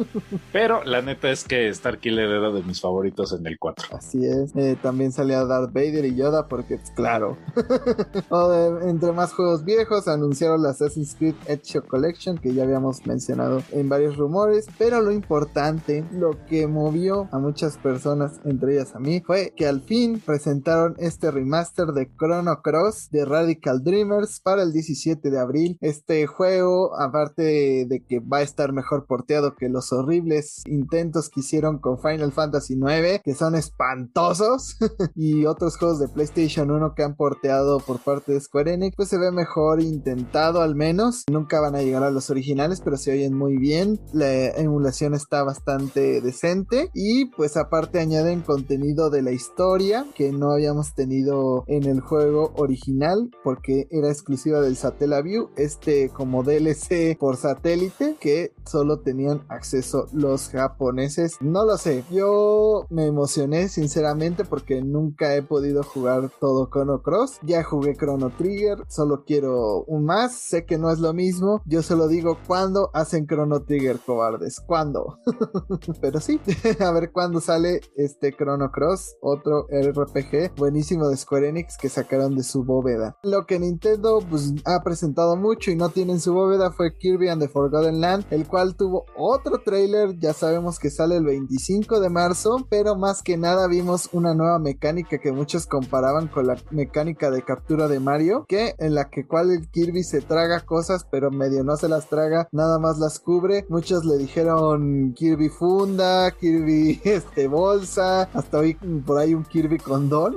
[0.53, 3.97] Pero la neta es que Star Killer era de mis favoritos en el 4.
[3.97, 4.55] Así es.
[4.55, 7.37] Eh, también salía Darth Vader y Yoda porque, pues, claro.
[8.83, 13.89] entre más juegos viejos, anunciaron la Assassin's Creed Edge Collection que ya habíamos mencionado en
[13.89, 14.67] varios rumores.
[14.79, 19.67] Pero lo importante, lo que movió a muchas personas, entre ellas a mí, fue que
[19.67, 25.39] al fin presentaron este remaster de Chrono Cross de Radical Dreamers para el 17 de
[25.39, 25.79] abril.
[25.81, 31.41] Este juego, aparte de que va a estar mejor porteado que los horribles intentos que
[31.41, 34.77] hicieron con Final Fantasy IX, que son espantosos,
[35.15, 39.09] y otros juegos de PlayStation 1 que han porteado por parte de Square Enix, pues
[39.09, 41.08] se ve mejor intentado al menos.
[41.31, 44.01] Nunca van a llegar a los originales, pero se oyen muy bien.
[44.13, 50.53] La emulación está bastante decente y pues aparte añaden contenido de la historia que no
[50.53, 57.37] habíamos tenido en el juego original porque era exclusiva del Satellaview, este como DLC por
[57.37, 61.37] satélite que solo tenían acceso los japoneses.
[61.41, 67.39] No lo sé, yo me emocioné sinceramente porque nunca he podido jugar todo Chrono Cross.
[67.43, 71.63] Ya jugué Chrono Trigger, solo quiero un más, sé que no es lo mismo.
[71.67, 75.19] Yo solo digo cuando hacen Chrono Trigger cobardes, cuándo.
[76.01, 76.41] Pero sí,
[76.81, 82.37] a ver cuándo sale este Chrono Cross, otro RPG buenísimo de Square Enix que sacaron
[82.37, 83.17] de su bóveda.
[83.23, 87.29] Lo que Nintendo pues, ha presentado mucho y no tiene en su bóveda fue Kirby
[87.29, 92.01] and the Forgotten Land, el cual tuvo otro trailer, ya sabemos que sale el 25
[92.01, 96.57] de marzo, pero más que nada vimos una nueva mecánica que muchos comparaban con la
[96.71, 100.78] mecánica de captura de Mario, que en la que cual el Kirby se traga cosas
[101.11, 103.67] pero medio no se las traga, nada más las cubre.
[103.69, 108.75] Muchos le dijeron Kirby funda, Kirby este bolsa, hasta hoy
[109.07, 110.37] por ahí un Kirby condón.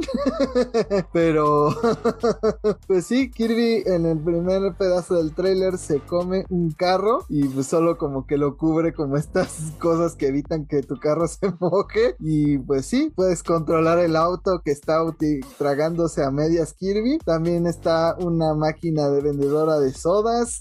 [1.14, 1.70] pero
[2.88, 7.68] pues sí, Kirby en el primer pedazo del trailer se come un carro y pues
[7.68, 12.16] solo como que lo cubre como estas cosas que evitan que tu carro se moje
[12.20, 15.02] y pues sí, puedes controlar el auto que está
[15.58, 17.20] tragándose a medias Kirby.
[17.20, 19.94] También está una máquina de vendedora de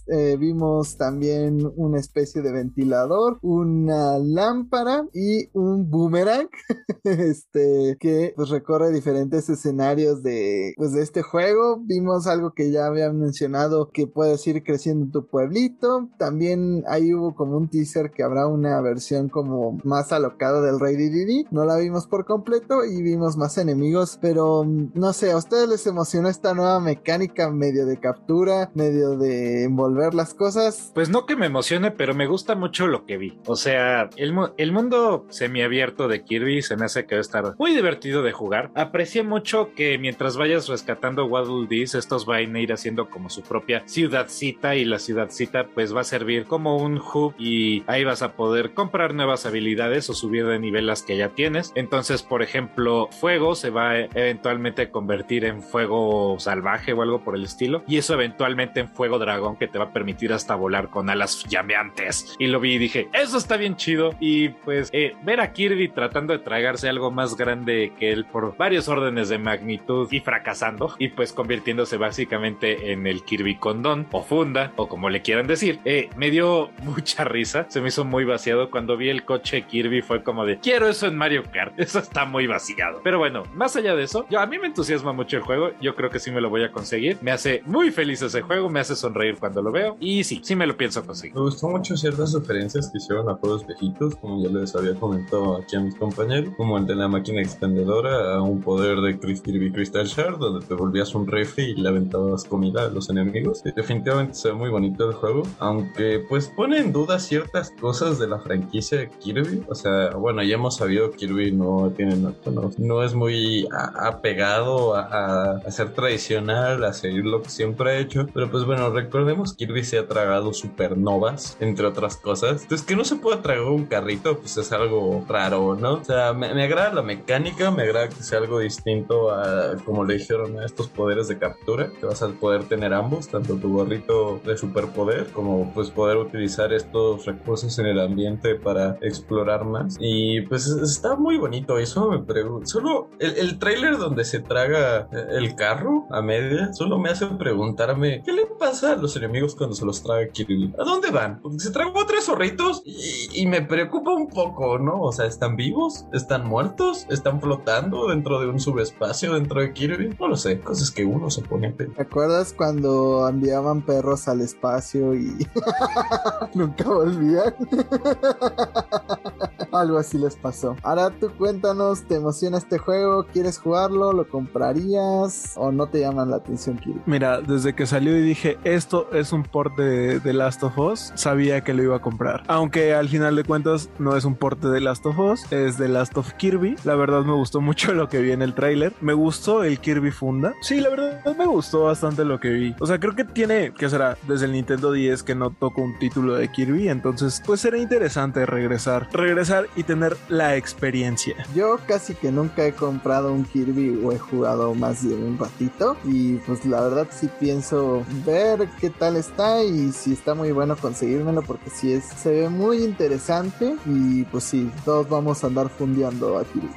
[0.06, 6.48] Eh, vimos también una especie de ventilador, una lámpara y un boomerang.
[7.04, 11.80] este que pues recorre diferentes escenarios de pues de este juego.
[11.82, 16.08] Vimos algo que ya habían mencionado que puedes ir creciendo en tu pueblito.
[16.18, 20.96] También ahí hubo como un teaser que habrá una versión como más alocada del Rey
[20.96, 21.46] Didi.
[21.50, 25.68] No la vimos por completo y vimos más enemigos, pero mm, no sé, ¿a ustedes
[25.68, 29.16] les emocionó esta nueva mecánica medio de captura, medio
[29.64, 30.90] envolver las cosas?
[30.94, 33.38] Pues no que me emocione, pero me gusta mucho lo que vi.
[33.46, 34.32] O sea, el,
[34.72, 38.70] mundo semiabierto de Kirby se me hace que va a estar muy divertido de jugar.
[38.74, 43.42] Aprecié mucho que mientras vayas rescatando Waddle Dees, estos van a ir haciendo como su
[43.42, 48.22] propia ciudadcita y la ciudadcita pues va a servir como un hub y ahí vas
[48.22, 51.72] a poder comprar nuevas habilidades o subir de nivel las que ya tienes.
[51.74, 57.34] Entonces, por ejemplo, fuego se va eventualmente a convertir en fuego salvaje o algo por
[57.34, 60.88] el estilo y eso eventualmente en fuego dragón que te va a permitir hasta volar
[60.88, 62.36] con alas llameantes.
[62.38, 65.88] Y lo vi y dije, eso está bien chido y pues eh, ver a Kirby
[65.88, 70.94] tratando de tragarse algo más grande que él por varios órdenes de magnitud y fracasando
[70.98, 75.80] y pues convirtiéndose básicamente en el Kirby condón o funda o como le quieran decir,
[75.84, 80.02] eh, me dio mucha risa, se me hizo muy vaciado cuando vi el coche Kirby
[80.02, 83.00] fue como de quiero eso en Mario Kart, eso está muy vaciado.
[83.02, 85.94] Pero bueno, más allá de eso, yo, a mí me entusiasma mucho el juego, yo
[85.94, 88.80] creo que sí me lo voy a conseguir, me hace muy feliz ese juego, me
[88.80, 91.34] hace sonreír cuando lo veo y sí, sí me lo pienso conseguir.
[91.34, 95.56] Me gustó mucho ciertas referencias que hicieron a juegos viejitos, como ya les había comentado
[95.56, 99.72] aquí a mis compañeros, como el de la máquina expendedora a un poder de Kirby
[99.72, 103.62] Crystal Shard, donde te volvías un refri y le aventabas comida a los enemigos.
[103.64, 108.28] definitivamente se ve muy bonito el juego, aunque pues pone en duda ciertas cosas de
[108.28, 109.64] la franquicia de Kirby.
[109.68, 112.34] O sea, bueno, ya hemos sabido que Kirby no tiene no,
[112.76, 113.68] no es muy
[113.98, 118.26] apegado a, a, ser tradicional, a seguir lo que siempre ha hecho.
[118.32, 118.90] Pero pues bueno,
[119.30, 122.62] recordemos que Kirby se ha tragado supernovas, entre otras cosas.
[122.62, 125.94] Entonces, que no se pueda tragar un carrito, pues es algo raro, ¿no?
[125.94, 130.14] O sea, me, agrada la mecánica, me agrada que sea algo distinto a, como le
[130.14, 134.40] dijeron, a estos poderes de captura, que vas a poder tener ambos, tanto tu gorrito
[134.44, 139.96] de superpoder como pues poder utilizar estos recursos en el ambiente para explorar más.
[140.00, 142.66] Y pues está muy bonito eso, me pregunto.
[142.66, 148.22] Solo el, el trailer donde se traga el carro a media, solo me hace preguntarme,
[148.24, 150.74] ¿qué le pasa a los enemigos cuando se los traga Kirby?
[150.78, 151.40] ¿A dónde van?
[151.40, 155.00] Porque se tragó tres zorritos y, y me preocupa un poco, ¿no?
[155.00, 156.06] O sea, ¿están vivos?
[156.12, 157.06] ¿Están muertos?
[157.10, 160.16] ¿Están flotando dentro de un subespacio dentro de Kirby?
[160.18, 164.40] No lo sé, cosas que uno se pone a ¿Te acuerdas cuando enviaban perros al
[164.40, 165.46] espacio y
[166.54, 167.54] nunca volvían?
[169.72, 170.76] Algo así les pasó.
[170.82, 173.26] Ahora tú cuéntanos, ¿te emociona este juego?
[173.26, 174.12] ¿Quieres jugarlo?
[174.12, 175.54] ¿Lo comprarías?
[175.56, 177.02] ¿O no te llaman la atención, Kirby?
[177.06, 181.12] Mira, desde que salió y dije, esto es un port de, de Last of Us,
[181.14, 182.42] sabía que lo iba a comprar.
[182.46, 185.88] Aunque al final de cuentas no es un port de Last of Us, es de
[185.88, 186.76] Last of Kirby.
[186.84, 188.92] La verdad me gustó mucho lo que vi en el tráiler.
[189.00, 190.54] Me gustó el Kirby Funda.
[190.62, 192.74] Sí, la verdad me gustó bastante lo que vi.
[192.80, 194.16] O sea, creo que tiene, que será?
[194.26, 198.46] Desde el Nintendo 10 que no toco un título de Kirby, entonces pues será interesante
[198.46, 199.08] regresar.
[199.12, 201.36] Regresar y tener la experiencia.
[201.54, 205.96] Yo casi que nunca he comprado un Kirby o he jugado más de un ratito
[206.04, 210.76] y pues la verdad sí pienso ver qué tal está y si está muy bueno
[210.76, 215.68] conseguírmelo porque si es se ve muy interesante y pues sí, todos vamos a andar
[215.68, 216.68] fundeando a Kirby.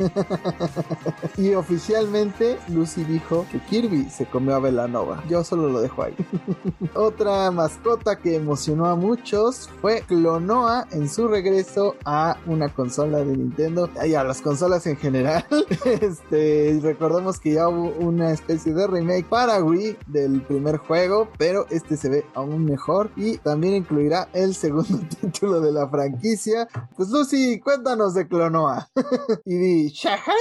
[1.37, 5.23] y oficialmente Lucy dijo que Kirby se comió a Velanova.
[5.27, 6.15] Yo solo lo dejo ahí.
[6.93, 13.37] Otra mascota que emocionó a muchos fue Clonoa en su regreso a una consola de
[13.37, 15.45] Nintendo y a las consolas en general.
[15.85, 21.65] este, recordemos que ya hubo una especie de remake para Wii del primer juego, pero
[21.69, 26.67] este se ve aún mejor y también incluirá el segundo título de la franquicia.
[26.95, 28.87] Pues Lucy, cuéntanos de Clonoa.
[29.45, 30.33] y di ¡Shahai!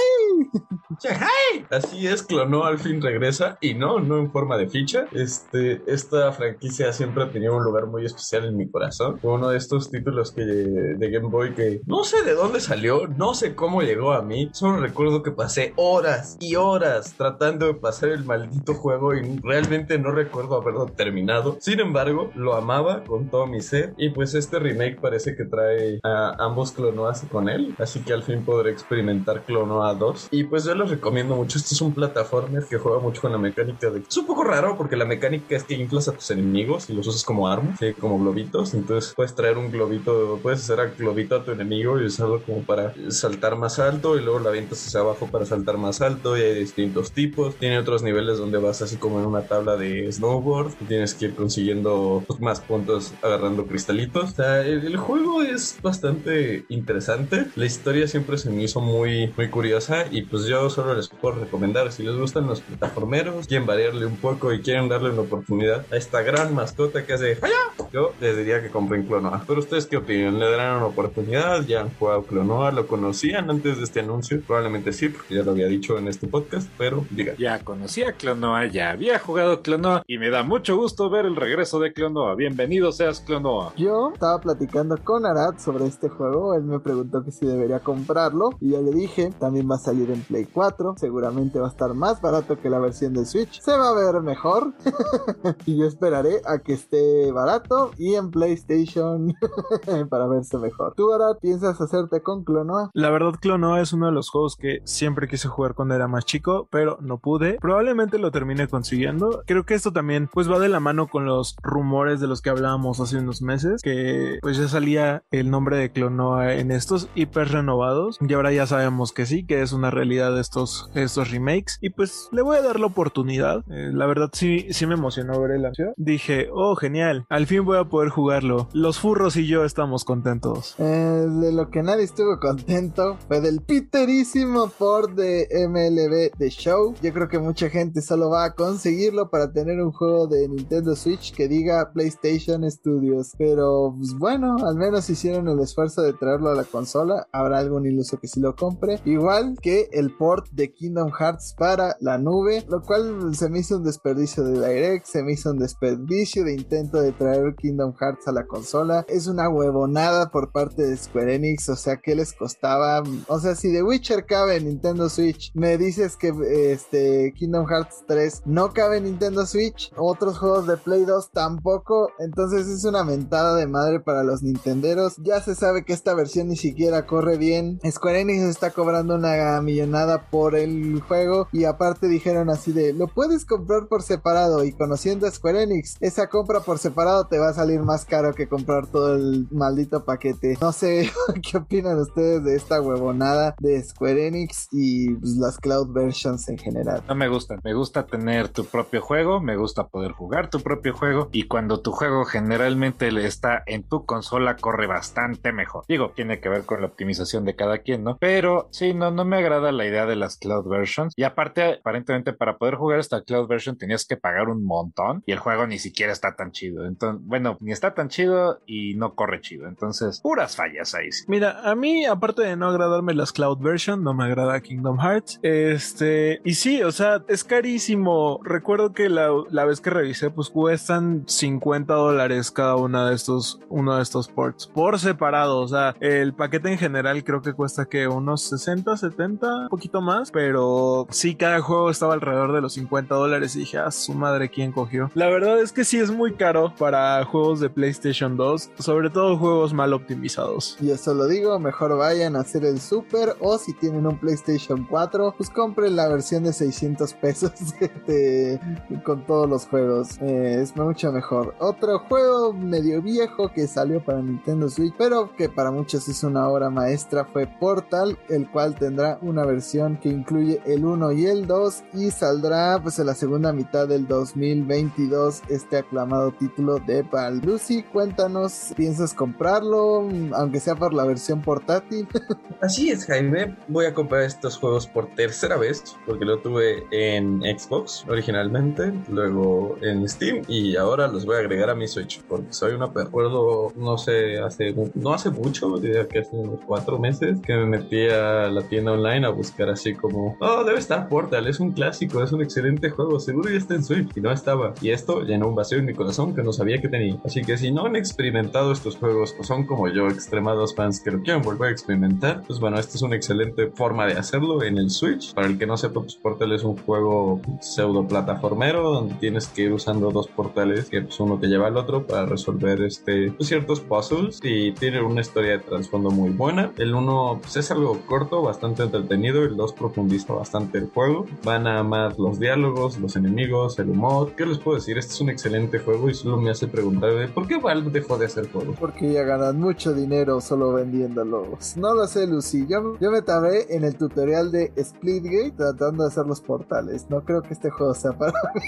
[1.01, 1.65] ¡Shahai!
[1.69, 5.07] Así es, Clonoa al fin regresa y no, no en forma de ficha.
[5.11, 9.19] Este, esta franquicia siempre ha tenido un lugar muy especial en mi corazón.
[9.19, 12.59] Fue uno de estos títulos que de Game Boy que no sé sé de dónde
[12.59, 17.65] salió, no sé cómo llegó a mí, solo recuerdo que pasé horas y horas tratando
[17.65, 21.52] de pasar el maldito juego y realmente no recuerdo haberlo terminado.
[21.59, 25.99] Sin embargo, lo amaba con todo mi ser y pues este remake parece que trae
[26.03, 30.65] a ambos Clonoas con él, así que al fin podré experimentar Clonoa 2 y pues
[30.65, 33.99] yo les recomiendo mucho, este es un plataformer que juega mucho con la mecánica de...
[33.99, 37.07] Es un poco raro porque la mecánica es que inflas a tus enemigos y los
[37.07, 41.43] usas como armas, como globitos, entonces puedes traer un globito, puedes hacer a globito a
[41.43, 45.27] tu enemigo y usarlo como para saltar más alto y luego la avientas hacia abajo
[45.29, 49.19] para saltar más alto y hay distintos tipos, tiene otros niveles donde vas así como
[49.19, 54.31] en una tabla de snowboard tienes que ir consiguiendo más puntos agarrando cristalitos.
[54.31, 59.49] O sea, el, juego es bastante interesante, la historia siempre se me hizo muy, muy
[59.49, 64.05] curiosa y pues yo solo les puedo recomendar si les gustan los plataformeros, quieren variarle
[64.05, 67.53] un poco y quieren darle una oportunidad a esta gran mascota que hace ¡Falla!
[67.91, 69.43] Yo les diría que compren Clonoa.
[69.45, 70.39] Pero ustedes qué opinan?
[70.39, 71.65] ¿Le darán una oportunidad?
[71.65, 72.71] ¿Ya han jugado Clonoa?
[72.71, 74.41] ¿Lo conocían antes de este anuncio?
[74.41, 77.33] Probablemente sí, porque ya lo había dicho en este podcast, pero diga.
[77.37, 81.79] Ya conocía Clonoa, ya había jugado Clonoa y me da mucho gusto ver el regreso
[81.79, 82.35] de Clonoa.
[82.35, 83.73] Bienvenido seas Clonoa.
[83.75, 86.53] Yo estaba platicando con Arad sobre este juego.
[86.53, 90.11] Él me preguntó que si debería comprarlo y ya le dije, también va a salir
[90.11, 90.93] en Play 4.
[90.97, 93.61] Seguramente va a estar más barato que la versión de Switch.
[93.61, 94.73] Se va a ver mejor.
[95.65, 99.33] y yo esperaré a que esté barato y en PlayStation
[100.09, 100.93] para verse mejor.
[100.95, 102.91] ¿Tú ahora piensas hacerte con Clonoa?
[102.93, 106.25] La verdad, Clonoa es uno de los juegos que siempre quise jugar cuando era más
[106.25, 107.57] chico, pero no pude.
[107.59, 109.41] Probablemente lo termine consiguiendo.
[109.47, 112.49] Creo que esto también pues va de la mano con los rumores de los que
[112.49, 117.49] hablábamos hace unos meses, que pues ya salía el nombre de Clonoa en estos hiper
[117.49, 121.89] renovados y ahora ya sabemos que sí, que es una realidad estos, estos remakes y
[121.89, 123.63] pues le voy a dar la oportunidad.
[123.69, 125.93] Eh, la verdad sí, sí me emocionó ver el anuncio.
[125.97, 128.69] Dije, oh genial, al fin voy a poder jugarlo.
[128.73, 130.75] Los furros y yo estamos contentos.
[130.77, 136.95] Eh, de lo que nadie estuvo contento fue del piterísimo port de MLB The Show.
[137.01, 140.95] Yo creo que mucha gente solo va a conseguirlo para tener un juego de Nintendo
[140.95, 143.33] Switch que diga PlayStation Studios.
[143.37, 147.27] Pero pues, bueno, al menos hicieron el esfuerzo de traerlo a la consola.
[147.31, 149.01] Habrá algún iluso que sí lo compre.
[149.05, 153.77] Igual que el port de Kingdom Hearts para la nube, lo cual se me hizo
[153.77, 158.27] un desperdicio de Direct, se me hizo un desperdicio de intento de traer Kingdom Hearts
[158.27, 159.05] a la consola.
[159.07, 163.03] Es una huevonada por parte de Square Enix, o sea, ¿qué les costaba?
[163.27, 166.33] O sea, si The Witcher cabe en Nintendo Switch, me dices que
[166.71, 172.09] este Kingdom Hearts 3 no cabe en Nintendo Switch, otros juegos de Play 2 tampoco,
[172.19, 175.15] entonces es una mentada de madre para los nintenderos.
[175.17, 177.79] Ya se sabe que esta versión ni siquiera corre bien.
[177.89, 183.07] Square Enix está cobrando una millonada por el juego y aparte dijeron así de, lo
[183.07, 187.49] puedes comprar por separado y conociendo a Square Enix, esa compra por separado te va
[187.49, 190.57] a salir más caro que comprar todo el maldito paquete.
[190.61, 191.11] No sé
[191.51, 196.57] qué opinan ustedes de esta huevonada de Square Enix y pues, las cloud versions en
[196.57, 197.03] general.
[197.07, 200.82] No me gusta, me gusta tener tu propio juego, me gusta poder jugar tu propio
[200.91, 205.85] juego y cuando tu juego generalmente está en tu consola corre bastante mejor.
[205.87, 208.17] Digo, tiene que ver con la optimización de cada quien, ¿no?
[208.17, 212.33] Pero sí, no, no me agrada la idea de las cloud versions y aparte, aparentemente
[212.33, 215.79] para poder jugar esta cloud version tenías que pagar un montón y el juego ni
[215.79, 216.85] siquiera está tan chido.
[216.85, 219.67] Entonces, bueno, ni está tan chido y no corre chido.
[219.67, 221.11] Entonces, puras fallas ahí.
[221.11, 221.25] Sí.
[221.27, 225.39] Mira, a mí, aparte de no agradarme las Cloud Version, no me agrada Kingdom Hearts.
[225.43, 228.39] Este, y sí, o sea, es carísimo.
[228.43, 233.59] Recuerdo que la, la vez que revisé, pues cuestan 50 dólares cada una de estos,
[233.69, 235.59] uno de estos ports por separado.
[235.59, 240.01] O sea, el paquete en general creo que cuesta que unos 60, 70, un poquito
[240.01, 244.15] más, pero sí, cada juego estaba alrededor de los 50 dólares y dije, ah, su
[244.15, 245.11] madre, ¿quién cogió?
[245.13, 249.37] La verdad es que sí es muy caro para juegos de PlayStation 2, sobre todo
[249.37, 250.75] juegos mal optimizados.
[250.81, 254.87] Y eso lo digo, mejor vayan a hacer el super o si tienen un PlayStation
[254.89, 257.51] 4, pues compren la versión de 600 pesos
[258.07, 258.59] de,
[259.05, 260.17] con todos los juegos.
[260.19, 261.55] Eh, es mucho mejor.
[261.59, 266.47] Otro juego medio viejo que salió para Nintendo Switch, pero que para muchos es una
[266.47, 271.45] obra maestra, fue Portal, el cual tendrá una versión que incluye el 1 y el
[271.47, 277.03] 2 y saldrá pues en la segunda mitad del 2022 este aclamado título de.
[277.43, 280.07] Lucy, cuéntanos, ¿piensas comprarlo?
[280.33, 282.07] Aunque sea por la versión portátil.
[282.61, 283.55] Así es, Jaime.
[283.67, 289.77] Voy a comprar estos juegos por tercera vez, porque lo tuve en Xbox originalmente, luego
[289.81, 293.73] en Steam y ahora los voy a agregar a mi Switch, porque soy una recuerdo,
[293.75, 298.07] no sé, hace no hace mucho, diría que hace unos cuatro meses, que me metí
[298.07, 302.21] a la tienda online a buscar así como, oh, debe estar Portal, es un clásico,
[302.21, 304.73] es un excelente juego, seguro ya está en Switch y no estaba.
[304.79, 307.17] Y esto llenó un vacío en mi corazón que no sabía que tenía.
[307.25, 311.11] Así que si no han experimentado estos juegos o son como yo, extremados fans que
[311.11, 314.77] lo quieren volver a experimentar, pues bueno, esta es una excelente forma de hacerlo en
[314.77, 315.33] el Switch.
[315.33, 319.63] Para el que no sepa, pues Portal es un juego pseudo plataformero donde tienes que
[319.63, 323.47] ir usando dos portales que pues uno te lleva al otro para resolver este pues,
[323.49, 326.71] ciertos puzzles y tiene una historia de trasfondo muy buena.
[326.77, 331.25] El uno pues, es algo corto, bastante entretenido, el dos profundiza bastante el juego.
[331.43, 334.33] Van a amar los diálogos, los enemigos, el humor.
[334.35, 334.97] ¿Qué les puedo decir?
[334.97, 337.03] Este es un excelente juego y solo me hace preguntar
[337.33, 338.75] ¿por qué Valve dejó de hacer juegos?
[338.79, 341.77] Porque ya ganan mucho dinero solo vendiéndolos.
[341.77, 342.65] No lo sé, Lucy.
[342.67, 347.09] Yo, yo me tardé en el tutorial de Splitgate tratando de hacer los portales.
[347.09, 348.61] No creo que este juego sea para mí.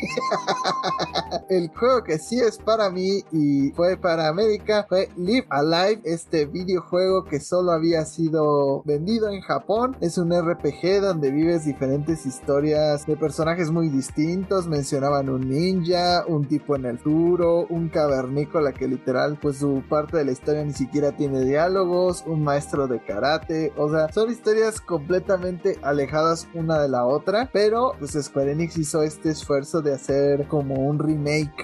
[1.69, 7.25] Juego que sí es para mí y fue para América fue Live Alive, este videojuego
[7.25, 9.95] que solo había sido vendido en Japón.
[10.01, 14.67] Es un RPG donde vives diferentes historias de personajes muy distintos.
[14.67, 20.17] Mencionaban un ninja, un tipo en el futuro, un cavernícola que literal pues su parte
[20.17, 24.79] de la historia ni siquiera tiene diálogos, un maestro de karate, o sea, son historias
[24.81, 30.47] completamente alejadas una de la otra, pero pues Square Enix hizo este esfuerzo de hacer
[30.47, 31.54] como un remake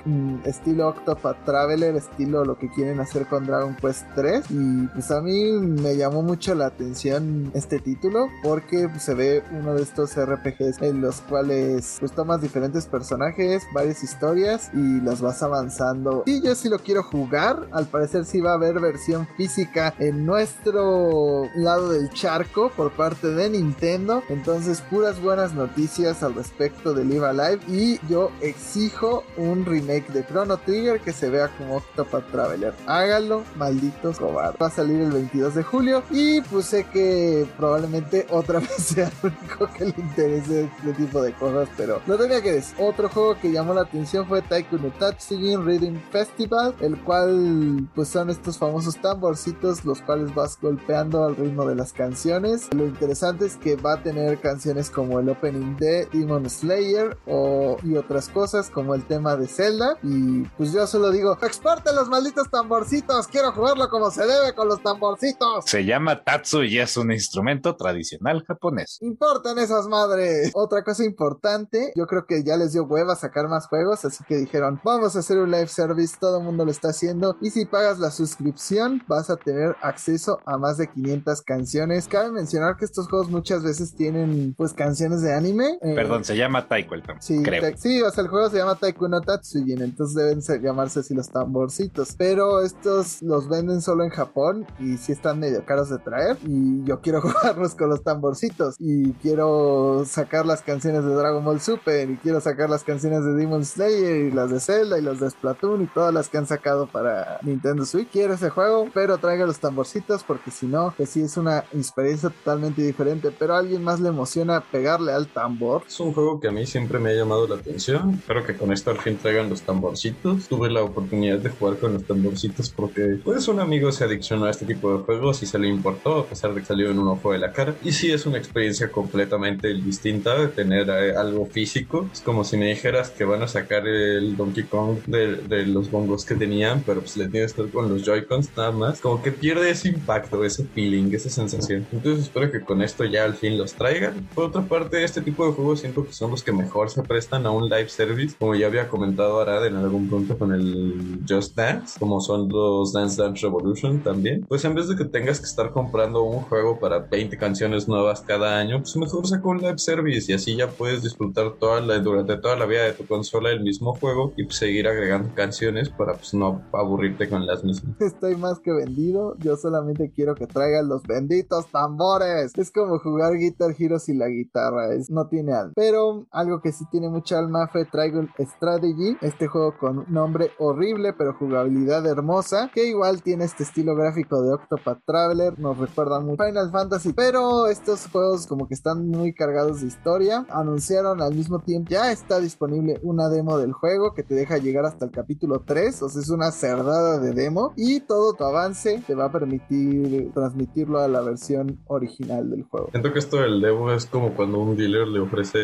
[0.45, 5.21] estilo Octopath Traveler, estilo lo que quieren hacer con Dragon Quest 3 y pues a
[5.21, 10.15] mí me llamó mucho la atención este título porque pues, se ve uno de estos
[10.15, 16.23] RPGs en los cuales pues tomas diferentes personajes, varias historias y las vas avanzando.
[16.25, 20.25] Y yo sí lo quiero jugar, al parecer sí va a haber versión física en
[20.25, 27.05] nuestro lado del charco por parte de Nintendo, entonces puras buenas noticias al respecto de
[27.05, 32.73] Live y yo exijo un remake de Chrono Trigger que se vea como Octopath Traveler.
[32.85, 34.57] Hágalo, maldito cobarde.
[34.61, 39.11] Va a salir el 22 de julio y pues sé que probablemente otra vez sea
[39.23, 42.75] el único que le interese este tipo de cosas, pero no tenía que decir.
[42.79, 48.09] Otro juego que llamó la atención fue Taiko no Tatsujin Reading Festival, el cual pues
[48.09, 52.67] son estos famosos tamborcitos los cuales vas golpeando al ritmo de las canciones.
[52.73, 57.77] Lo interesante es que va a tener canciones como el opening de Demon Slayer o,
[57.83, 62.09] y otras cosas como el tema de Zelda y pues yo solo digo, exporten los
[62.09, 65.65] malditos tamborcitos, quiero jugarlo como se debe con los tamborcitos.
[65.65, 68.97] Se llama Tatsu y es un instrumento tradicional japonés.
[69.01, 70.51] Importan esas madres.
[70.55, 74.37] Otra cosa importante, yo creo que ya les dio hueva sacar más juegos, así que
[74.37, 77.65] dijeron, vamos a hacer un live service, todo el mundo lo está haciendo y si
[77.65, 82.07] pagas la suscripción vas a tener acceso a más de 500 canciones.
[82.07, 85.77] Cabe mencionar que estos juegos muchas veces tienen pues canciones de anime.
[85.83, 87.77] Eh, Perdón, se llama Taiko el sí, creo.
[87.77, 89.21] sí, o sea, el juego se llama Taiko no
[89.55, 92.15] Entonces deben llamarse así los tamborcitos.
[92.17, 96.83] Pero estos los venden solo en Japón y sí están medio caros de traer y
[96.83, 102.09] yo quiero jugarlos con los tamborcitos y quiero sacar las canciones de Dragon Ball Super
[102.09, 105.29] y quiero sacar las canciones de Demon Slayer y las de Zelda y las de
[105.29, 108.09] Splatoon y todas las que han sacado para Nintendo Switch.
[108.11, 112.29] Quiero ese juego, pero traiga los tamborcitos porque si no, que sí es una experiencia
[112.29, 115.83] totalmente diferente, pero a alguien más le emociona pegarle al tambor.
[115.87, 118.15] Es un juego que a mí siempre me ha llamado la atención.
[118.15, 119.17] Espero que con esto al fin
[119.49, 120.47] los tamborcitos.
[120.47, 124.51] Tuve la oportunidad de jugar con los tamborcitos porque pues un amigo se adiccionó a
[124.51, 127.07] este tipo de juegos y se le importó a pesar de que salió en un
[127.07, 127.75] ojo de la cara.
[127.83, 132.09] Y sí es una experiencia completamente distinta de tener eh, algo físico.
[132.11, 135.91] Es como si me dijeras que van a sacar el Donkey Kong de, de los
[135.91, 138.99] bongos que tenían, pero pues le tienes que estar con los Joy-Cons nada más.
[138.99, 141.85] Como que pierde ese impacto, ese feeling, esa sensación.
[141.91, 144.27] Entonces espero que con esto ya al fin los traigan.
[144.33, 147.45] Por otra parte, este tipo de juegos siento que son los que mejor se prestan
[147.45, 151.55] a un live service, como ya había comentado Arad en algún punto con el Just
[151.55, 154.45] Dance, como son los Dance Dance Revolution también.
[154.47, 158.21] Pues en vez de que tengas que estar comprando un juego para 20 canciones nuevas
[158.21, 161.99] cada año, pues mejor saca un live service y así ya puedes disfrutar toda la,
[161.99, 165.89] durante toda la vida de tu consola el mismo juego y pues, seguir agregando canciones
[165.89, 167.95] para pues no aburrirte con las mismas.
[167.99, 172.53] Estoy más que vendido, yo solamente quiero que traigan los benditos tambores.
[172.55, 175.73] Es como jugar Guitar Hero sin la guitarra, es, no tiene alma.
[175.75, 181.13] Pero algo que sí tiene mucha alma fue Trigon Strategy, este juego con nombre horrible
[181.13, 186.43] pero jugabilidad hermosa, que igual tiene este estilo gráfico de Octopath Traveler, nos recuerda mucho
[186.43, 190.45] Final Fantasy, pero estos juegos como que están muy cargados de historia.
[190.49, 194.85] Anunciaron al mismo tiempo, ya está disponible una demo del juego que te deja llegar
[194.85, 199.03] hasta el capítulo 3, o sea, es una cerdada de demo y todo tu avance
[199.05, 202.89] te va a permitir transmitirlo a la versión original del juego.
[202.91, 205.59] Siento que esto del demo es como cuando un dealer le ofrece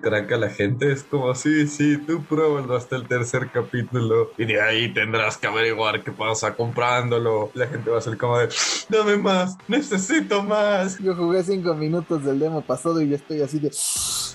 [0.00, 4.44] crack a la gente, es como, sí, sí, tú pruébalo hasta el tercer capítulo y
[4.44, 7.50] de ahí tendrás que averiguar qué pasa comprándolo.
[7.54, 8.48] La gente va a ser como de,
[8.90, 10.98] dame más, necesito más.
[10.98, 13.70] Yo jugué 5 minutos del demo pasado y ya estoy así de...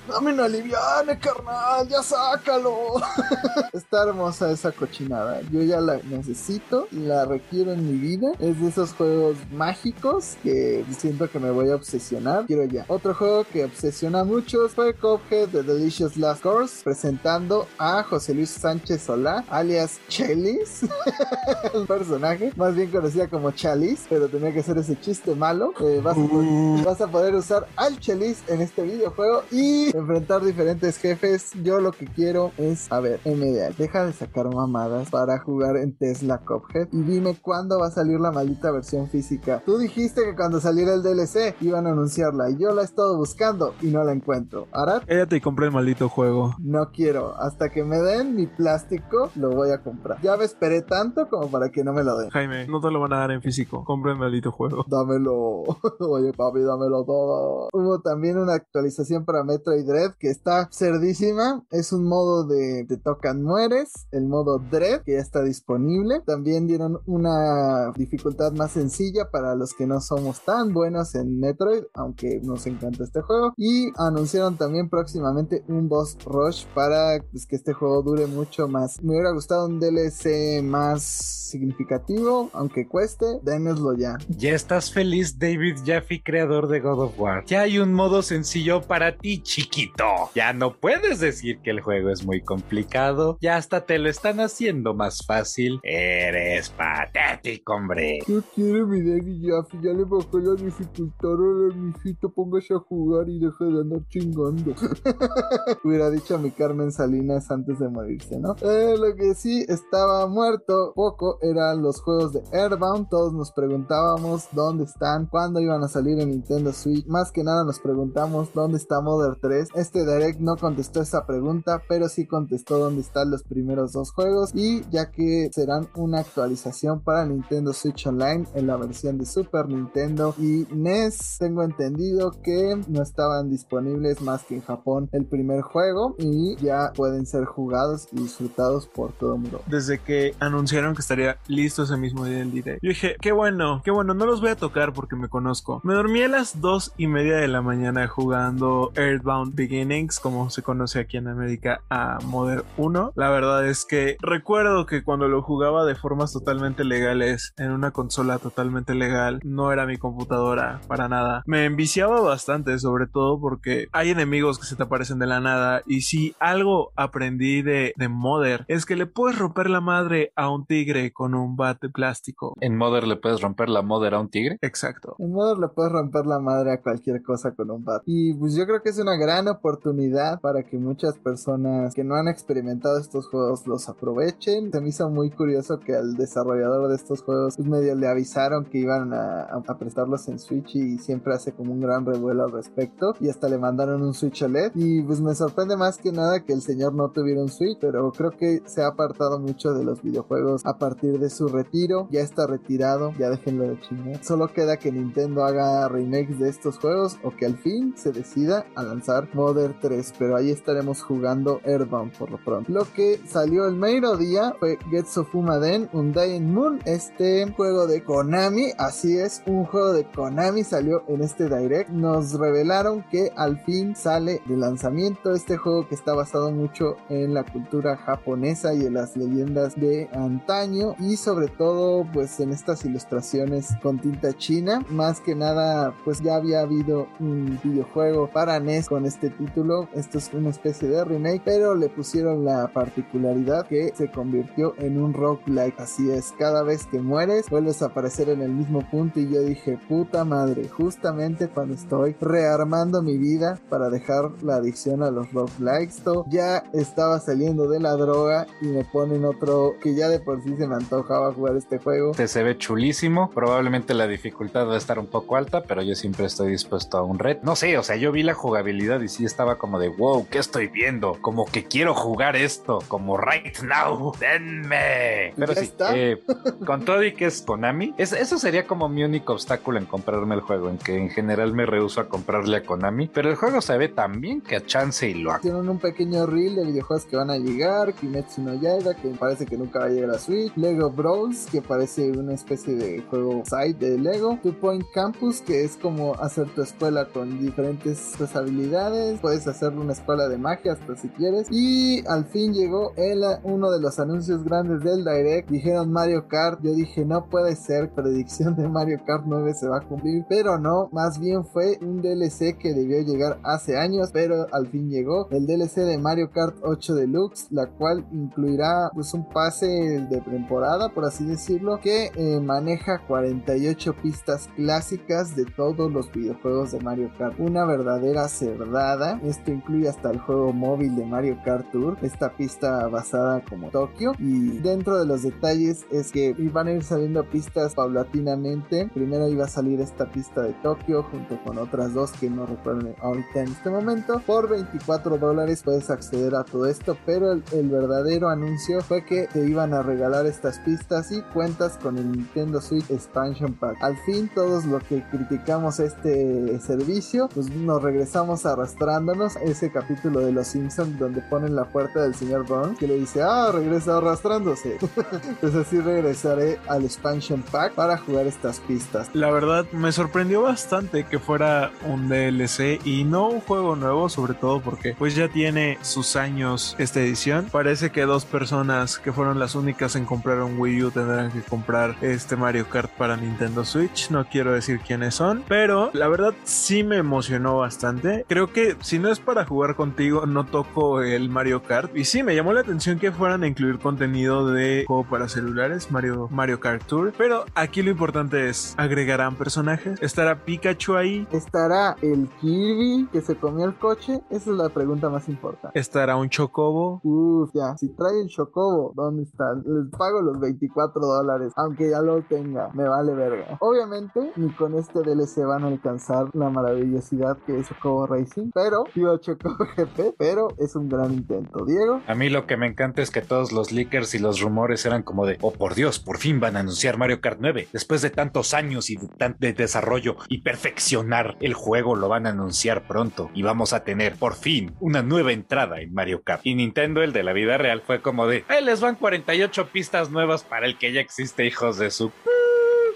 [0.07, 2.95] Dame una liviana, carnal, ya sácalo.
[3.73, 5.41] Está hermosa esa cochinada.
[5.51, 8.31] Yo ya la necesito, la requiero en mi vida.
[8.39, 12.47] Es de esos juegos mágicos que siento que me voy a obsesionar.
[12.47, 12.85] Quiero ya.
[12.87, 18.51] Otro juego que obsesiona mucho fue Cuphead The Delicious Last Course, presentando a José Luis
[18.51, 20.83] Sánchez Solá, alias Chelis,
[21.73, 25.73] el personaje, más bien conocida como Chalis, pero tenía que ser ese chiste malo.
[25.81, 26.81] Eh, vas, a poder, Uh.
[26.85, 31.51] vas a poder usar al Chelis en este videojuego y enfrentar diferentes jefes.
[31.63, 35.91] Yo lo que quiero es, a ver, MDA, deja de sacar mamadas para jugar en
[35.97, 39.61] Tesla Cuphead y dime cuándo va a salir la maldita versión física.
[39.65, 43.17] Tú dijiste que cuando saliera el DLC iban a anunciarla y yo la he estado
[43.17, 44.67] buscando y no la encuentro.
[44.71, 46.55] Ahora Cállate y compré el maldito juego.
[46.59, 47.35] no quiero.
[47.37, 50.21] Hasta que me den mi plástico, lo voy a comprar.
[50.21, 52.29] Ya me esperé tanto como para que no me lo den.
[52.29, 53.83] Jaime, no te lo van a dar en físico.
[53.83, 54.85] Compra el maldito juego.
[54.87, 55.63] Dámelo.
[55.99, 57.69] Oye, papi, dámelo todo.
[57.73, 61.63] Hubo también una actualización para Metroid Dread que está cerdísima.
[61.71, 64.07] Es un modo de te tocan mueres.
[64.11, 66.21] El modo Dread que ya está disponible.
[66.25, 71.83] También dieron una dificultad más sencilla para los que no somos tan buenos en Metroid,
[71.93, 73.53] aunque nos encanta este juego.
[73.57, 79.01] Y anunciaron también próximamente un boss rush para pues, que este juego dure mucho más.
[79.01, 83.25] Me hubiera gustado un DLC más significativo, aunque cueste.
[83.43, 84.17] Dénoslo ya.
[84.29, 87.43] Ya estás feliz, David Jaffe, creador de God of War.
[87.45, 90.05] Ya hay un modo sencillo para ti, chiquito.
[90.35, 93.37] Ya no puedes decir que el juego es muy complicado.
[93.41, 95.79] Ya hasta te lo están haciendo más fácil.
[95.83, 98.19] Eres patético, hombre.
[98.25, 99.77] ¿Qué quiere mi Daddy Jaffe?
[99.81, 101.29] Ya le bajó la dificultad.
[101.29, 104.75] Ahora, mijito, póngase a jugar y deje de andar chingando.
[105.83, 108.55] Hubiera dicho a mi Carmen Salinas antes de morirse, ¿no?
[108.61, 113.09] Eh, lo que sí estaba muerto poco eran los juegos de Airbound.
[113.09, 117.05] Todos nos preguntábamos dónde están, cuándo iban a salir en Nintendo Switch.
[117.07, 119.69] Más que nada nos preguntamos dónde está Mother 3.
[119.75, 124.51] Este Direct no contestó esa pregunta, pero sí contestó dónde están los primeros dos juegos.
[124.53, 129.67] Y ya que serán una actualización para Nintendo Switch Online en la versión de Super
[129.67, 135.61] Nintendo y NES, tengo entendido que no estaban disponibles más que en Japón el primer
[135.61, 139.61] juego y ya pueden ser jugados y disfrutados por todo el mundo.
[139.67, 142.79] Desde que anunciaron que estaría listo ese mismo día del direct.
[142.81, 145.81] Yo dije, qué bueno, qué bueno, no los voy a tocar porque me conozco.
[145.83, 150.61] Me dormí a las dos y media de la mañana jugando Earthbound Beginnings, como se
[150.61, 153.13] conoce aquí en América, a Modern 1.
[153.15, 157.91] La verdad es que recuerdo que cuando lo jugaba de formas totalmente legales, en una
[157.91, 161.43] consola totalmente legal, no era mi computadora para nada.
[161.45, 165.81] Me enviciaba bastante, sobre todo porque hay enemigos que se te aparecen de la nada.
[165.85, 170.49] Y si algo aprendí de, de Modern es que le puedes romper la madre a
[170.49, 172.53] un tigre con un bat de plástico.
[172.61, 174.57] En Mother le puedes romper la Mother a un tigre.
[174.61, 175.15] Exacto.
[175.19, 178.01] En modo le puedes romper la madre a cualquier cosa con un bat.
[178.05, 182.15] Y pues yo creo que es una gran oportunidad para que muchas personas que no
[182.15, 184.71] han experimentado estos juegos los aprovechen.
[184.71, 188.65] Se me hizo muy curioso que al desarrollador de estos juegos pues medio le avisaron
[188.65, 192.43] que iban a, a- a prestarlos en Switch y siempre hace como un gran revuelo
[192.45, 193.13] al respecto.
[193.19, 194.71] Y hasta le mandaron un Switch OLED.
[194.75, 198.11] Y pues me sorprende más que nada que el señor no tuviera un Switch, pero
[198.11, 202.07] creo que se ha apartado mucho de los videojuegos a partir de su retiro.
[202.11, 204.23] Ya está retirado, ya déjenlo de chingar.
[204.23, 208.65] Solo queda que Nintendo haga remakes de estos juegos o que al fin se decida
[208.75, 210.13] a lanzar Modern 3.
[210.17, 212.71] Pero ahí estaremos jugando Airbound por lo pronto.
[212.71, 218.71] Lo que salió el mero día fue Getsu Fumaden Undying Moon, este juego de Konami.
[218.77, 221.89] Así es, un juego de Konami salió en este direct.
[221.89, 227.33] Nos revelaron que al fin sale de lanzamiento este juego que está basado mucho en
[227.33, 227.58] la cultura
[228.05, 233.99] japonesa y en las leyendas de antaño y sobre todo pues en estas ilustraciones con
[233.99, 234.83] tinta china.
[234.89, 239.89] Más que nada pues ya había habido un videojuego para NES con este título.
[239.93, 245.01] Esto es una especie de remake pero le pusieron la particularidad que se convirtió en
[245.01, 245.79] un roguelike.
[245.79, 249.41] Así es cada vez que mueres vuelves a aparecer en el mismo punto y yo
[249.41, 255.31] dije puta madre justamente cuando estoy rearmando mi vida para dejar la adicción a los
[255.33, 260.19] roguelikes esto ya estaba saliendo de la droga y me ponen otro que ya de
[260.19, 263.29] por sí se me antojaba jugar este juego Este se ve chulísimo.
[263.31, 267.03] Probablemente la dificultad va a estar un poco alta, pero yo siempre estoy dispuesto a
[267.03, 267.37] un red.
[267.43, 270.37] No sé, o sea, yo vi la jugabilidad y sí estaba como de wow, ¿qué
[270.39, 271.17] estoy viendo?
[271.21, 275.33] Como que quiero jugar esto, como right now, denme.
[275.35, 275.95] Pero sí, está.
[275.97, 276.21] eh,
[276.65, 280.35] con todo y que es Konami, es- eso sería como mi único obstáculo en comprarme
[280.35, 283.07] el juego, en que en general me rehuso a comprarle a Konami.
[283.07, 285.39] Pero el juego se ve tan bien que a chance y lo hago.
[285.39, 289.45] Hicieron un pequeño reel de videojuegos que van a llegar, Kimetsu no Yaiba, que parece
[289.45, 293.43] que nunca va a llegar a Switch, Lego Bros, que parece una especie de juego
[293.45, 298.35] side de Lego, Two Point Campus, que es como hacer tu escuela con diferentes pues,
[298.35, 301.47] habilidades, puedes hacerle una escuela de magia hasta si quieres.
[301.51, 305.49] Y al fin llegó el, uno de los anuncios grandes del Direct.
[305.49, 309.77] Dijeron Mario Kart, yo dije no puede ser, predicción de Mario Kart 9 se va
[309.77, 314.47] a cumplir, pero no, más bien fue un DLC que debió llegar hace años, pero
[314.51, 319.27] al fin llegó el DLC de Mario Kart 8 Deluxe, la cual incluirá pues un
[319.29, 326.11] pase de temporada, por así decirlo, que eh, maneja 48 pistas clásicas de todos los
[326.11, 327.39] videojuegos de Mario Kart.
[327.39, 329.19] Una verdadera cerdada.
[329.23, 334.13] Esto incluye hasta el juego móvil de Mario Kart Tour, esta pista basada como Tokio.
[334.19, 338.89] Y dentro de los detalles es que van a ir saliendo pistas paulatinamente.
[338.93, 342.95] Primero iba a salir esta pista de Tokio junto con otras dos que no recuerdo
[343.01, 344.21] ahorita en este momento.
[344.25, 349.43] Por 24 dólares puedes acceder a todo esto, pero el, verdadero anuncio fue que te
[349.43, 353.77] iban a regalar estas pistas y cuentas con el Nintendo Switch Expansion Pack.
[353.81, 360.33] Al fin todos los que criticamos este servicio, pues nos regresamos arrastrándonos ese capítulo de
[360.33, 364.77] Los Simpsons donde ponen la puerta del señor Burns que le dice, ah, regresa arrastrándose.
[365.41, 369.09] pues así regresaré al Expansion Pack para jugar estas pistas.
[369.13, 374.35] La verdad me sorprendió bastante que fuera un DLC y no un juego nuevo, sobre
[374.35, 377.47] todo porque pues ya tiene sus años esta edición.
[377.51, 381.41] Parece que dos personas que fueron las únicas en comprar un Wii U tendrán que
[381.41, 384.09] comprar este Mario Kart para Nintendo Switch.
[384.09, 388.25] No quiero decir quiénes son, pero la verdad sí me emocionó bastante.
[388.27, 391.95] Creo que si no es para jugar contigo, no toco el Mario Kart.
[391.95, 395.91] Y sí, me llamó la atención que fueran a incluir contenido de juego para celulares,
[395.91, 397.13] Mario, Mario Kart Tour.
[397.17, 400.01] Pero aquí lo importante es, ¿agregarán personajes?
[400.01, 401.27] ¿Estará Pikachu ahí?
[401.31, 404.21] ¿Estará el Kirby que se comió el coche?
[404.29, 405.79] Esa es la pregunta más importante.
[405.79, 406.88] ¿Estará un Chocobo?
[407.03, 407.77] Uf, ya.
[407.77, 409.53] Si trae el Chocobo, ¿dónde está?
[409.53, 412.69] Les pago los 24 dólares, aunque ya lo tenga.
[412.73, 413.57] Me vale verga.
[413.61, 418.83] Obviamente, ni con este DLC van a alcanzar la maravillosidad que es Chocobo Racing, pero,
[418.95, 421.65] digo Chocobo GP, pero es un gran intento.
[421.65, 422.01] Diego.
[422.07, 425.03] A mí lo que me encanta es que todos los leakers y los rumores eran
[425.03, 427.67] como de, oh por Dios, por fin van a anunciar Mario Kart 9.
[427.71, 432.29] Después de tantos años y de, de desarrollo y perfeccionar el juego, lo van a
[432.29, 436.41] anunciar pronto y vamos a tener por fin una nueva entrada en Mario Kart.
[436.43, 440.09] Y Nintendo, el de la vida real, fue como de, ahí les van 48 pistas
[440.09, 442.11] nuevas para el que ya existe, hijos de su...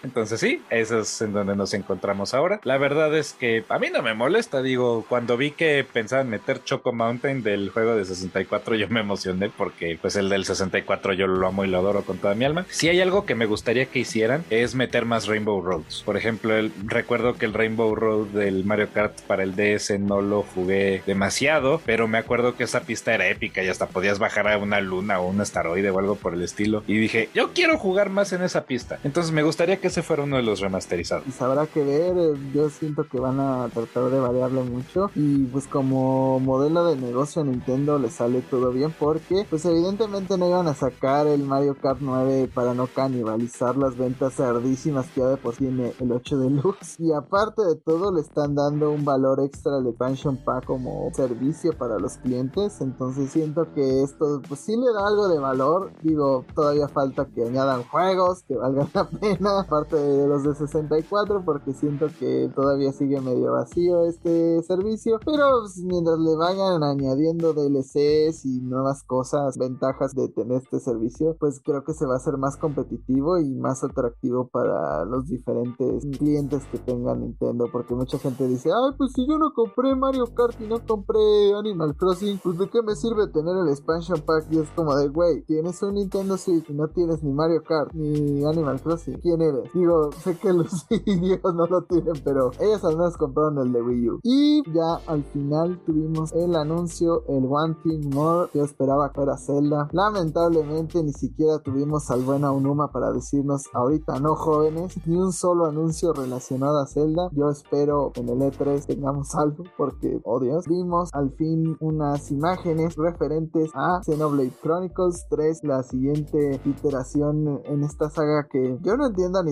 [0.04, 2.60] Entonces sí, eso es en donde nos encontramos ahora.
[2.64, 6.64] La verdad es que a mí no me molesta, digo, cuando vi que pensaban meter
[6.64, 11.28] Choco Mountain del juego de 64 yo me emocioné porque pues el del 64 yo
[11.28, 12.66] lo amo y lo adoro con toda mi alma.
[12.70, 16.04] Si hay algo que me gustaría que hicieran es meter más Rainbow Roads.
[16.06, 20.22] Por ejemplo, el- recuerdo que el Rainbow Road del Mario Kart para el DS no
[20.22, 24.48] lo jugué demasiado, pero me acuerdo que esa pista era épica y hasta podías bajar
[24.48, 26.84] a una luna o un asteroide o algo por el estilo.
[26.88, 29.00] Y dije, yo quiero jugar más en esa pista.
[29.04, 31.24] Entonces me gustaría que ese fuera uno de los remasterizados.
[31.24, 35.12] Pues habrá que ver, eh, yo siento que van a tratar de variarlo mucho.
[35.14, 40.36] Y pues como modelo de negocio a Nintendo le sale todo bien porque pues evidentemente
[40.38, 45.22] no iban a sacar el Mario Kart 9 para no canibalizar las ventas cerdísimas que
[45.22, 49.06] ya de por tiene el 8 Deluxe y aparte de todo le están dando un
[49.06, 52.82] valor extra al expansion pack como servicio para los clientes.
[52.82, 55.92] Entonces siento que esto pues sí le da algo de valor.
[56.02, 61.74] Digo todavía falta que añadan juegos que valgan la pena de los de 64 porque
[61.74, 68.46] siento que todavía sigue medio vacío este servicio pero pues, mientras le vayan añadiendo DLCs
[68.46, 72.38] y nuevas cosas ventajas de tener este servicio pues creo que se va a hacer
[72.38, 78.48] más competitivo y más atractivo para los diferentes clientes que tenga Nintendo porque mucha gente
[78.48, 82.58] dice ay pues si yo no compré Mario Kart y no compré Animal Crossing pues
[82.58, 85.96] de qué me sirve tener el expansion pack y es como de güey tienes un
[85.96, 89.20] Nintendo Switch y no tienes ni Mario Kart ni Animal Crossing.
[89.20, 93.60] Quién eres digo sé que los indios no lo tienen pero ellos al menos compraron
[93.60, 94.20] el de Wii U.
[94.24, 99.90] Y ya al final tuvimos el anuncio el One Thing More yo esperaba fuera Zelda.
[99.92, 105.66] Lamentablemente ni siquiera tuvimos al buen Aonuma para decirnos ahorita no jóvenes ni un solo
[105.66, 107.30] anuncio relacionado a Zelda.
[107.34, 112.96] Yo espero en el E3 tengamos algo porque oh Dios vimos al fin unas imágenes
[112.96, 119.40] referentes a Xenoblade Chronicles 3 la siguiente iteración en esta saga que yo no entiendo
[119.40, 119.44] a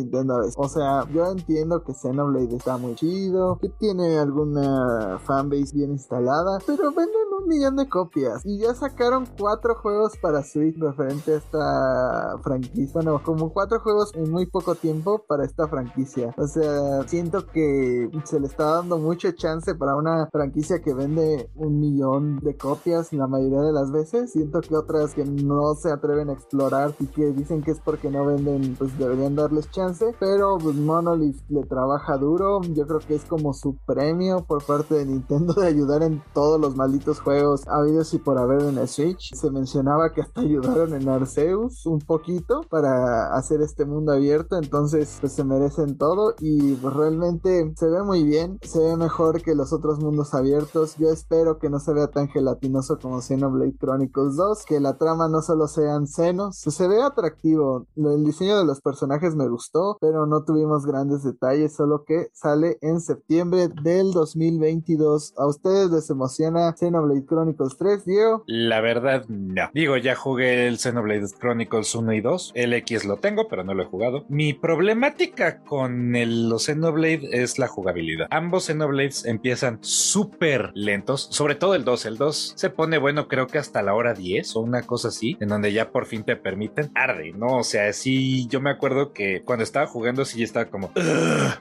[0.58, 6.60] O sea yo entiendo que Xenoblade está muy chido que tiene alguna fanbase bien instalada
[6.66, 11.38] pero venden un millón de copias y ya sacaron cuatro juegos para Switch referente a
[11.38, 12.94] esta franquicia.
[12.94, 16.34] Bueno, como cuatro juegos en muy poco tiempo para esta franquicia.
[16.38, 21.50] O sea, siento que se le está dando mucha chance para una franquicia que vende
[21.56, 24.32] un millón de copias la mayoría de las veces.
[24.32, 28.10] Siento que otras que no se atreven a explorar y que dicen que es porque
[28.10, 29.91] no venden, pues deberían darles chance.
[30.20, 32.62] Pero pues Monolith le trabaja duro.
[32.62, 36.60] Yo creo que es como su premio por parte de Nintendo de ayudar en todos
[36.60, 39.34] los malditos juegos habidos y por haber en el Switch.
[39.36, 44.58] Se mencionaba que hasta ayudaron en Arceus un poquito para hacer este mundo abierto.
[44.58, 48.60] Entonces, pues se merecen todo y pues, realmente se ve muy bien.
[48.62, 50.96] Se ve mejor que los otros mundos abiertos.
[50.98, 54.66] Yo espero que no se vea tan gelatinoso como Xenoblade Chronicles 2.
[54.66, 56.58] Que la trama no solo sean senos.
[56.58, 57.86] Se ve atractivo.
[57.96, 61.76] El diseño de los personajes me gustó, pero no tuvimos grandes detalles.
[61.76, 65.34] Solo que sale en septiembre del 2022.
[65.38, 68.44] ¿A ustedes les emociona Xenoblade Chronicles 3, Diego?
[68.48, 69.70] La verdad, no.
[69.74, 72.52] Digo, ya jugué el Xenoblade Chronicles 1 y 2.
[72.56, 74.26] El X lo tengo, pero no lo he jugado.
[74.30, 76.12] Mi problemática con
[76.50, 78.28] los Xenoblade es la jugabilidad.
[78.30, 82.06] Ambos Xenoblades empiezan súper lentos, sobre todo el 2.
[82.06, 85.38] El 2 se pone bueno, creo que hasta la hora 10 o una cosa así,
[85.40, 86.92] en donde ya por fin te permiten.
[86.96, 87.58] Arde, ¿no?
[87.58, 90.92] O sea, sí, yo me acuerdo que cuando estaba jugando, sí estaba como,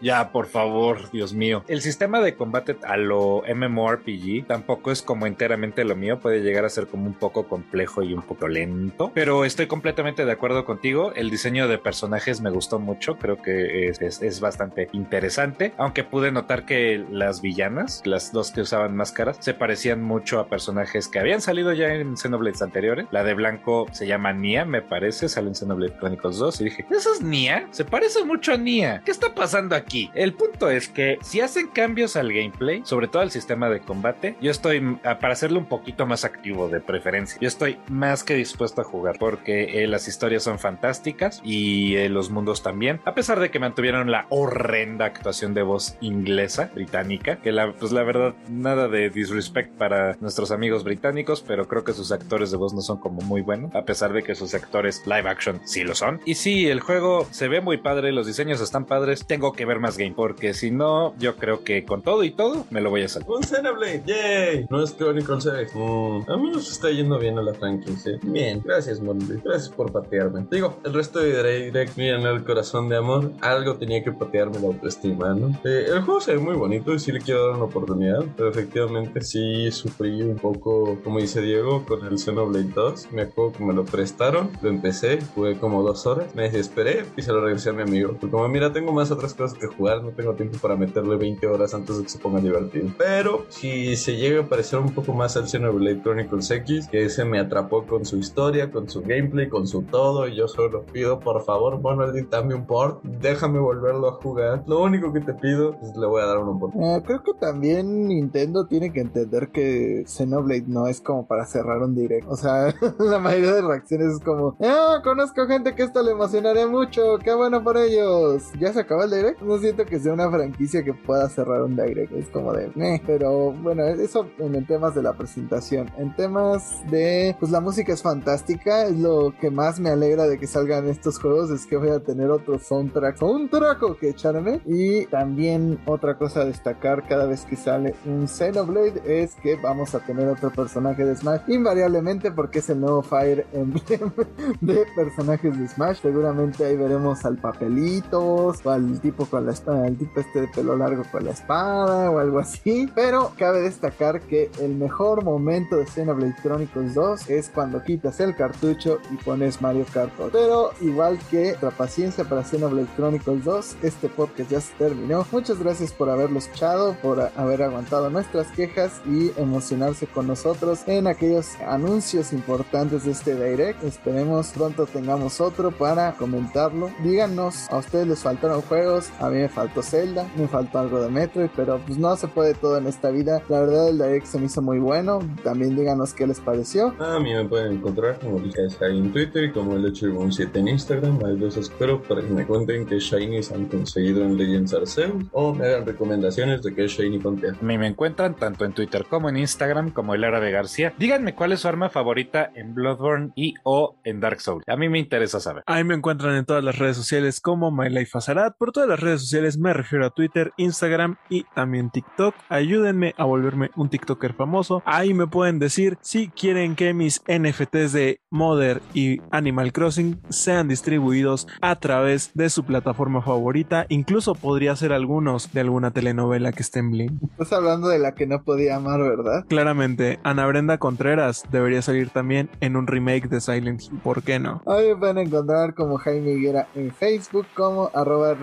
[0.02, 1.64] ya, por favor, Dios mío.
[1.68, 6.64] El sistema de combate a lo MMORPG tampoco es como enteramente lo mío, puede llegar
[6.64, 10.64] a ser como un poco complejo y un poco lento, pero estoy completamente de acuerdo
[10.64, 11.12] contigo.
[11.14, 16.02] El diseño de personajes me gustó mucho, creo que es, es, es bastante interesante, aunque
[16.02, 21.06] pude notar que las villanas, las dos que usaban máscaras, se parecían mucho a personajes
[21.06, 23.06] que habían salido ya en Xenoblades anteriores.
[23.12, 26.86] La de blanco se llama Nia, me parece, sale en Xenoblade Chronicles 2 y dije,
[26.90, 27.68] ¿eso es Nia?
[27.70, 29.02] Se parece mucho a Nia.
[29.04, 30.10] ¿Qué está pasando aquí?
[30.14, 34.36] El punto es que si hacen cambios al gameplay, sobre todo al sistema de combate,
[34.40, 38.80] yo estoy, para hacerlo un poquito más activo de preferencia, yo estoy más que dispuesto
[38.80, 43.40] a jugar porque eh, las historias son fantásticas y eh, los mundos también, a pesar
[43.40, 48.34] de que mantuvieron la horrenda actuación de voz inglesa, británica, que la, pues la verdad,
[48.48, 52.80] nada de disrespect para nuestros amigos británicos, pero creo que sus actores de voz no
[52.80, 56.20] son como muy buenos, a pesar de que sus actores live action sí lo son.
[56.24, 59.80] Y sí, el juego se ve muy padre, los diseños están padres, tengo que ver
[59.80, 63.02] más game, porque si no, yo creo que con todo y todo me lo voy
[63.02, 63.30] a saltar.
[63.30, 64.66] Un Xenoblade, yay.
[64.70, 65.70] No es 6.
[65.74, 68.18] Mm, a mí nos está yendo bien a la franquicia.
[68.22, 69.42] Bien, gracias, Monolith.
[69.44, 70.46] Gracias por patearme.
[70.50, 73.32] Digo, el resto de Direct, miren el corazón de amor.
[73.40, 75.48] Algo tenía que patearme la autoestima, ¿no?
[75.64, 78.50] Eh, el juego se ve muy bonito y sí le quiero dar una oportunidad, pero
[78.50, 83.12] efectivamente sí sufrí un poco, como dice Diego, con el Xenoblade 2.
[83.12, 87.22] Me acuerdo que me lo prestaron, lo empecé, jugué como dos horas, me desesperé y
[87.22, 88.10] se lo regresé a mi amigo.
[88.10, 91.46] Porque como mira, tengo más otras cosas que jugar, no tengo tiempo para meterle 20
[91.46, 92.88] horas antes de que se ponga divertido.
[92.98, 97.24] Pero si se llega a parecer un poco más al Xenoblade Chronicles X, que ese
[97.24, 101.20] me atrapó con su historia, con su gameplay, con su todo, y yo solo pido,
[101.20, 104.62] por favor, Monolith, dame un port, déjame volverlo a jugar.
[104.66, 106.98] Lo único que te pido es le voy a dar un oportunidad.
[106.98, 111.82] Eh, creo que también Nintendo tiene que entender que Xenoblade no es como para cerrar
[111.82, 112.26] un direct.
[112.28, 116.66] O sea, la mayoría de reacciones es como, ah, conozco gente que esto le emocionaría
[116.66, 118.50] mucho, qué bueno por ellos.
[118.58, 119.40] ¿Ya se acabó el direct?
[119.42, 122.12] No siento que sea una franquicia que pueda cerrar un direct.
[122.12, 123.00] Es como de, meh.
[123.06, 125.88] Pero bueno, eso en temas de la presentación.
[125.96, 128.86] En temas de, pues la música es fantástica.
[128.86, 131.50] Es lo que más me alegra de que salgan estos juegos.
[131.50, 134.60] Es que voy a tener otro soundtrack, un traco que echarme.
[134.66, 139.94] Y también otra cosa a destacar cada vez que sale un Xenoblade es que vamos
[139.94, 141.42] a tener otro personaje de Smash.
[141.46, 144.10] Invariablemente porque es el nuevo Fire Emblem
[144.60, 146.00] de personajes de Smash.
[146.00, 150.48] Seguramente ahí veremos al papelitos o al tipo con la espada, al tipo este de
[150.48, 152.90] pelo largo con la espada o algo así.
[152.94, 158.34] Pero cabe destacar que el mejor momento de Xenoblade Chronicles 2 es cuando quitas el
[158.34, 160.30] cartucho y pones Mario Kart 8.
[160.32, 165.26] Pero igual que la paciencia para Xenoblade Chronicles 2, este podcast ya se terminó.
[165.32, 171.06] Muchas gracias por haberlo escuchado, por haber aguantado nuestras quejas y emocionarse con nosotros en
[171.06, 173.82] aquellos anuncios importantes de este direct.
[173.82, 176.90] Esperemos pronto tengamos otro para comentarlo.
[177.02, 181.08] Díganos, a ustedes les faltaron juegos, a mí me faltó Zelda, me faltó algo de
[181.08, 183.42] Metroid, pero pues no se puede todo en esta vida.
[183.48, 185.20] La verdad el direct se me hizo muy bueno.
[185.42, 186.94] También díganos qué les pareció.
[187.00, 190.68] A mí me pueden encontrar como Lucas en Twitter y como el hecho 7 en
[190.68, 191.18] Instagram.
[191.24, 195.54] Ahí los espero para que me cuenten qué Shinies han conseguido en Legends Arceus o
[195.54, 197.52] me hagan recomendaciones de qué Shiny contea.
[197.60, 200.92] A mí me encuentran tanto en Twitter como en Instagram como el de García.
[200.98, 204.64] Díganme cuál es su arma favorita en Bloodborne y o en Dark Souls.
[204.68, 205.64] A mí me interesa saber.
[205.66, 208.56] Ahí me encuentran en todas las redes sociales como MyLifeAzarat.
[208.56, 212.34] Por todas las redes sociales me refiero a Twitter, Instagram y también TikTok.
[212.48, 214.82] Ayúdenme a volverme un TikToker famoso.
[214.86, 220.68] Ahí me pueden decir si quieren que mis NFTs de Mother y Animal Crossing sean
[220.68, 223.84] distribuidos a través de su plataforma favorita.
[223.90, 227.20] Incluso podría ser algunos de alguna telenovela que esté en Blim.
[227.32, 229.44] Estás hablando de la que no podía amar, ¿verdad?
[229.48, 233.98] Claramente, Ana Brenda Contreras debería salir también en un remake de Silent Hill.
[234.02, 234.62] ¿Por qué no?
[234.66, 237.19] Ahí me pueden encontrar como Jaime Higuera en Facebook,
[237.54, 238.36] como arroba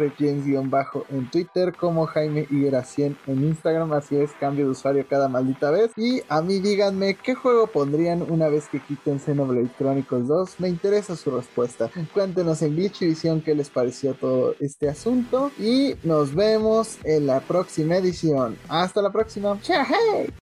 [0.63, 3.93] bajo en Twitter, como Jaime Higuera 100 en Instagram.
[3.93, 5.91] Así es, cambio de usuario cada maldita vez.
[5.95, 10.59] Y a mí díganme qué juego pondrían una vez que quiten Xenoblade Chronicles 2.
[10.59, 11.89] Me interesa su respuesta.
[12.13, 15.51] Cuéntenos en Glitch Visión qué les pareció todo este asunto.
[15.59, 18.57] Y nos vemos en la próxima edición.
[18.67, 19.59] Hasta la próxima.
[19.61, 20.47] ¡Chao!